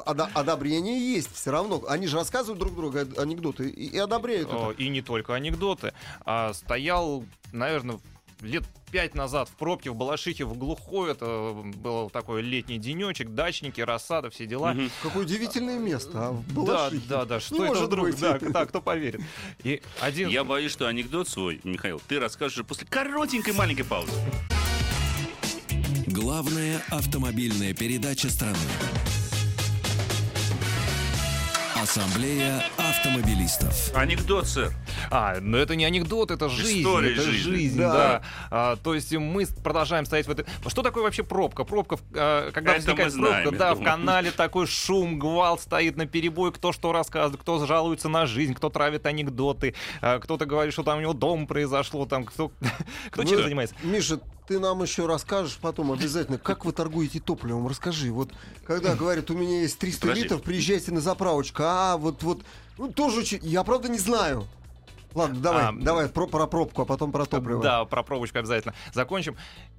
а, 0.07 0.31
одобрение 0.35 0.99
есть 1.15 1.35
все 1.35 1.51
равно. 1.51 1.83
Они 1.89 2.07
же 2.07 2.17
рассказывают 2.17 2.59
друг 2.59 2.75
другу 2.75 2.99
анекдоты 3.21 3.69
и, 3.69 3.87
и 3.87 3.99
одобряют 3.99 4.49
О, 4.53 4.73
это. 4.73 4.83
И 4.83 4.89
не 4.89 5.03
только 5.03 5.35
анекдоты. 5.35 5.93
А, 6.25 6.53
стоял, 6.53 7.25
наверное, 7.53 8.01
лет 8.41 8.65
пять 8.91 9.15
назад 9.15 9.49
в 9.49 9.53
пробке 9.53 9.91
в 9.91 9.95
Балашихе 9.95 10.45
в 10.45 10.57
глухой. 10.57 11.13
Это 11.13 11.53
был 11.77 12.11
такой 12.11 12.43
летний 12.43 12.79
денечек, 12.79 13.31
дачники, 13.31 13.81
рассада, 13.81 14.31
все 14.31 14.47
дела. 14.47 14.73
Мгм. 14.75 14.91
Какое 15.03 15.25
удивительное 15.25 15.79
место, 15.79 16.29
а? 16.29 16.31
в 16.33 16.47
Да, 16.47 16.55
Балашихе. 16.55 17.03
да, 17.09 17.25
да, 17.25 17.41
что 17.41 17.57
Не 17.57 17.71
это 17.73 17.85
вдруг, 17.87 18.07
быть. 18.07 18.21
да, 18.21 18.39
да, 18.41 18.67
кто 18.67 18.81
поверит. 18.81 19.21
И 19.65 19.83
один... 20.01 20.29
Я 20.29 20.45
боюсь, 20.45 20.73
что 20.73 20.87
анекдот 20.87 21.29
свой, 21.29 21.61
Михаил, 21.65 22.01
ты 22.09 22.19
расскажешь 22.19 22.65
после 22.65 22.87
коротенькой 22.87 23.55
маленькой 23.55 23.85
паузы. 23.85 24.13
Главная 26.07 26.83
автомобильная 26.91 27.75
передача 27.75 28.31
страны. 28.31 28.57
Ассамблея 31.83 32.63
автомобилистов. 32.77 33.95
Анекдот, 33.95 34.47
сэр. 34.49 34.73
А, 35.11 35.39
но 35.41 35.57
это 35.59 35.77
не 35.77 35.85
анекдот, 35.85 36.31
это 36.33 36.49
жизнь. 36.49 36.81
История 36.81 37.13
это 37.13 37.23
жизни. 37.23 37.51
жизнь, 37.51 37.79
Да. 37.79 37.93
да. 37.93 38.23
А, 38.51 38.77
то 38.77 38.95
есть 38.95 39.13
мы 39.15 39.47
продолжаем 39.63 40.05
стоять 40.05 40.27
в 40.27 40.31
этой... 40.31 40.45
Что 40.67 40.83
такое 40.83 41.05
вообще 41.05 41.23
пробка? 41.23 41.63
Пробка, 41.65 41.97
в- 41.97 42.03
а, 42.15 42.51
когда 42.51 42.73
Это 42.73 42.81
возникает 42.81 43.13
знаем, 43.13 43.43
пробка, 43.45 43.59
да, 43.59 43.75
в 43.75 43.79
думаю. 43.79 43.93
канале 43.93 44.31
такой 44.33 44.67
шум, 44.67 45.19
гвалт 45.19 45.61
стоит 45.61 45.97
на 45.97 46.07
перебой, 46.07 46.53
кто 46.53 46.73
что 46.73 46.91
рассказывает, 46.93 47.41
кто 47.41 47.65
жалуется 47.65 48.09
на 48.09 48.27
жизнь, 48.27 48.55
кто 48.55 48.71
травит 48.71 49.07
анекдоты, 49.07 49.75
а, 50.01 50.19
кто-то 50.19 50.47
говорит, 50.47 50.73
что 50.73 50.83
там 50.83 50.99
у 50.99 51.01
него 51.01 51.13
дом 51.13 51.47
произошло, 51.47 52.07
там 52.07 52.25
кто, 52.25 52.51
кто 53.11 53.23
Ну, 53.23 53.29
чем 53.29 53.43
занимается. 53.43 53.77
Миша, 53.85 54.19
ты 54.49 54.59
нам 54.59 54.83
еще 54.83 55.07
расскажешь 55.07 55.59
потом 55.59 55.93
обязательно, 55.93 56.39
как 56.43 56.65
вы 56.65 56.73
торгуете 56.73 57.21
топливом, 57.21 57.69
расскажи. 57.69 58.11
Вот 58.11 58.31
когда 58.67 58.97
говорят, 58.97 59.31
у 59.31 59.35
меня 59.35 59.61
есть 59.61 59.79
300 59.79 60.01
Подожди. 60.01 60.23
литров, 60.23 60.43
приезжайте 60.43 60.91
на 60.91 61.01
заправочку. 61.01 61.63
А, 61.65 61.99
вот, 61.99 62.23
вот, 62.23 62.43
ну, 62.79 62.91
тоже 62.91 63.21
очень... 63.21 63.41
Я, 63.43 63.63
правда, 63.63 63.89
не 63.89 63.99
знаю. 63.99 64.47
Ладно, 65.15 65.41
давай, 65.41 65.65
А, 65.67 65.73
давай 65.73 66.09
про, 66.09 66.27
про 66.27 66.47
пробку, 66.47 66.83
а 66.83 66.85
потом 66.87 67.13
про 67.13 67.27
топливо. 67.27 67.63
Да, 67.63 67.85
про 67.85 68.03
пробочку 68.03 68.39
обязательно. 68.39 68.75
Закончим. 68.95 69.37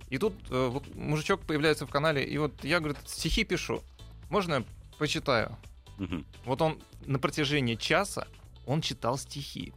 И 0.09 0.17
тут 0.17 0.33
э, 0.49 0.67
вот 0.67 0.83
мужичок 0.95 1.41
появляется 1.41 1.85
в 1.85 1.89
канале, 1.89 2.23
и 2.23 2.37
вот 2.37 2.63
я, 2.63 2.79
говорит, 2.79 2.97
стихи 3.05 3.43
пишу. 3.43 3.81
Можно 4.29 4.53
я 4.55 4.63
почитаю? 4.97 5.57
Вот 6.45 6.61
он 6.61 6.79
на 7.05 7.19
протяжении 7.19 7.75
часа 7.75 8.27
он 8.65 8.81
читал 8.81 9.17
стихи. 9.17 9.73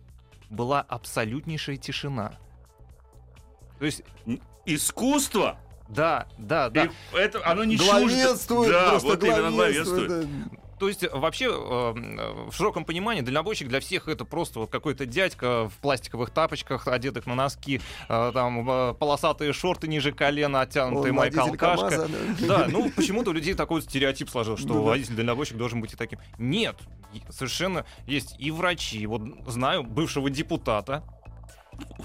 Была 0.50 0.82
абсолютнейшая 0.82 1.78
тишина. 1.78 2.38
То 3.78 3.86
есть, 3.86 4.02
Искусство. 4.66 5.58
да, 5.88 6.26
да, 6.38 6.70
да. 6.70 6.84
И 6.84 6.90
это, 7.16 7.46
оно 7.46 7.64
не 7.64 7.76
Главенствует, 7.76 8.68
чуждо. 8.70 8.72
Да, 8.84 8.90
просто 8.90 9.08
вот 9.08 9.24
именно 9.24 9.50
главенствует. 9.50 10.08
главенствует. 10.08 10.50
да. 10.50 10.56
То 10.78 10.88
есть 10.88 11.04
вообще 11.12 11.44
э, 11.44 11.48
э, 11.50 12.50
в 12.50 12.52
широком 12.56 12.84
понимании 12.84 13.20
дальнобойщик 13.20 13.68
для 13.68 13.78
всех 13.78 14.08
это 14.08 14.24
просто 14.24 14.58
вот 14.58 14.70
какой-то 14.70 15.06
дядька 15.06 15.68
в 15.68 15.74
пластиковых 15.80 16.30
тапочках, 16.30 16.88
одетых 16.88 17.26
на 17.26 17.36
носки, 17.36 17.80
э, 18.08 18.30
там 18.34 18.68
э, 18.68 18.94
полосатые 18.94 19.52
шорты 19.52 19.86
ниже 19.86 20.10
колена, 20.10 20.62
оттянутая 20.62 21.12
Он 21.12 21.16
майка 21.18 21.36
водитель 21.36 21.52
алкашка. 21.64 21.88
КамАЗа, 21.88 22.08
да. 22.40 22.46
Да, 22.58 22.66
ну 22.68 22.90
почему-то 22.90 23.30
у 23.30 23.32
людей 23.32 23.54
такой 23.54 23.80
стереотип 23.82 24.28
сложился, 24.28 24.64
что 24.64 24.74
Ну 24.74 24.82
да. 24.84 24.90
водитель-дальнобойщик 24.90 25.56
должен 25.56 25.80
быть 25.80 25.92
и 25.92 25.96
таким. 25.96 26.18
Нет, 26.36 26.74
совершенно 27.28 27.86
есть 28.08 28.34
и 28.40 28.50
врачи. 28.50 29.06
Вот 29.06 29.22
знаю 29.46 29.84
бывшего 29.84 30.30
депутата, 30.30 31.04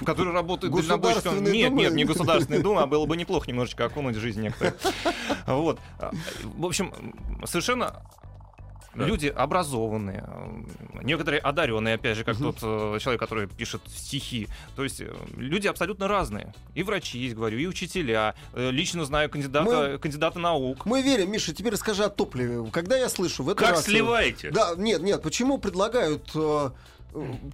который 0.05 0.33
работает 0.33 0.73
дальнобойщиком. 0.73 1.43
Нет, 1.43 1.69
дума? 1.69 1.81
нет, 1.81 1.93
не 1.93 2.05
Государственная 2.05 2.61
Дума, 2.61 2.83
а 2.83 2.85
было 2.87 3.05
бы 3.05 3.17
неплохо 3.17 3.47
немножечко 3.49 3.85
окунуть 3.85 4.15
в 4.15 4.19
жизнь 4.19 4.41
некоторых. 4.41 4.75
Вот. 5.45 5.79
В 6.43 6.65
общем, 6.65 6.93
совершенно 7.45 8.01
Да. 8.97 9.05
Люди 9.05 9.27
образованные, 9.27 10.27
некоторые 11.03 11.39
одаренные, 11.39 11.95
опять 11.95 12.17
же, 12.17 12.23
как 12.23 12.35
тот 12.35 12.57
э, 12.63 12.97
человек, 12.99 13.19
который 13.19 13.47
пишет 13.47 13.81
стихи. 13.95 14.47
То 14.75 14.83
есть 14.83 15.01
э, 15.01 15.13
люди 15.35 15.67
абсолютно 15.67 16.07
разные. 16.07 16.51
И 16.73 16.81
врачи 16.81 17.19
есть, 17.19 17.35
говорю, 17.35 17.59
и 17.59 17.67
учителя. 17.67 18.33
Э, 18.53 18.71
Лично 18.71 19.05
знаю 19.05 19.29
кандидата, 19.29 19.99
кандидата 19.99 20.39
наук. 20.39 20.87
Мы 20.87 21.03
верим, 21.03 21.31
Миша, 21.31 21.53
теперь 21.53 21.73
расскажи 21.73 22.03
о 22.03 22.09
топливе. 22.09 22.67
Когда 22.71 22.97
я 22.97 23.07
слышу 23.07 23.43
в 23.43 23.49
этот 23.49 23.60
Как 23.60 23.75
раз... 23.75 23.85
сливаете? 23.85 24.49
Да, 24.49 24.73
нет, 24.75 25.04
нет, 25.04 25.21
почему 25.21 25.60
предлагают 25.60 26.31
э, 26.33 26.71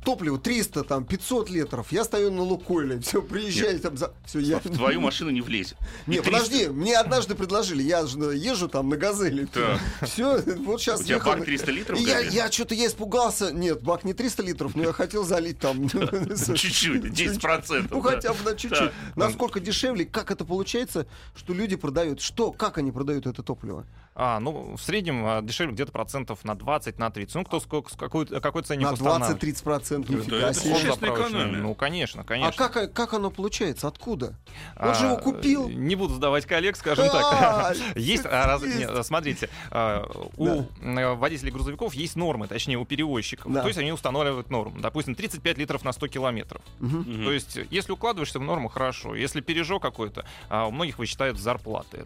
топливо 0.04 0.38
300, 0.38 0.84
там, 0.84 1.06
500 1.06 1.50
литров? 1.50 1.92
Я 1.92 2.04
стою 2.04 2.32
на 2.32 2.42
Лукойле, 2.42 3.00
все, 3.00 3.22
приезжаю 3.22 3.80
там 3.80 3.98
за... 3.98 4.14
Все, 4.26 4.40
я... 4.40 4.60
В 4.60 4.70
твою 4.70 5.02
машину 5.02 5.30
не 5.30 5.42
влезет. 5.42 5.78
Не, 6.08 6.18
И 6.18 6.22
300 6.22 6.32
подожди, 6.32 6.68
мне 6.68 6.98
однажды 6.98 7.36
предложили, 7.36 7.84
я 7.84 8.06
же 8.06 8.18
езжу 8.18 8.68
там 8.68 8.90
на 8.90 8.98
газели. 8.98 9.46
Так. 9.46 9.80
Все, 10.04 10.42
вот 10.66 10.82
сейчас 10.82 11.02
У 11.02 11.04
тебя 11.04 11.16
ехал. 11.16 11.34
бак 11.34 11.46
300 11.46 11.72
литров 11.72 12.00
Я, 12.00 12.20
я 12.20 12.52
что-то 12.52 12.76
я 12.76 12.88
испугался. 12.88 13.52
Нет, 13.52 13.82
бак 13.82 14.04
не 14.04 14.14
300 14.14 14.44
литров, 14.44 14.76
но 14.76 14.84
я 14.84 14.94
хотел 14.94 15.24
залить 15.24 15.60
там. 15.60 15.90
Чуть-чуть, 15.90 17.04
10%. 17.06 17.88
Ну, 17.90 18.02
да. 18.02 18.10
хотя 18.10 18.34
бы 18.34 18.44
на 18.44 18.56
чуть-чуть. 18.56 18.92
Насколько 19.16 19.60
дешевле, 19.60 20.06
как 20.06 20.32
это 20.32 20.46
получается, 20.46 21.08
что 21.36 21.54
люди 21.54 21.76
продают? 21.76 22.22
Что, 22.22 22.52
как 22.52 22.78
они 22.78 22.92
продают 22.92 23.26
это 23.28 23.44
топливо? 23.44 23.86
А, 24.16 24.40
ну, 24.40 24.76
в 24.76 24.82
среднем 24.82 25.26
а, 25.26 25.42
дешевле 25.42 25.74
где-то 25.74 25.92
процентов 25.92 26.44
на 26.44 26.56
20, 26.56 27.00
на 27.00 27.10
30. 27.10 27.36
Ну, 27.36 27.44
кто 27.46 27.60
сколько, 27.60 27.92
с 27.92 27.96
какой, 27.96 28.28
какой 28.28 28.62
ценник 28.64 28.86
На 28.86 28.94
устанавливает. 28.94 29.44
20-30%. 29.44 30.12
Нифига 30.12 30.38
это 30.50 30.54
себе. 30.54 31.46
Ну, 31.58 31.74
конечно, 31.74 32.22
А 32.22 32.24
конечно. 32.26 32.70
как, 32.70 32.94
как 32.94 33.14
оно 33.14 33.32
получается? 33.32 33.88
Откуда? 33.88 34.36
Он 34.80 34.94
же 34.96 35.06
его 35.06 35.16
А, 35.16 35.20
купил. 35.20 35.68
Не 35.70 35.96
буду 35.96 36.14
сдавать 36.16 36.46
коллег, 36.46 36.76
скажем 36.76 37.06
А, 37.12 37.74
так. 37.74 37.78
Есть, 37.96 38.26
а, 38.26 38.60
есть. 38.64 39.06
смотрите, 39.06 39.50
а, 39.72 40.06
у 40.38 40.64
э, 40.82 41.14
водителей 41.16 41.52
грузовиков 41.52 41.94
есть 41.94 42.16
нормы, 42.16 42.48
точнее, 42.48 42.78
у 42.78 42.86
перевозчиков. 42.86 43.52
То 43.52 43.68
есть 43.68 43.80
они 43.80 43.92
устанавливают 43.92 44.50
норму. 44.50 44.80
Допустим, 44.80 45.16
35 45.16 45.58
литров 45.58 45.84
на 45.84 45.92
100 45.92 46.08
километров. 46.08 46.62
То 46.80 47.32
есть, 47.32 47.58
если 47.72 47.92
укладываешься 47.92 48.40
в 48.40 48.44
норму, 48.44 48.70
хорошо. 48.70 49.16
Если 49.16 49.42
пережог 49.42 49.82
какой-то, 49.82 50.26
а, 50.50 50.68
у 50.68 50.72
многих 50.72 51.00
высчитают 51.00 51.40
зарплаты. 51.40 52.06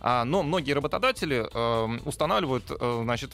А, 0.00 0.24
но 0.24 0.42
многие 0.42 0.72
работодатели 0.72 1.37
э, 1.52 1.98
устанавливают, 2.04 2.70
э, 2.70 3.00
значит, 3.02 3.32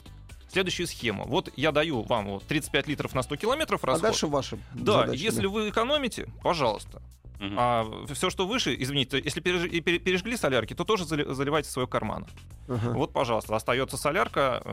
следующую 0.51 0.87
схему. 0.87 1.25
Вот 1.27 1.49
я 1.57 1.71
даю 1.71 2.03
вам 2.03 2.25
вот 2.27 2.43
35 2.45 2.87
литров 2.87 3.13
на 3.13 3.23
100 3.23 3.35
километров 3.37 3.83
А 3.83 3.87
расход. 3.87 4.03
дальше 4.03 4.27
ваши 4.27 4.57
Да, 4.73 5.01
задачи, 5.01 5.21
если 5.21 5.45
вы 5.47 5.69
экономите, 5.69 6.27
пожалуйста. 6.43 7.01
Мгм. 7.39 7.55
А 7.59 7.85
все, 8.13 8.29
что 8.29 8.47
выше, 8.47 8.73
извините, 8.79 9.21
если 9.23 9.41
пережгли 9.41 10.37
солярки, 10.37 10.73
то 10.73 10.85
тоже 10.85 11.03
зали- 11.03 11.25
заливайте 11.33 11.67
в 11.67 11.71
свой 11.71 11.87
карман. 11.87 12.25
Ага. 12.67 12.89
Вот, 12.93 13.13
пожалуйста, 13.13 13.55
остается 13.55 13.97
солярка, 13.97 14.63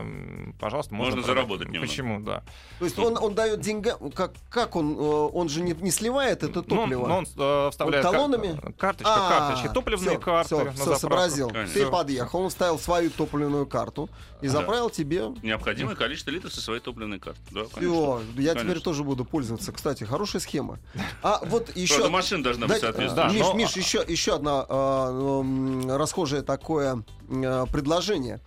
пожалуйста, 0.59 0.93
можно, 0.95 1.15
Можно 1.17 1.27
заработать 1.27 1.67
немного. 1.67 1.87
Почему, 1.87 2.19
да. 2.21 2.43
То 2.79 2.85
есть 2.85 2.97
он, 2.97 3.17
он 3.21 3.35
дает 3.35 3.61
деньга, 3.61 3.97
как, 4.15 4.33
как 4.49 4.75
он, 4.75 4.93
э, 4.97 4.99
он 4.99 5.47
же 5.49 5.61
не, 5.61 5.73
не 5.73 5.91
сливает 5.91 6.43
это 6.43 6.63
Ну, 6.67 6.75
он- 6.75 6.81
топливо? 6.83 7.07
ну, 7.07 7.15
он, 7.17 7.25
э, 7.37 7.69
вставляет 7.71 8.05
Он 8.05 8.11
кар- 8.11 8.19
талонами? 8.19 8.73
карточка, 8.77 9.13
А, 9.15 9.29
карточки, 9.29 9.73
топливные 9.73 10.09
всё, 10.11 10.19
карты 10.19 10.47
всё, 10.55 10.57
заправку. 10.73 10.99
сообразил. 10.99 11.49
Конечно. 11.49 11.73
Ты 11.73 11.79
Всё. 11.81 11.91
подъехал, 11.91 12.39
он 12.41 12.49
вставил 12.49 12.79
свою 12.79 13.09
топливную 13.11 13.65
карту 13.67 14.09
и 14.41 14.47
Да. 14.47 14.53
заправил 14.53 14.89
тебе. 14.89 15.25
Необходимое 15.43 15.95
количество 15.95 16.31
литров 16.31 16.53
со 16.53 16.61
своей 16.61 16.79
топливной 16.81 17.19
карты. 17.19 17.41
Да, 17.51 17.61
конечно. 17.73 17.77
Все, 17.77 18.21
я 18.37 18.51
теперь 18.51 18.63
Конечно. 18.63 18.81
тоже 18.81 19.03
буду 19.03 19.23
пользоваться. 19.25 19.71
Кстати, 19.71 20.03
хорошая 20.03 20.41
схема. 20.41 20.79
А 21.21 21.39
вот 21.45 21.75
еще... 21.75 21.95
Правда, 21.95 22.11
машина 22.11 22.43
должна 22.43 22.61
быть 22.67 22.81
Дайте, 22.81 22.85
соответствующая. 22.87 23.53
Миш, 23.53 23.75
Миш, 23.75 23.77
еще, 23.77 24.03
еще 24.07 24.35
одно 24.35 24.65
э, 24.67 25.97
расхожее 25.97 26.41
такое 26.41 27.03
э, 27.22 27.22
предложение. 27.71 28.39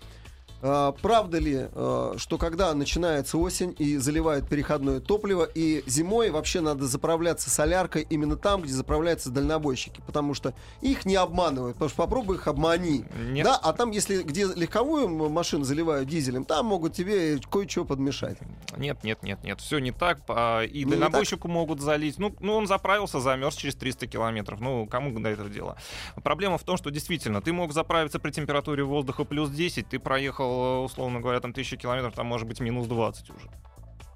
Э, 0.63 0.93
Правда 1.03 1.39
ли, 1.39 1.67
э, 1.71 2.15
что 2.17 2.39
когда 2.39 2.73
начинается 2.75 3.39
осень 3.39 3.75
и 3.79 3.97
заливают 3.97 4.49
переходное 4.49 5.01
топливо, 5.01 5.49
и 5.55 5.83
зимой 5.87 6.31
вообще 6.31 6.61
надо 6.61 6.87
заправляться 6.87 7.51
соляркой 7.51 8.07
именно 8.09 8.37
там, 8.37 8.63
где 8.63 8.73
заправляются 8.73 9.31
дальнобойщики, 9.31 10.01
потому 10.07 10.35
что 10.35 10.55
их 10.81 11.05
не 11.05 11.17
обманывают, 11.17 11.75
потому 11.77 11.89
что 11.89 11.99
попробуй 11.99 12.37
их 12.37 12.47
обмани. 12.49 13.05
Нет. 13.31 13.45
Да, 13.45 13.57
а 13.57 13.73
там, 13.73 13.91
если 13.91 14.23
где 14.23 14.47
легковую 14.47 15.09
машину 15.29 15.65
заливают 15.65 16.09
дизелем, 16.09 16.45
там 16.45 16.67
могут 16.67 16.95
тебе 16.95 17.39
кое-что 17.51 17.85
подмешать. 17.85 18.39
Нет, 18.77 19.03
нет, 19.05 19.23
нет, 19.23 19.43
нет, 19.45 19.61
все 19.61 19.79
не 19.79 19.93
так. 19.93 20.21
а, 20.29 20.63
И 20.63 20.85
Ну, 20.85 20.93
дальнобойщику 20.93 21.49
могут 21.49 21.81
залить. 21.81 22.19
Ну, 22.19 22.35
ну, 22.41 22.55
он 22.55 22.67
заправился, 22.67 23.21
замерз 23.21 23.55
через 23.57 23.75
300 23.75 24.07
километров. 24.07 24.61
Ну, 24.61 24.87
кому 24.87 25.19
до 25.19 25.29
этого 25.29 25.49
дело? 25.49 25.77
Проблема 26.23 26.59
в 26.59 26.63
том, 26.65 26.77
что 26.77 26.91
действительно, 26.91 27.41
ты 27.41 27.53
мог 27.53 27.73
заправиться 27.73 28.19
при 28.19 28.31
температуре 28.31 28.85
воздуха 28.85 29.25
плюс 29.25 29.51
10, 29.51 29.89
ты 29.89 29.99
проехал, 29.99 30.46
условно 30.47 31.21
говоря, 31.21 31.41
там 31.41 31.51
1000 31.51 31.77
километров, 31.77 32.15
там 32.15 32.27
может 32.27 32.47
быть 32.47 32.61
минус 32.61 32.87
20 32.87 33.31
уже. 33.31 33.51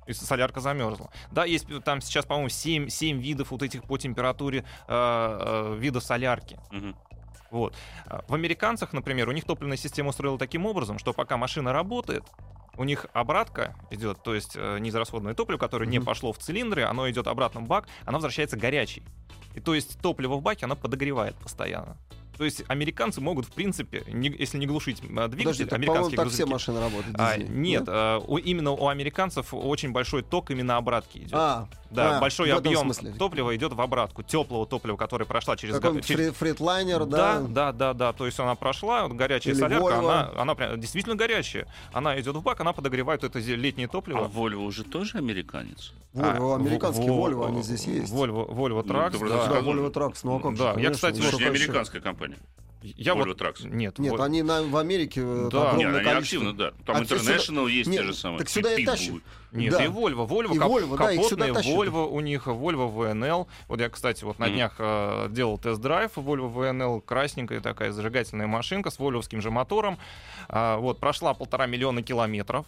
Если 0.07 0.25
солярка 0.25 0.61
замерзла. 0.61 1.11
Да, 1.31 1.45
есть 1.45 1.67
там 1.85 2.01
сейчас, 2.01 2.27
по-моему, 2.27 2.49
7, 2.49 2.89
7 2.89 3.21
видов 3.21 3.51
вот 3.51 3.63
этих 3.63 3.85
по 3.85 3.97
температуре 3.97 4.65
э, 4.89 4.93
э, 4.93 5.77
видов 5.79 6.03
солярки. 6.03 6.59
Мгм. 6.73 6.97
Вот. 7.51 7.75
А 8.07 8.25
В 8.29 8.35
американцах, 8.35 8.93
например, 8.93 9.29
у 9.29 9.33
них 9.33 9.45
топливная 9.45 9.77
система 9.77 10.09
устроена 10.11 10.39
таким 10.39 10.67
образом, 10.67 10.99
что 10.99 11.13
пока 11.13 11.37
машина 11.37 11.73
работает, 11.73 12.25
у 12.77 12.85
них 12.85 13.07
обратка 13.13 13.75
идет, 13.91 14.23
то 14.23 14.35
есть 14.35 14.53
э, 14.57 14.79
неизрасходное 14.79 15.35
топливо, 15.35 15.59
которое 15.59 15.87
не 15.87 15.99
Мгм. 15.99 16.07
пошло 16.07 16.33
в 16.33 16.39
цилиндры, 16.39 16.83
оно 16.85 17.09
идет 17.11 17.27
обратно 17.27 17.61
в 17.61 17.67
бак, 17.67 17.87
оно 18.05 18.19
возвращается 18.19 18.57
горячей. 18.57 19.03
И 19.55 19.61
то 19.61 19.75
есть 19.75 20.01
топливо 20.01 20.37
в 20.37 20.43
баке, 20.43 20.65
оно 20.67 20.77
подогревает 20.77 21.35
постоянно. 21.37 21.97
То 22.41 22.45
есть 22.47 22.65
американцы 22.69 23.21
могут, 23.21 23.45
в 23.45 23.51
принципе, 23.51 24.03
не- 24.09 24.31
если 24.31 24.57
не 24.57 24.65
глушить 24.67 25.03
э, 25.03 25.29
двигатель, 25.29 25.37
Подожди, 25.45 25.65
так, 25.67 25.73
американские 25.75 26.17
так 26.17 26.29
все 26.29 26.45
грузовики- 26.47 26.53
машины 26.53 26.81
работают. 26.81 27.17
А, 27.19 27.37
нет, 27.37 27.85
да? 27.85 28.17
э, 28.17 28.21
у- 28.27 28.39
именно 28.39 28.71
у 28.71 28.89
американцев 28.89 29.53
очень 29.53 29.93
большой 29.93 30.23
ток 30.23 30.51
именно 30.51 30.79
обратки 30.79 31.19
идет. 31.19 31.35
А, 31.35 31.69
да, 31.91 32.17
а, 32.17 32.21
большой 32.23 32.51
объем 32.51 32.85
смысле. 32.95 33.13
топлива 33.19 33.55
идет 33.55 33.75
в 33.75 33.81
обратку, 33.83 34.23
теплого 34.23 34.65
топлива, 34.65 34.97
которое 34.97 35.27
прошла 35.27 35.55
через, 35.59 35.75
Какой-нибудь 35.75 36.07
через- 36.07 36.33
фредлайнер, 36.33 37.05
да, 37.05 37.41
да? 37.41 37.41
да, 37.47 37.73
да, 37.73 37.93
да. 37.93 38.13
То 38.15 38.25
есть 38.25 38.41
она 38.41 38.55
прошла, 38.55 39.07
вот 39.07 39.13
горячая 39.19 39.53
Или 39.53 39.61
солярка, 39.61 39.85
Volvo. 39.89 39.99
она, 39.99 40.31
она 40.41 40.55
прям 40.55 40.81
действительно 40.81 41.17
горячая. 41.17 41.67
Она 41.93 42.19
идет 42.19 42.35
в 42.37 42.43
бак, 42.43 42.59
она 42.63 42.73
подогревает 42.73 43.23
это 43.23 43.39
летнее 43.39 43.85
А 43.87 43.91
топливо. 43.91 44.21
Вольво 44.29 44.63
уже 44.63 44.85
тоже 44.85 45.19
американец? 45.19 45.93
Volvo, 46.15 46.55
А, 46.55 46.57
американские 46.57 47.13
Во- 47.13 47.29
Volvo, 47.29 47.47
они 47.49 47.63
здесь 47.63 47.85
есть. 47.85 48.11
Volvo, 48.13 48.49
Volvo 48.49 48.83
Ну, 48.85 48.95
Trucks, 48.95 49.11
ты 49.19 49.29
да. 49.29 49.47
Да. 49.47 49.61
Volvo 49.61 49.93
Trucks, 49.93 50.21
ну 50.25 50.37
а 50.37 50.41
как 50.41 50.57
Да, 50.57 50.57
же, 50.57 50.65
я, 50.65 50.73
конечно, 50.75 50.95
кстати, 50.95 51.19
ну, 51.21 51.27
Это 51.29 51.37
же 51.39 51.43
не 51.45 51.49
американская 51.51 52.01
компания. 52.01 52.30
Я 52.83 53.13
Volvo 53.13 53.27
вот 53.29 53.41
Trucks. 53.43 53.67
нет, 53.69 53.99
Нет, 53.99 54.13
вот- 54.13 54.21
они 54.23 54.43
на, 54.43 54.63
в 54.63 54.75
Америке 54.79 55.21
э, 55.23 55.49
Да. 55.53 55.73
огромное 55.73 55.77
Не, 55.93 55.97
они 55.99 56.09
количество. 56.09 56.39
активно, 56.49 56.53
да. 56.55 56.73
Там 56.87 56.97
А 56.97 57.05
те 57.05 57.19
сюда- 57.19 57.37
International 57.37 57.69
есть 57.71 57.91
те 57.91 57.97
Нет, 57.97 58.05
же 58.07 58.15
самые. 58.15 58.39
так 58.39 58.49
сюда 58.49 58.75
и 58.75 58.85
тащат. 58.87 59.15
Нет, 59.53 59.73
Да. 59.73 59.85
и 59.85 59.89
Volvo, 59.89 60.27
Volvo, 60.27 60.55
И 60.55 60.59
кап- 60.59 60.71
Volvo, 60.71 60.97
да, 60.97 61.15
капотные 61.15 61.53
тащат. 61.53 61.75
Volvo 61.75 62.07
у 62.09 62.21
них, 62.21 62.47
Volvo 62.47 62.91
VNL. 62.91 63.47
Вот 63.69 63.81
я, 63.81 63.91
кстати, 63.91 64.25
вот 64.25 64.39
на 64.39 64.47
Мгм. 64.47 64.55
днях 64.55 64.77
э, 64.79 65.27
делал 65.31 65.59
тест-драйв 65.59 66.13
Volvo 66.17 66.51
VNL, 66.55 67.03
красненькая 67.03 67.61
такая 67.61 67.93
зажигательная 67.93 68.47
машинка 68.47 68.89
с 68.91 68.99
вольвовским 68.99 69.43
же 69.43 69.51
мотором. 69.51 69.99
А, 70.49 70.79
вот, 70.79 71.01
прошла 71.01 71.35
полтора 71.35 71.67
миллиона 71.67 72.03
километров. 72.03 72.65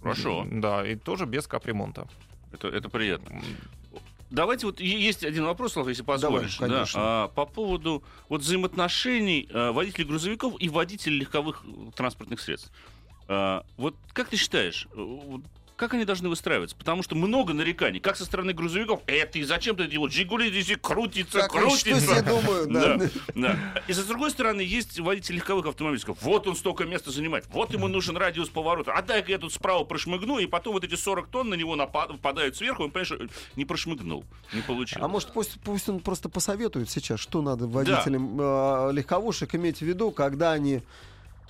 Хорошо. 0.00 0.46
Да, 0.48 0.86
и 0.86 0.94
тоже 0.94 1.26
без 1.26 1.48
капремонта. 1.48 2.06
Это, 2.52 2.68
это 2.68 2.88
приятно. 2.88 3.40
Давайте 4.34 4.66
вот 4.66 4.80
есть 4.80 5.24
один 5.24 5.44
вопрос, 5.44 5.74
Слава, 5.74 5.90
если 5.90 6.02
позволишь. 6.02 6.58
Давай, 6.58 6.70
да. 6.70 6.76
конечно. 6.76 7.00
А, 7.02 7.28
по 7.28 7.46
поводу 7.46 8.02
вот 8.28 8.40
взаимоотношений 8.40 9.48
а, 9.52 9.72
водителей 9.72 10.06
грузовиков 10.06 10.54
и 10.58 10.68
водителей 10.68 11.20
легковых 11.20 11.62
э, 11.64 11.90
транспортных 11.94 12.40
средств. 12.40 12.72
А, 13.28 13.64
вот 13.76 13.94
как 14.12 14.28
ты 14.28 14.36
считаешь, 14.36 14.88
э, 14.92 15.38
как 15.76 15.94
они 15.94 16.04
должны 16.04 16.28
выстраиваться? 16.28 16.76
Потому 16.76 17.02
что 17.02 17.16
много 17.16 17.52
нареканий, 17.52 17.98
как 18.00 18.16
со 18.16 18.24
стороны 18.24 18.52
грузовиков. 18.52 19.00
Это 19.06 19.38
и 19.38 19.42
зачем 19.42 19.74
ты 19.76 19.86
делаешь? 19.86 20.12
Жигули 20.12 20.48
здесь 20.50 20.70
и 20.70 20.76
крутится, 20.76 21.40
Как 21.40 21.50
что 21.50 21.60
крутится. 21.60 22.00
себе 22.00 22.22
думают, 22.22 22.72
да. 22.72 22.96
Да, 22.96 23.08
да. 23.34 23.58
И 23.88 23.92
с 23.92 24.04
другой 24.04 24.30
стороны, 24.30 24.60
есть 24.60 24.98
водитель 25.00 25.34
легковых 25.36 25.66
автомобилей, 25.66 26.02
вот 26.20 26.46
он 26.46 26.54
столько 26.56 26.84
места 26.84 27.10
занимает, 27.10 27.46
вот 27.50 27.72
ему 27.72 27.88
нужен 27.88 28.16
радиус 28.16 28.48
поворота, 28.48 28.92
а 28.92 29.02
дай-ка 29.02 29.32
я 29.32 29.38
тут 29.38 29.52
справа 29.52 29.84
прошмыгну, 29.84 30.38
и 30.38 30.46
потом 30.46 30.74
вот 30.74 30.84
эти 30.84 30.94
40 30.94 31.26
тонн 31.28 31.48
на 31.50 31.54
него 31.54 31.74
напад- 31.76 32.18
падают 32.18 32.56
сверху, 32.56 32.84
он, 32.84 32.90
понимаешь, 32.90 33.30
не 33.56 33.64
прошмыгнул, 33.64 34.24
не 34.52 34.60
получилось. 34.62 35.04
А 35.04 35.08
может, 35.08 35.32
пусть, 35.32 35.58
пусть 35.64 35.88
он 35.88 36.00
просто 36.00 36.28
посоветует 36.28 36.88
сейчас, 36.88 37.18
что 37.20 37.42
надо 37.42 37.66
водителям 37.66 38.38
э, 38.40 38.90
легковушек 38.92 39.54
иметь 39.54 39.78
в 39.78 39.82
виду, 39.82 40.10
когда 40.12 40.52
они 40.52 40.82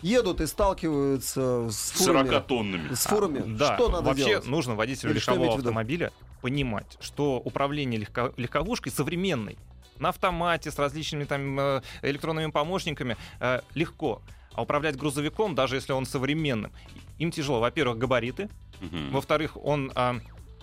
едут 0.05 0.41
и 0.41 0.47
сталкиваются 0.47 1.69
с 1.71 1.91
фурами. 1.93 2.29
40 2.29 2.47
тоннами. 2.47 2.95
С 2.95 3.07
фурами. 3.07 3.43
Да, 3.57 3.75
что 3.75 3.89
надо 3.89 4.09
вообще 4.09 4.25
делать? 4.27 4.47
нужно 4.47 4.75
водителю 4.75 5.11
Или 5.11 5.19
легкового 5.19 5.55
автомобиля 5.55 6.13
понимать, 6.43 6.99
что 7.01 7.39
управление 7.39 7.99
легко- 7.99 8.35
легковушкой 8.37 8.93
современной, 8.93 9.57
на 9.99 10.11
автомате, 10.11 10.71
с 10.71 10.79
различными 10.79 11.25
там 11.25 11.59
э, 11.59 11.83
электронными 12.03 12.51
помощниками, 12.51 13.17
э, 13.41 13.61
легко. 13.75 14.21
А 14.53 14.63
управлять 14.63 14.97
грузовиком, 14.97 15.55
даже 15.55 15.77
если 15.77 15.93
он 15.93 16.05
современным, 16.07 16.71
им 17.19 17.31
тяжело. 17.31 17.61
Во-первых, 17.61 17.99
габариты. 17.99 18.49
Мгм. 18.81 19.11
Во-вторых, 19.11 19.57
он 19.57 19.91
а, 19.95 20.21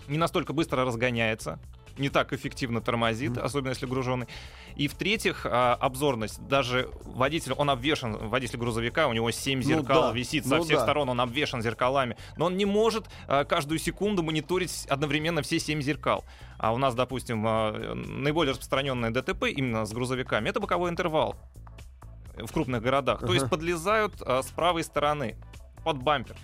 не 0.08 0.16
настолько 0.18 0.52
быстро 0.52 0.84
разгоняется. 0.84 1.58
Не 1.98 2.08
так 2.08 2.32
эффективно 2.32 2.80
тормозит, 2.80 3.38
особенно 3.38 3.70
если 3.70 3.86
груженный. 3.86 4.26
И 4.76 4.88
в-третьих, 4.88 5.44
а, 5.44 5.74
обзорность. 5.74 6.46
Даже 6.46 6.90
водитель, 7.04 7.52
он 7.52 7.70
обвешен, 7.70 8.16
водитель 8.28 8.58
грузовика, 8.58 9.08
у 9.08 9.12
него 9.12 9.30
7 9.30 9.58
Ну 9.58 9.64
зеркал 9.64 10.02
да, 10.02 10.12
висит 10.12 10.44
ну 10.46 10.56
со 10.56 10.62
всех 10.62 10.78
да. 10.78 10.82
сторон, 10.82 11.08
он 11.08 11.20
обвешен 11.20 11.62
зеркалами. 11.62 12.16
Но 12.36 12.46
он 12.46 12.56
не 12.56 12.64
может 12.64 13.06
а, 13.28 13.44
каждую 13.44 13.78
секунду 13.78 14.22
мониторить 14.22 14.86
одновременно 14.88 15.42
все 15.42 15.58
7 15.58 15.80
зеркал. 15.82 16.24
А 16.58 16.72
у 16.72 16.78
нас, 16.78 16.94
допустим, 16.94 17.44
а, 17.46 17.94
наиболее 17.94 18.52
распространенное 18.52 19.10
ДТП 19.10 19.44
именно 19.44 19.84
с 19.84 19.92
грузовиками 19.92 20.48
это 20.48 20.60
боковой 20.60 20.90
интервал 20.90 21.36
в 22.36 22.52
крупных 22.52 22.82
городах. 22.82 23.20
То 23.20 23.34
есть 23.34 23.48
подлезают 23.48 24.14
а, 24.22 24.42
с 24.42 24.46
правой 24.46 24.84
стороны 24.84 25.36
под 25.84 26.02
бампер. 26.02 26.36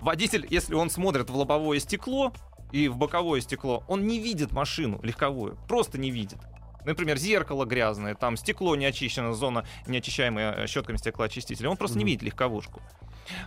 Водитель, 0.00 0.46
если 0.48 0.74
он 0.74 0.90
смотрит 0.90 1.28
в 1.28 1.36
лобовое 1.36 1.80
стекло 1.80 2.32
и 2.72 2.88
в 2.88 2.96
боковое 2.96 3.40
стекло, 3.40 3.82
он 3.88 4.06
не 4.06 4.18
видит 4.18 4.52
машину 4.52 5.00
легковую, 5.02 5.56
просто 5.68 5.98
не 5.98 6.10
видит. 6.10 6.38
Например, 6.84 7.18
зеркало 7.18 7.64
грязное, 7.66 8.14
там 8.14 8.36
стекло 8.36 8.74
не 8.76 8.86
очищено, 8.86 9.34
зона 9.34 9.64
неочищаемая 9.86 10.52
э, 10.52 10.66
щетками 10.66 10.96
стеклоочистителя. 10.96 11.68
Он 11.68 11.76
просто 11.76 11.98
не 11.98 12.04
Мгм. 12.04 12.08
видит 12.08 12.22
легковушку. 12.22 12.80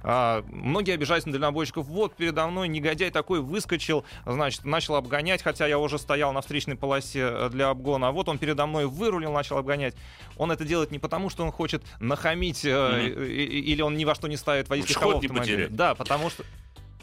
А, 0.04 0.44
многие 0.50 0.94
обижаются 0.94 1.28
на 1.30 1.34
дальнобойщиков. 1.34 1.88
Вот 1.88 2.16
передо 2.16 2.46
мной 2.48 2.68
негодяй 2.68 3.10
такой 3.10 3.42
выскочил, 3.42 4.04
значит, 4.28 4.64
начал 4.64 4.94
обгонять, 4.96 5.42
хотя 5.42 5.66
я 5.66 5.80
уже 5.80 5.98
стоял 5.98 6.34
на 6.34 6.42
встречной 6.42 6.76
полосе 6.76 7.22
э, 7.32 7.50
для 7.50 7.70
обгона. 7.70 8.10
А 8.10 8.12
вот 8.12 8.30
он 8.30 8.38
передо 8.38 8.68
мной 8.68 8.86
вырулил, 8.86 9.32
начал 9.32 9.58
обгонять. 9.58 9.96
Он 10.38 10.52
это 10.52 10.64
делает 10.64 10.92
не 10.92 11.00
потому, 11.00 11.32
что 11.32 11.44
он 11.44 11.52
хочет 11.52 11.84
нахамить 12.00 12.64
э, 12.64 13.08
и- 13.08 13.44
и- 13.44 13.72
или 13.74 13.82
он 13.82 13.98
ни 13.98 14.06
во 14.06 14.14
что 14.14 14.28
не 14.28 14.38
ставит 14.38 14.70
не 14.70 14.82
автомобиля. 14.82 15.68
Да, 15.70 15.96
потому 15.96 16.30
что 16.30 16.44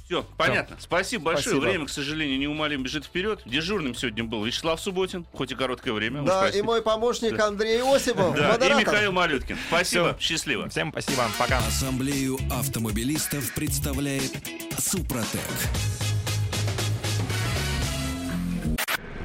Все, 0.08 0.24
понятно. 0.38 0.76
Спасибо 0.80 1.24
большое. 1.24 1.56
Спасибо. 1.56 1.60
Время, 1.60 1.86
к 1.86 1.90
сожалению, 1.90 2.38
неумолимо 2.38 2.82
бежит 2.82 3.04
вперед. 3.04 3.42
Дежурным 3.44 3.94
сегодня 3.94 4.24
был 4.24 4.42
Вячеслав 4.42 4.80
Субботин, 4.80 5.26
хоть 5.34 5.52
и 5.52 5.54
короткое 5.54 5.92
время. 5.92 6.22
Да, 6.22 6.48
и 6.48 6.62
мой 6.62 6.80
помощник 6.80 7.38
Андрей 7.38 7.82
Осипов, 7.82 8.34
Да, 8.34 8.56
и. 8.56 8.74
Михаил 8.74 9.12
Малюткин. 9.12 9.58
Спасибо, 9.68 10.16
счастливо. 10.18 10.70
всем 10.70 10.92
спасибо, 10.92 11.24
пока. 11.38 11.58
Ассамблею 11.58 12.38
автомобилистов 12.50 13.52
представляет 13.52 14.32
Супротек. 14.78 15.42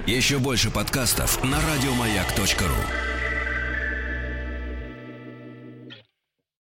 Еще 0.05 0.37
больше 0.37 0.69
подкастов 0.69 1.41
на 1.45 1.61
радиомаяк.ру. 1.61 3.12